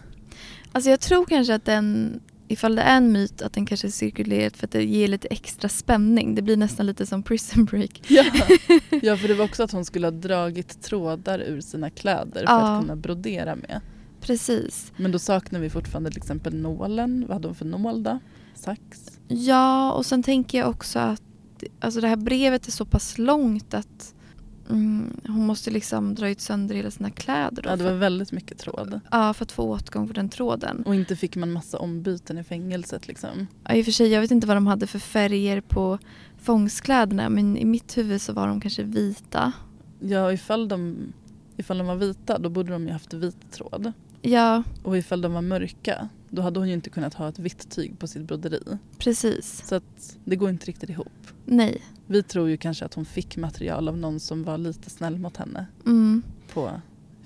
Alltså 0.72 0.90
jag 0.90 1.00
tror 1.00 1.26
kanske 1.26 1.56
att 1.56 1.66
den, 1.66 2.20
ifall 2.48 2.76
det 2.76 2.82
är 2.82 2.98
en 2.98 3.12
myt, 3.12 3.42
att 3.42 3.54
den 3.54 3.66
kanske 3.66 3.92
cirkulerat 3.92 4.58
för 4.58 4.68
att 4.68 4.72
det 4.72 4.84
ger 4.84 5.08
lite 5.08 5.28
extra 5.28 5.70
spänning. 5.70 6.36
Det 6.36 6.42
blir 6.42 6.58
nästan 6.58 6.86
lite 6.86 7.06
som 7.06 7.24
prison 7.24 7.66
break. 7.66 8.02
Ja. 8.10 8.24
ja, 9.02 9.18
för 9.18 9.28
det 9.28 9.34
var 9.34 9.46
också 9.46 9.64
att 9.64 9.72
hon 9.72 9.86
skulle 9.86 10.08
ha 10.08 10.12
dragit 10.12 10.82
trådar 10.82 11.40
ur 11.40 11.62
sina 11.62 11.90
kläder 11.90 12.46
för 12.46 12.54
Ja. 12.54 12.76
att 12.78 12.82
kunna 12.82 12.96
brodera 12.96 13.56
med. 13.56 13.82
Precis. 14.22 14.92
Men 14.98 15.12
då 15.12 15.20
saknar 15.20 15.60
vi 15.60 15.70
fortfarande 15.70 16.10
till 16.10 16.18
exempel 16.18 16.56
nålen. 16.56 17.26
Vad 17.28 17.36
hade 17.36 17.48
hon 17.48 17.56
för 17.56 17.66
nål 17.66 18.04
då? 18.04 18.20
Sax? 18.56 19.20
Ja, 19.28 19.92
och 19.92 20.06
sen 20.06 20.24
tänker 20.24 20.58
jag 20.58 20.70
också 20.70 21.00
att 21.00 21.22
alltså 21.80 22.02
det 22.02 22.08
här 22.08 22.16
brevet 22.16 22.68
är 22.68 22.72
så 22.72 22.86
pass 22.86 23.18
långt 23.18 23.74
att 23.74 24.14
mm, 24.70 25.20
hon 25.28 25.46
måste 25.46 25.72
liksom 25.72 26.16
dra 26.16 26.30
ut 26.30 26.42
sönder 26.42 26.76
hela 26.76 26.92
sina 26.92 27.10
kläder. 27.10 27.62
Då 27.64 27.70
Ja, 27.70 27.76
det 27.76 27.84
var 27.84 27.92
för, 27.92 27.98
väldigt 27.98 28.32
mycket 28.32 28.58
tråd. 28.58 29.00
ja, 29.12 29.34
för 29.34 29.46
att 29.46 29.52
få 29.52 29.64
åtgång 29.64 30.08
på 30.08 30.14
den 30.14 30.30
tråden. 30.30 30.84
Och 30.86 30.96
inte 30.96 31.16
fick 31.16 31.36
man 31.36 31.52
massa 31.52 31.80
ombyten 31.80 32.38
i 32.38 32.44
fängelset 32.44 33.08
liksom. 33.08 33.48
Ja, 33.64 33.74
I 33.76 33.82
och 33.82 33.86
för 33.86 33.92
sig, 33.92 34.08
jag 34.08 34.22
vet 34.22 34.32
inte 34.32 34.48
vad 34.48 34.58
de 34.58 34.68
hade 34.68 34.88
för 34.88 35.00
färger 35.00 35.62
på 35.62 35.98
fångskläderna 36.38 37.30
men 37.30 37.58
i 37.58 37.66
mitt 37.66 37.98
huvud 37.98 38.22
så 38.22 38.34
var 38.34 38.48
de 38.48 38.62
kanske 38.62 38.84
vita. 38.84 39.52
Ja, 40.00 40.32
ifall 40.34 40.68
de, 40.68 40.98
ifall 41.58 41.78
de 41.78 41.88
var 41.88 41.96
vita 41.96 42.38
då 42.40 42.50
borde 42.50 42.72
de 42.72 42.86
ju 42.88 42.92
haft 42.94 43.14
vit 43.14 43.52
tråd. 43.52 43.94
Ja, 44.22 44.64
Och 44.84 44.98
ifall 44.98 45.22
de 45.22 45.34
var 45.34 45.42
mörka 45.42 46.10
då 46.30 46.42
hade 46.42 46.60
hon 46.60 46.68
ju 46.68 46.74
inte 46.74 46.90
kunnat 46.90 47.14
ha 47.14 47.30
ett 47.30 47.40
vitt 47.40 47.70
tyg 47.70 48.00
på 48.00 48.08
sitt 48.08 48.22
broderi. 48.22 48.60
Precis. 48.98 49.64
Så 49.68 49.76
att 49.76 50.18
det 50.26 50.36
går 50.36 50.50
inte 50.50 50.66
riktigt 50.66 50.90
ihop. 50.90 51.28
Nej. 51.46 51.82
Vi 52.08 52.24
tror 52.24 52.50
ju 52.50 52.58
kanske 52.58 52.86
att 52.86 52.94
hon 52.94 53.06
fick 53.06 53.38
material 53.38 53.88
av 53.88 53.98
någon 53.98 54.20
som 54.20 54.44
var 54.44 54.58
lite 54.58 54.90
snäll 54.90 55.20
mot 55.20 55.38
henne 55.38 55.66
Mm. 55.86 56.24
på 56.54 56.72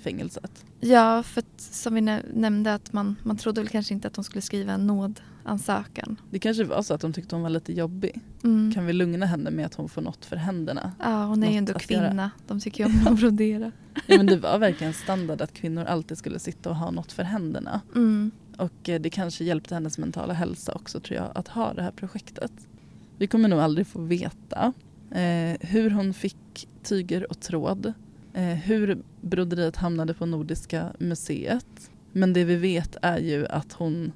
fängelset. 0.01 0.65
Ja, 0.79 1.23
för 1.23 1.41
att, 1.41 1.61
som 1.61 1.93
vi 1.93 2.01
nä- 2.01 2.23
nämnde 2.33 2.73
att 2.73 2.93
man, 2.93 3.15
man 3.23 3.37
trodde 3.37 3.61
väl 3.61 3.69
kanske 3.69 3.93
inte 3.93 4.07
att 4.07 4.15
hon 4.15 4.23
skulle 4.25 4.41
skriva 4.41 4.73
en 4.73 4.87
nådansökan. 5.45 6.19
Det 6.31 6.39
kanske 6.39 6.63
var 6.63 6.81
så 6.81 6.93
att 6.93 7.01
de 7.01 7.13
tyckte 7.13 7.35
hon 7.35 7.43
var 7.43 7.49
lite 7.49 7.73
jobbig. 7.73 8.21
Mm. 8.43 8.73
Kan 8.73 8.85
vi 8.85 8.93
lugna 8.93 9.25
henne 9.25 9.51
med 9.51 9.65
att 9.65 9.75
hon 9.75 9.89
får 9.89 10.01
något 10.01 10.25
för 10.25 10.35
händerna? 10.35 10.91
Ja, 10.99 11.25
hon 11.25 11.43
är 11.43 11.51
ju 11.51 11.57
ändå 11.57 11.73
att 11.73 11.91
göra? 11.91 12.07
kvinna. 12.07 12.31
De 12.47 12.59
tycker 12.59 12.83
ju 12.83 12.89
om 12.89 13.07
att 13.07 13.19
brodera. 13.19 13.71
Ja, 14.07 14.17
men 14.17 14.25
det 14.25 14.37
var 14.37 14.57
verkligen 14.59 14.93
standard 14.93 15.41
att 15.41 15.53
kvinnor 15.53 15.85
alltid 15.85 16.17
skulle 16.17 16.39
sitta 16.39 16.69
och 16.69 16.75
ha 16.75 16.91
något 16.91 17.11
för 17.11 17.23
händerna. 17.23 17.81
Mm. 17.95 18.31
Och 18.57 18.89
eh, 18.89 19.01
det 19.01 19.09
kanske 19.09 19.43
hjälpte 19.43 19.73
hennes 19.73 19.97
mentala 19.97 20.33
hälsa 20.33 20.73
också 20.73 20.99
tror 20.99 21.17
jag 21.17 21.31
att 21.35 21.47
ha 21.47 21.73
det 21.73 21.81
här 21.81 21.91
projektet. 21.91 22.51
Vi 23.17 23.27
kommer 23.27 23.49
nog 23.49 23.59
aldrig 23.59 23.87
få 23.87 24.01
veta 24.01 24.73
eh, 25.11 25.57
hur 25.61 25.89
hon 25.89 26.13
fick 26.13 26.67
tyger 26.83 27.31
och 27.31 27.39
tråd. 27.39 27.93
Eh, 28.33 28.43
hur 28.43 29.03
broderiet 29.21 29.75
hamnade 29.75 30.13
på 30.13 30.25
Nordiska 30.25 30.93
museet. 30.99 31.91
Men 32.11 32.33
det 32.33 32.43
vi 32.43 32.55
vet 32.55 32.95
är 33.01 33.17
ju 33.17 33.47
att 33.47 33.73
hon 33.73 34.11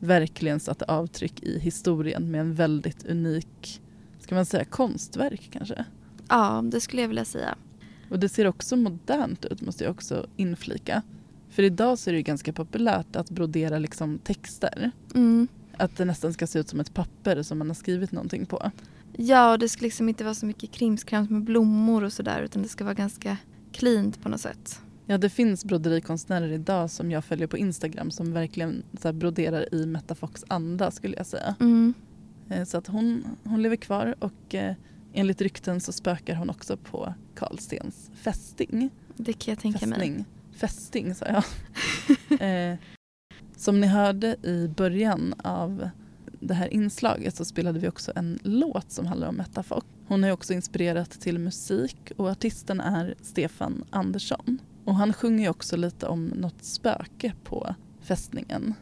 verkligen 0.00 0.60
satte 0.60 0.84
avtryck 0.84 1.42
i 1.42 1.58
historien 1.58 2.30
med 2.30 2.40
en 2.40 2.54
väldigt 2.54 3.06
unik, 3.06 3.80
ska 4.20 4.34
man 4.34 4.46
säga 4.46 4.64
konstverk 4.64 5.48
kanske? 5.52 5.84
Ja, 6.28 6.64
det 6.64 6.80
skulle 6.80 7.02
jag 7.02 7.08
vilja 7.08 7.24
säga. 7.24 7.54
Och 8.10 8.18
det 8.18 8.28
ser 8.28 8.46
också 8.46 8.76
modernt 8.76 9.44
ut 9.44 9.60
måste 9.60 9.84
jag 9.84 9.90
också 9.90 10.26
inflika. 10.36 11.02
För 11.50 11.62
idag 11.62 11.98
så 11.98 12.10
är 12.10 12.12
det 12.12 12.18
ju 12.18 12.22
ganska 12.22 12.52
populärt 12.52 13.16
att 13.16 13.30
brodera 13.30 13.78
liksom 13.78 14.18
texter. 14.18 14.90
Mm. 15.14 15.48
Att 15.76 15.96
det 15.96 16.04
nästan 16.04 16.32
ska 16.32 16.46
se 16.46 16.58
ut 16.58 16.68
som 16.68 16.80
ett 16.80 16.94
papper 16.94 17.42
som 17.42 17.58
man 17.58 17.68
har 17.68 17.74
skrivit 17.74 18.12
någonting 18.12 18.46
på. 18.46 18.70
Ja, 19.16 19.56
det 19.56 19.68
ska 19.68 19.82
liksom 19.82 20.08
inte 20.08 20.24
vara 20.24 20.34
så 20.34 20.46
mycket 20.46 20.70
krimskrams 20.70 21.30
med 21.30 21.42
blommor 21.42 22.04
och 22.04 22.12
sådär 22.12 22.42
utan 22.42 22.62
det 22.62 22.68
ska 22.68 22.84
vara 22.84 22.94
ganska 22.94 23.36
cleant 23.72 24.22
på 24.22 24.28
något 24.28 24.40
sätt. 24.40 24.80
Ja, 25.10 25.18
det 25.18 25.28
finns 25.28 25.64
broderikonstnärer 25.64 26.52
idag 26.52 26.90
som 26.90 27.10
jag 27.10 27.24
följer 27.24 27.46
på 27.46 27.58
Instagram 27.58 28.10
som 28.10 28.32
verkligen 28.32 28.82
så 29.00 29.12
broderar 29.12 29.74
i 29.74 29.86
Metta 29.86 30.14
Fox 30.14 30.44
anda 30.48 30.90
skulle 30.90 31.16
jag 31.16 31.26
säga. 31.26 31.54
Mm. 31.60 31.94
Eh, 32.50 32.64
Så 32.64 32.78
att 32.78 32.86
hon, 32.86 33.24
hon 33.44 33.62
lever 33.62 33.76
kvar 33.76 34.14
och 34.18 34.54
eh, 34.54 34.74
enligt 35.12 35.40
rykten 35.40 35.80
så 35.80 35.92
spökar 35.92 36.34
hon 36.34 36.50
också 36.50 36.76
på 36.76 37.14
Karlstens 37.34 38.10
fästing. 38.14 38.90
Det 39.16 39.32
kan 39.32 39.52
jag 39.52 39.58
tänka 39.58 39.86
mig. 39.86 39.98
Fästning. 39.98 40.24
Fästing 40.52 41.14
sa 41.14 41.26
jag. 41.26 41.44
eh, 42.72 42.78
som 43.56 43.80
ni 43.80 43.86
hörde 43.86 44.36
i 44.42 44.68
början 44.76 45.34
av 45.38 45.88
det 46.40 46.54
här 46.54 46.68
inslaget 46.68 47.36
så 47.36 47.44
spelade 47.44 47.78
vi 47.78 47.88
också 47.88 48.12
en 48.14 48.38
låt 48.42 48.92
som 48.92 49.06
handlar 49.06 49.28
om 49.28 49.36
Metta 49.36 49.62
Fox. 49.62 49.86
Hon 50.06 50.22
har 50.22 50.30
också 50.30 50.52
inspirerat 50.52 51.10
till 51.10 51.38
musik 51.38 52.12
och 52.16 52.28
artisten 52.28 52.80
är 52.80 53.14
Stefan 53.22 53.84
Andersson. 53.90 54.58
Och 54.88 54.94
han 54.94 55.12
sjunger 55.12 55.44
ju 55.44 55.48
också 55.48 55.76
lite 55.76 56.06
om 56.06 56.26
något 56.26 56.64
spöke 56.64 57.32
på 57.44 57.74
fästningen. 58.00 58.74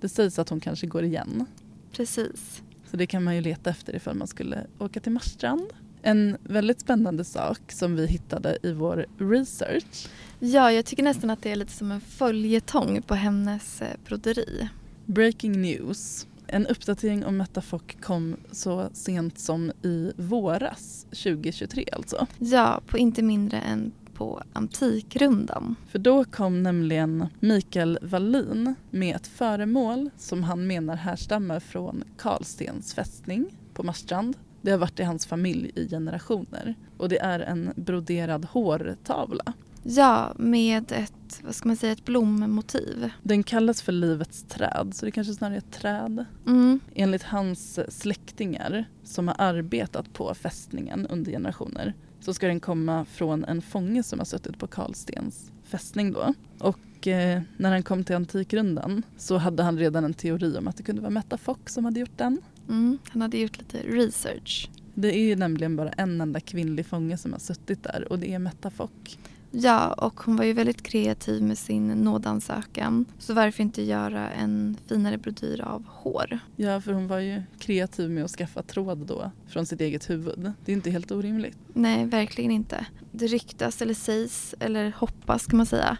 Det 0.00 0.08
sägs 0.08 0.38
att 0.38 0.48
hon 0.48 0.60
kanske 0.60 0.86
går 0.86 1.04
igen. 1.04 1.46
Precis. 1.92 2.62
Så 2.90 2.96
det 2.96 3.06
kan 3.06 3.24
man 3.24 3.34
ju 3.34 3.40
leta 3.40 3.70
efter 3.70 3.96
ifall 3.96 4.16
man 4.16 4.26
skulle 4.26 4.66
åka 4.78 5.00
till 5.00 5.12
Marstrand. 5.12 5.66
En 6.02 6.36
väldigt 6.42 6.80
spännande 6.80 7.24
sak 7.24 7.72
som 7.72 7.96
vi 7.96 8.06
hittade 8.06 8.58
i 8.62 8.72
vår 8.72 9.06
research. 9.18 10.08
Ja, 10.38 10.72
jag 10.72 10.86
tycker 10.86 11.02
nästan 11.02 11.30
att 11.30 11.42
det 11.42 11.52
är 11.52 11.56
lite 11.56 11.72
som 11.72 11.92
en 11.92 12.00
följetong 12.00 13.02
på 13.02 13.14
hennes 13.14 13.82
eh, 13.82 13.96
broderi. 14.04 14.68
Breaking 15.06 15.62
news. 15.62 16.26
En 16.46 16.66
uppdatering 16.66 17.24
om 17.24 17.36
Metta 17.36 17.60
Fock 17.60 17.96
kom 18.00 18.36
så 18.52 18.90
sent 18.92 19.38
som 19.38 19.72
i 19.82 20.12
våras 20.16 21.06
2023 21.10 21.84
alltså. 21.92 22.26
Ja, 22.38 22.80
på 22.86 22.98
inte 22.98 23.22
mindre 23.22 23.58
än 23.58 23.92
på 24.20 24.42
Antikrundan. 24.52 25.76
För 25.88 25.98
då 25.98 26.24
kom 26.24 26.62
nämligen 26.62 27.26
Mikael 27.40 27.98
Wallin 28.02 28.74
med 28.90 29.16
ett 29.16 29.26
föremål 29.26 30.10
som 30.16 30.42
han 30.42 30.66
menar 30.66 30.96
härstammar 30.96 31.60
från 31.60 32.04
Karlstens 32.18 32.94
fästning 32.94 33.58
på 33.74 33.82
Marstrand. 33.82 34.36
Det 34.62 34.70
har 34.70 34.78
varit 34.78 35.00
i 35.00 35.02
hans 35.02 35.26
familj 35.26 35.70
i 35.74 35.88
generationer 35.88 36.74
och 36.98 37.08
det 37.08 37.18
är 37.18 37.40
en 37.40 37.72
broderad 37.76 38.44
hårtavla. 38.44 39.52
Ja, 39.82 40.32
med 40.36 40.92
ett, 40.92 41.40
vad 41.42 41.54
ska 41.54 41.68
man 41.68 41.76
säga, 41.76 41.92
ett 41.92 42.04
blommotiv. 42.04 43.10
Den 43.22 43.42
kallas 43.42 43.82
för 43.82 43.92
Livets 43.92 44.42
träd 44.42 44.90
så 44.92 45.06
det 45.06 45.12
kanske 45.12 45.34
snarare 45.34 45.54
är 45.54 45.58
ett 45.58 45.72
träd. 45.72 46.24
Mm. 46.46 46.80
Enligt 46.94 47.22
hans 47.22 47.80
släktingar 47.88 48.84
som 49.04 49.28
har 49.28 49.36
arbetat 49.38 50.12
på 50.12 50.34
fästningen 50.34 51.06
under 51.06 51.32
generationer 51.32 51.94
så 52.20 52.34
ska 52.34 52.46
den 52.46 52.60
komma 52.60 53.04
från 53.04 53.44
en 53.44 53.62
fånge 53.62 54.02
som 54.02 54.18
har 54.18 54.26
suttit 54.26 54.58
på 54.58 54.66
Karlstens 54.66 55.50
fästning 55.64 56.12
då. 56.12 56.34
Och 56.58 57.08
eh, 57.08 57.42
när 57.56 57.70
han 57.70 57.82
kom 57.82 58.04
till 58.04 58.16
Antikrundan 58.16 59.02
så 59.16 59.36
hade 59.36 59.62
han 59.62 59.78
redan 59.78 60.04
en 60.04 60.14
teori 60.14 60.58
om 60.58 60.68
att 60.68 60.76
det 60.76 60.82
kunde 60.82 61.02
vara 61.02 61.10
Metta 61.10 61.38
Fock 61.38 61.68
som 61.68 61.84
hade 61.84 62.00
gjort 62.00 62.18
den. 62.18 62.40
Mm. 62.68 62.98
Han 63.08 63.22
hade 63.22 63.38
gjort 63.38 63.58
lite 63.58 63.78
research. 63.78 64.70
Det 64.94 65.18
är 65.18 65.24
ju 65.24 65.36
nämligen 65.36 65.76
bara 65.76 65.90
en 65.90 66.20
enda 66.20 66.40
kvinnlig 66.40 66.86
fånge 66.86 67.16
som 67.16 67.32
har 67.32 67.40
suttit 67.40 67.82
där 67.82 68.06
och 68.10 68.18
det 68.18 68.34
är 68.34 68.38
Metta 68.38 68.70
Fock. 68.70 69.18
Ja, 69.52 69.92
och 69.92 70.20
hon 70.20 70.36
var 70.36 70.44
ju 70.44 70.52
väldigt 70.52 70.82
kreativ 70.82 71.42
med 71.42 71.58
sin 71.58 71.88
nådansökan. 71.88 73.04
Så 73.18 73.34
varför 73.34 73.62
inte 73.62 73.82
göra 73.82 74.30
en 74.30 74.76
finare 74.86 75.18
brodyr 75.18 75.60
av 75.60 75.84
hår? 75.88 76.38
Ja, 76.56 76.80
för 76.80 76.92
hon 76.92 77.08
var 77.08 77.18
ju 77.18 77.42
kreativ 77.58 78.10
med 78.10 78.24
att 78.24 78.30
skaffa 78.30 78.62
tråd 78.62 78.98
då 78.98 79.30
från 79.48 79.66
sitt 79.66 79.80
eget 79.80 80.10
huvud. 80.10 80.52
Det 80.64 80.72
är 80.72 80.76
inte 80.76 80.90
helt 80.90 81.10
orimligt. 81.10 81.58
Nej, 81.72 82.06
verkligen 82.06 82.50
inte. 82.50 82.86
Det 83.12 83.26
ryktas 83.26 83.82
eller 83.82 83.94
sägs, 83.94 84.54
eller 84.60 84.92
hoppas 84.96 85.46
kan 85.46 85.56
man 85.56 85.66
säga, 85.66 85.96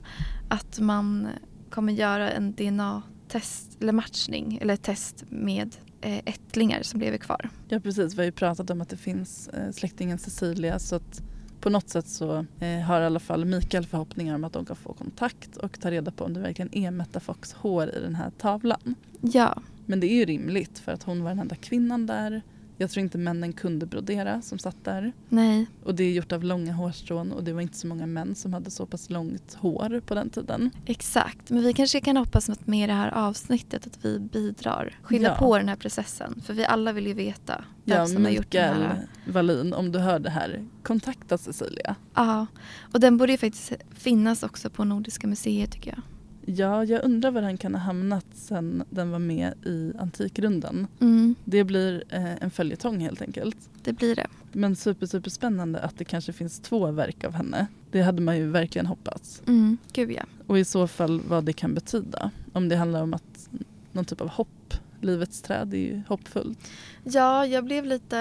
att 0.49 0.81
man 0.81 1.29
kommer 1.71 1.93
göra 1.93 2.31
en 2.31 2.53
DNA-test 2.53 3.79
eller 3.81 3.93
matchning 3.93 4.59
eller 4.63 4.77
test 4.77 5.25
med 5.29 5.77
eh, 6.01 6.19
ättlingar 6.19 6.83
som 6.83 7.01
lever 7.01 7.19
kvar. 7.19 7.51
Ja 7.69 7.81
precis, 7.81 8.15
vi 8.15 8.19
har 8.19 8.25
ju 8.25 8.33
pratat 8.33 8.71
om 8.71 8.81
att 8.81 8.89
det 8.89 8.97
finns 8.97 9.49
eh, 9.49 9.73
släktingen 9.73 10.19
Cecilia 10.19 10.79
så 10.79 10.97
att 10.97 11.23
på 11.61 11.71
något 11.71 11.89
sätt 11.89 12.09
så 12.09 12.47
eh, 12.61 12.81
har 12.81 13.01
i 13.01 13.05
alla 13.05 13.21
fall 13.21 13.45
Mikael 13.45 13.87
förhoppningar 13.87 14.35
om 14.35 14.45
att 14.45 14.53
de 14.53 14.67
kan 14.67 14.77
få 14.77 14.93
kontakt 14.93 15.57
och 15.57 15.81
ta 15.81 15.91
reda 15.91 16.11
på 16.11 16.25
om 16.25 16.35
det 16.35 16.41
verkligen 16.41 16.75
är 16.75 16.91
Metta 16.91 17.21
Fox 17.21 17.53
hår 17.53 17.89
i 17.89 18.01
den 18.01 18.15
här 18.15 18.31
tavlan. 18.31 18.95
Ja, 19.21 19.63
Men 19.87 20.01
det 20.01 20.07
är 20.07 20.15
ju 20.15 20.25
rimligt 20.25 20.79
för 20.79 20.93
att 20.93 21.03
hon 21.03 21.23
var 21.23 21.31
den 21.31 21.39
enda 21.39 21.57
kvinnan 21.57 22.07
där. 22.07 22.43
Jag 22.81 22.91
tror 22.91 23.03
inte 23.03 23.19
männen 23.19 23.53
kunde 23.53 23.87
brodera 23.87 24.43
som 24.43 24.59
satt 24.59 24.85
där. 24.85 25.13
nej, 25.29 25.67
Och 25.85 25.95
det 25.95 26.05
är 26.05 26.13
gjort 26.13 26.33
av 26.33 26.45
långa 26.45 26.73
hårstrån 26.73 27.33
och 27.33 27.45
det 27.45 27.53
var 27.53 27.61
inte 27.61 27.77
så 27.77 27.87
många 27.87 28.07
män 28.07 28.35
som 28.35 28.53
hade 28.53 28.71
så 28.71 28.87
pass 28.87 29.11
långt 29.11 29.55
hår 29.55 30.01
på 30.07 30.15
den 30.15 30.31
tiden. 30.31 30.71
exakt. 30.87 31.51
Men 31.51 31.63
vi 31.63 31.73
kanske 31.73 32.01
kan 32.01 32.17
hoppas 32.17 32.51
att 32.51 32.67
med 32.67 32.89
det 32.89 32.93
här 32.93 33.11
avsnittet 33.11 33.87
att 33.87 34.05
vi 34.05 34.19
bidrar. 34.19 34.99
Skynda 35.03 35.29
Ja. 35.29 35.35
på 35.35 35.59
den 35.59 35.69
här 35.69 35.77
processen. 35.77 36.43
För 36.47 36.55
vi 36.55 36.65
alla 36.65 36.93
vill 36.93 37.07
ju 37.07 37.13
veta 37.15 37.65
vem 37.85 37.99
Ja, 37.99 38.07
som 38.07 38.25
har 38.25 38.31
gjort 38.31 38.51
den 38.53 38.75
här. 38.83 39.07
Wallin, 39.27 39.73
om 39.75 39.93
du 39.93 39.99
hör 39.99 40.19
det 40.19 40.31
här, 40.31 40.67
kontakta 40.83 41.39
Cecilia. 41.39 41.97
Ja, 42.15 42.47
och 42.93 43.01
den 43.01 43.17
borde 43.17 43.33
ju 43.33 43.39
faktiskt 43.39 43.73
finnas 43.95 44.43
också 44.43 44.71
på 44.71 44.85
Nordiska 44.85 45.27
museet 45.27 45.73
tycker 45.73 45.91
jag. 45.91 46.03
Ja, 46.47 46.85
jag 46.85 47.05
undrar 47.05 47.31
var 47.31 47.43
den 47.43 47.57
kan 47.57 47.75
ha 47.75 47.81
hamnat 47.83 48.27
sen 48.35 48.85
den 48.91 49.11
var 49.11 49.19
med 49.19 49.53
i 49.67 49.93
Antikrundan. 49.99 50.87
Mm, 51.01 51.35
Det 51.45 51.65
blir 51.65 52.05
eh, 52.09 52.43
en 52.43 52.51
följetong 52.51 53.01
helt 53.01 53.23
enkelt. 53.23 53.57
det 53.83 53.93
blir 53.93 54.17
det. 54.17 54.27
Men 54.53 54.77
super, 54.77 55.07
super 55.07 55.31
spännande 55.31 55.81
att 55.81 55.99
det 55.99 56.05
kanske 56.05 56.33
finns 56.33 56.61
två 56.61 56.91
verk 56.91 57.25
av 57.25 57.33
henne. 57.33 57.67
Det 57.91 58.03
hade 58.03 58.23
man 58.23 58.37
ju 58.37 58.47
verkligen 58.47 58.87
hoppats. 58.87 59.43
Mm, 59.47 59.79
gud 59.93 60.11
ja. 60.13 60.23
Och 60.47 60.59
i 60.59 60.65
så 60.65 60.87
fall 60.87 61.21
vad 61.29 61.45
det 61.45 61.53
kan 61.53 61.75
betyda. 61.75 62.31
Om 62.53 62.69
det 62.69 62.77
handlar 62.77 63.03
om 63.03 63.15
att 63.15 63.49
någon 63.93 64.05
typ 64.05 64.21
av 64.21 64.29
hopp. 64.29 64.75
Livets 65.01 65.43
träd 65.43 65.75
är 65.75 65.79
ju 65.79 66.03
hoppfullt. 66.09 66.59
Ja, 67.05 67.47
jag 67.47 67.65
blev 67.65 67.85
lite... 67.87 68.17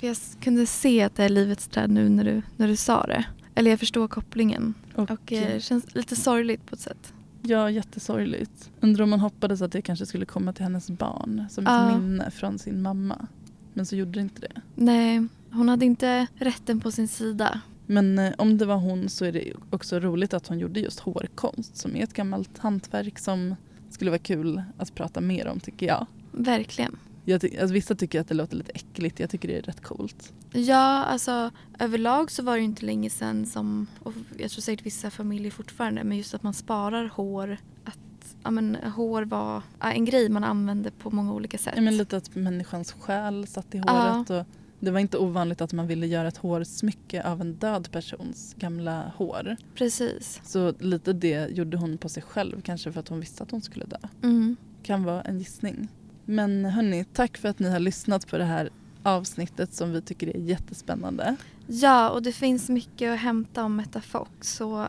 Jag 0.00 0.16
kunde 0.40 0.66
se 0.66 1.02
att 1.02 1.14
det 1.16 1.24
är 1.24 1.28
livets 1.28 1.68
träd 1.68 1.90
nu 1.90 2.08
när 2.08 2.24
du, 2.24 2.42
när 2.56 2.68
du 2.68 2.76
sa 2.76 3.06
det. 3.06 3.24
Eller 3.54 3.70
jag 3.70 3.80
förstår 3.80 4.08
kopplingen. 4.08 4.74
Och, 4.94 5.10
Och 5.10 5.32
eh, 5.32 5.54
det 5.54 5.60
känns 5.60 5.94
lite 5.94 6.16
sorgligt 6.16 6.66
på 6.66 6.74
ett 6.74 6.80
sätt. 6.80 7.12
Ja, 7.42 7.70
jättesorgligt. 7.70 8.70
Undrar 8.80 9.02
om 9.04 9.10
man 9.10 9.20
hoppades 9.20 9.62
att 9.62 9.72
det 9.72 9.82
kanske 9.82 10.06
skulle 10.06 10.26
komma 10.26 10.52
till 10.52 10.62
hennes 10.64 10.90
barn 10.90 11.44
som 11.50 11.66
ett 11.66 11.72
Ja. 11.72 11.98
minne 11.98 12.30
från 12.30 12.58
sin 12.58 12.82
mamma. 12.82 13.26
Men 13.72 13.86
så 13.86 13.96
gjorde 13.96 14.10
det 14.12 14.20
inte 14.20 14.40
det. 14.40 14.60
Nej, 14.74 15.26
hon 15.50 15.68
hade 15.68 15.84
inte 15.84 16.26
rätten 16.34 16.80
på 16.80 16.90
sin 16.92 17.08
sida. 17.08 17.60
Men 17.86 18.18
eh, 18.18 18.32
om 18.38 18.58
det 18.58 18.66
var 18.66 18.76
hon 18.76 19.08
så 19.08 19.24
är 19.24 19.32
det 19.32 19.52
också 19.70 19.98
roligt 20.00 20.34
att 20.34 20.46
hon 20.46 20.58
gjorde 20.58 20.80
just 20.80 21.00
hårkonst 21.00 21.76
som 21.76 21.96
är 21.96 22.02
ett 22.04 22.12
gammalt 22.14 22.58
hantverk 22.58 23.18
som 23.18 23.54
skulle 23.90 24.10
vara 24.10 24.18
kul 24.18 24.62
att 24.78 24.94
prata 24.94 25.20
mer 25.20 25.46
om 25.48 25.60
tycker 25.60 25.86
jag. 25.86 26.06
Verkligen. 26.32 26.96
Jag 27.30 27.40
ty- 27.40 27.58
alltså, 27.58 27.74
vissa 27.74 27.94
tycker 27.94 28.20
att 28.20 28.28
det 28.28 28.34
låter 28.34 28.56
lite 28.56 28.72
äckligt, 28.72 29.20
jag 29.20 29.30
tycker 29.30 29.48
det 29.48 29.56
är 29.58 29.62
rätt 29.62 29.80
coolt. 29.82 30.32
Ja, 30.52 31.04
alltså 31.04 31.50
överlag 31.78 32.30
så 32.30 32.42
var 32.42 32.52
det 32.52 32.58
ju 32.58 32.64
inte 32.64 32.86
länge 32.86 33.10
sedan 33.10 33.46
som, 33.46 33.86
och 34.02 34.12
jag 34.38 34.50
tror 34.50 34.62
säkert 34.62 34.86
vissa 34.86 35.10
familjer 35.10 35.50
fortfarande, 35.50 36.04
men 36.04 36.16
just 36.18 36.34
att 36.34 36.42
man 36.42 36.54
sparar 36.54 37.04
hår, 37.14 37.56
att 37.84 37.98
ja, 38.44 38.50
men, 38.50 38.74
hår 38.96 39.22
var 39.22 39.62
en 39.80 40.04
grej 40.04 40.28
man 40.28 40.44
använde 40.44 40.90
på 40.90 41.10
många 41.10 41.32
olika 41.34 41.58
sätt. 41.58 41.72
Ja, 41.76 41.82
men 41.82 41.96
lite 41.96 42.16
att 42.16 42.34
människans 42.34 42.92
själ 42.92 43.46
satt 43.46 43.74
i 43.74 43.82
Ja. 43.86 43.92
håret. 43.92 44.30
Och 44.30 44.44
det 44.80 44.90
var 44.90 45.00
inte 45.00 45.18
ovanligt 45.18 45.60
att 45.60 45.72
man 45.72 45.86
ville 45.86 46.06
göra 46.06 46.28
ett 46.28 46.36
hårsmycke 46.36 47.22
av 47.22 47.40
en 47.40 47.54
död 47.54 47.88
persons 47.92 48.54
gamla 48.58 49.12
hår. 49.16 49.56
Precis. 49.74 50.40
Så 50.44 50.72
lite 50.80 51.12
det 51.12 51.50
gjorde 51.50 51.76
hon 51.76 51.98
på 51.98 52.08
sig 52.08 52.22
själv, 52.22 52.60
kanske 52.62 52.92
för 52.92 53.00
att 53.00 53.08
hon 53.08 53.20
visste 53.20 53.42
att 53.42 53.50
hon 53.50 53.62
skulle 53.62 53.84
dö. 53.84 53.96
Mm. 54.22 54.56
Kan 54.82 55.04
vara 55.04 55.22
en 55.22 55.38
gissning. 55.38 55.88
Men 56.30 56.64
hörni, 56.64 57.04
tack 57.04 57.36
för 57.36 57.48
att 57.48 57.58
ni 57.58 57.70
har 57.70 57.78
lyssnat 57.78 58.26
på 58.26 58.38
det 58.38 58.44
här 58.44 58.70
avsnittet 59.02 59.72
som 59.72 59.92
vi 59.92 60.02
tycker 60.02 60.36
är 60.36 60.38
jättespännande. 60.38 61.36
Ja, 61.66 62.10
och 62.10 62.22
det 62.22 62.32
finns 62.32 62.68
mycket 62.68 63.12
att 63.12 63.18
hämta 63.18 63.64
om 63.64 63.76
Meta 63.76 64.00
Fox. 64.00 64.54
Så 64.54 64.86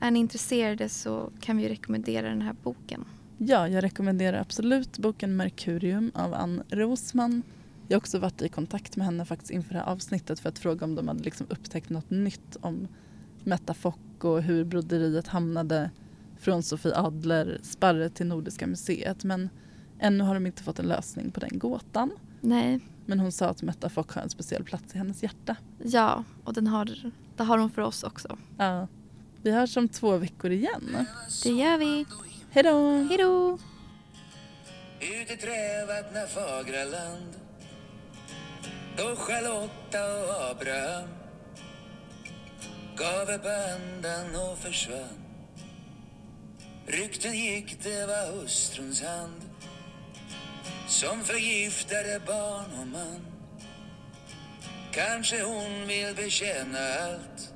är 0.00 0.10
ni 0.10 0.18
intresserade 0.18 0.88
så 0.88 1.30
kan 1.40 1.56
vi 1.56 1.68
rekommendera 1.68 2.28
den 2.28 2.42
här 2.42 2.56
boken. 2.62 3.04
Ja, 3.38 3.68
jag 3.68 3.84
rekommenderar 3.84 4.40
absolut 4.40 4.98
boken 4.98 5.36
Merkurium 5.36 6.10
av 6.14 6.34
Ann 6.34 6.62
Rosman. 6.68 7.42
Jag 7.88 7.96
har 7.96 8.00
också 8.00 8.18
varit 8.18 8.42
i 8.42 8.48
kontakt 8.48 8.96
med 8.96 9.06
henne 9.06 9.24
faktiskt 9.24 9.50
inför 9.50 9.74
det 9.74 9.80
här 9.80 9.86
avsnittet 9.86 10.40
för 10.40 10.48
att 10.48 10.58
fråga 10.58 10.84
om 10.84 10.94
de 10.94 11.08
hade 11.08 11.22
liksom 11.22 11.46
upptäckt 11.50 11.90
något 11.90 12.10
nytt 12.10 12.56
om 12.60 12.88
Metafock 13.44 14.24
och 14.24 14.42
hur 14.42 14.64
broderiet 14.64 15.26
hamnade 15.26 15.90
från 16.38 16.62
Sofie 16.62 16.96
Adler 16.96 17.58
Sparre 17.62 18.08
till 18.08 18.26
Nordiska 18.26 18.66
museet. 18.66 19.24
Men 19.24 19.48
ännu 20.00 20.24
har 20.24 20.34
de 20.34 20.46
inte 20.46 20.62
fått 20.62 20.78
en 20.78 20.88
lösning 20.88 21.30
på 21.30 21.40
den 21.40 21.58
gåtan. 21.58 22.10
Nej, 22.40 22.80
Men 23.06 23.20
hon 23.20 23.32
sa 23.32 23.46
att 23.46 23.62
Metafock 23.62 24.12
har 24.12 24.22
en 24.22 24.30
speciell 24.30 24.64
plats 24.64 24.94
i 24.94 24.98
hennes 24.98 25.22
hjärta. 25.22 25.56
ja, 25.84 26.24
och 26.44 26.54
den 26.54 26.66
har, 26.66 27.12
det 27.36 27.42
har 27.44 27.58
hon 27.58 27.70
för 27.70 27.82
oss 27.82 28.02
också. 28.02 28.38
Ja. 28.58 28.88
Vi 29.42 29.50
hörs 29.50 29.76
om 29.76 29.88
två 29.88 30.16
veckor 30.16 30.50
igen. 30.50 31.06
Det 31.42 31.50
gör 31.50 31.78
vi. 31.78 32.06
Hej 32.50 32.62
då! 32.62 32.90
Hej 33.08 33.18
då! 33.18 33.58
Ut 35.00 35.30
i 35.30 35.36
trävattna 35.36 36.26
fagra 36.26 36.84
land 36.84 37.32
Då 38.96 39.16
Charlotta 39.16 40.04
och 40.24 40.50
Abraham 40.50 41.08
gav 42.96 43.34
upp 43.34 43.46
andan 43.46 44.50
och 44.50 44.58
försvann 44.58 45.18
Rykten 46.86 47.32
gick 47.34 47.82
det 47.82 48.06
var 48.06 48.40
hustruns 48.42 49.02
hand 49.02 49.40
som 50.88 51.24
förgiftade 51.24 52.20
barn 52.26 52.80
och 52.80 52.86
man. 52.86 53.26
Kanske 54.92 55.42
hon 55.42 55.86
vill 55.86 56.14
bekänna 56.14 56.78
allt. 56.78 57.52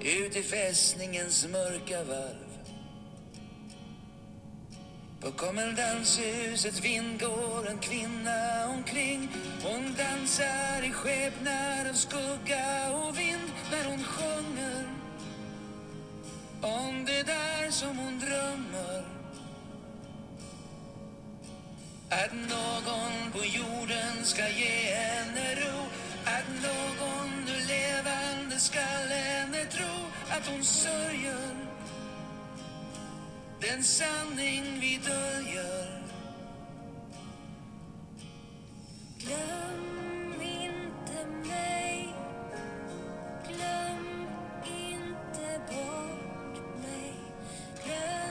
Ut 0.00 0.36
i 0.36 0.42
fästningens 0.42 1.46
mörka 1.46 2.04
valv 2.04 2.48
på 5.20 5.32
kommendanshuset 5.32 6.84
vind 6.84 7.20
går 7.20 7.68
en 7.68 7.78
kvinna 7.78 8.66
omkring. 8.68 9.28
Hon 9.62 9.94
dansar 9.94 10.82
i 10.84 10.92
skepnad 10.92 11.86
av 11.90 11.92
skugga 11.92 12.92
och 12.92 13.18
vind 13.18 13.52
när 13.70 13.84
hon 13.84 14.04
sjunger 14.04 14.88
om 16.60 17.04
det 17.04 17.22
där 17.22 17.70
som 17.70 17.98
hon 17.98 18.20
drömmer. 18.20 19.17
Att 22.10 22.32
någon 22.32 23.32
på 23.32 23.44
jorden 23.44 24.24
ska 24.24 24.48
ge 24.48 24.94
henne 24.94 25.54
ro. 25.54 25.86
Att 26.24 26.48
någon 26.62 27.44
nu 27.46 27.66
levande 27.66 28.58
skall 28.58 29.08
henne 29.08 29.64
tro. 29.64 29.94
Att 30.30 30.46
hon 30.46 30.64
sörjer 30.64 31.68
den 33.60 33.84
sanning 33.84 34.80
vi 34.80 35.00
döljer. 35.04 36.02
Glöm 39.18 40.42
inte 40.42 41.26
mig. 41.48 42.08
Glöm 43.48 44.26
inte 44.64 45.60
bort 45.68 46.80
mig. 46.82 47.14
Glöm 47.84 48.27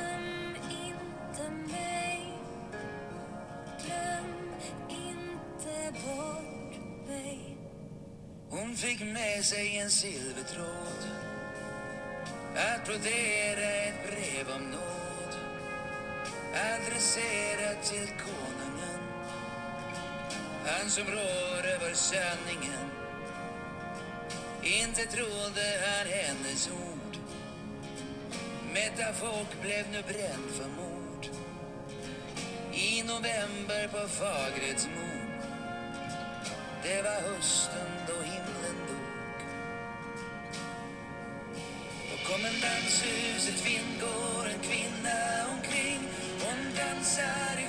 Hon 8.59 8.75
fick 8.75 8.99
med 8.99 9.45
sig 9.45 9.77
en 9.77 9.89
silvertråd 9.89 11.07
att 12.55 12.85
brodera 12.85 13.71
ett 13.71 14.09
brev 14.09 14.55
om 14.55 14.61
nåd 14.61 15.35
adresserat 16.53 17.83
till 17.83 18.07
konungen 18.07 18.99
han 20.65 20.89
som 20.89 21.03
rår 21.03 21.67
över 21.67 21.93
sanningen. 21.93 22.89
Inte 24.63 25.01
trodde 25.05 25.81
han 25.85 26.07
hennes 26.07 26.69
ord. 26.69 27.17
Metafolk 28.73 29.61
blev 29.61 29.85
nu 29.91 30.01
bränd 30.01 30.49
för 30.51 30.67
mord. 30.67 31.27
I 32.73 33.03
november 33.03 33.87
på 33.87 34.07
Fagrets 34.07 34.87
mor 34.95 35.17
det 36.83 37.01
var 37.01 37.21
hösten 37.21 37.91
då 38.07 38.13
på 42.27 42.37
vind 43.69 43.91
går 44.01 44.43
en 44.53 44.59
kvinna 44.69 45.19
omkring. 45.53 45.99
Hon 46.43 46.59
dansar 46.77 47.55
i 47.63 47.66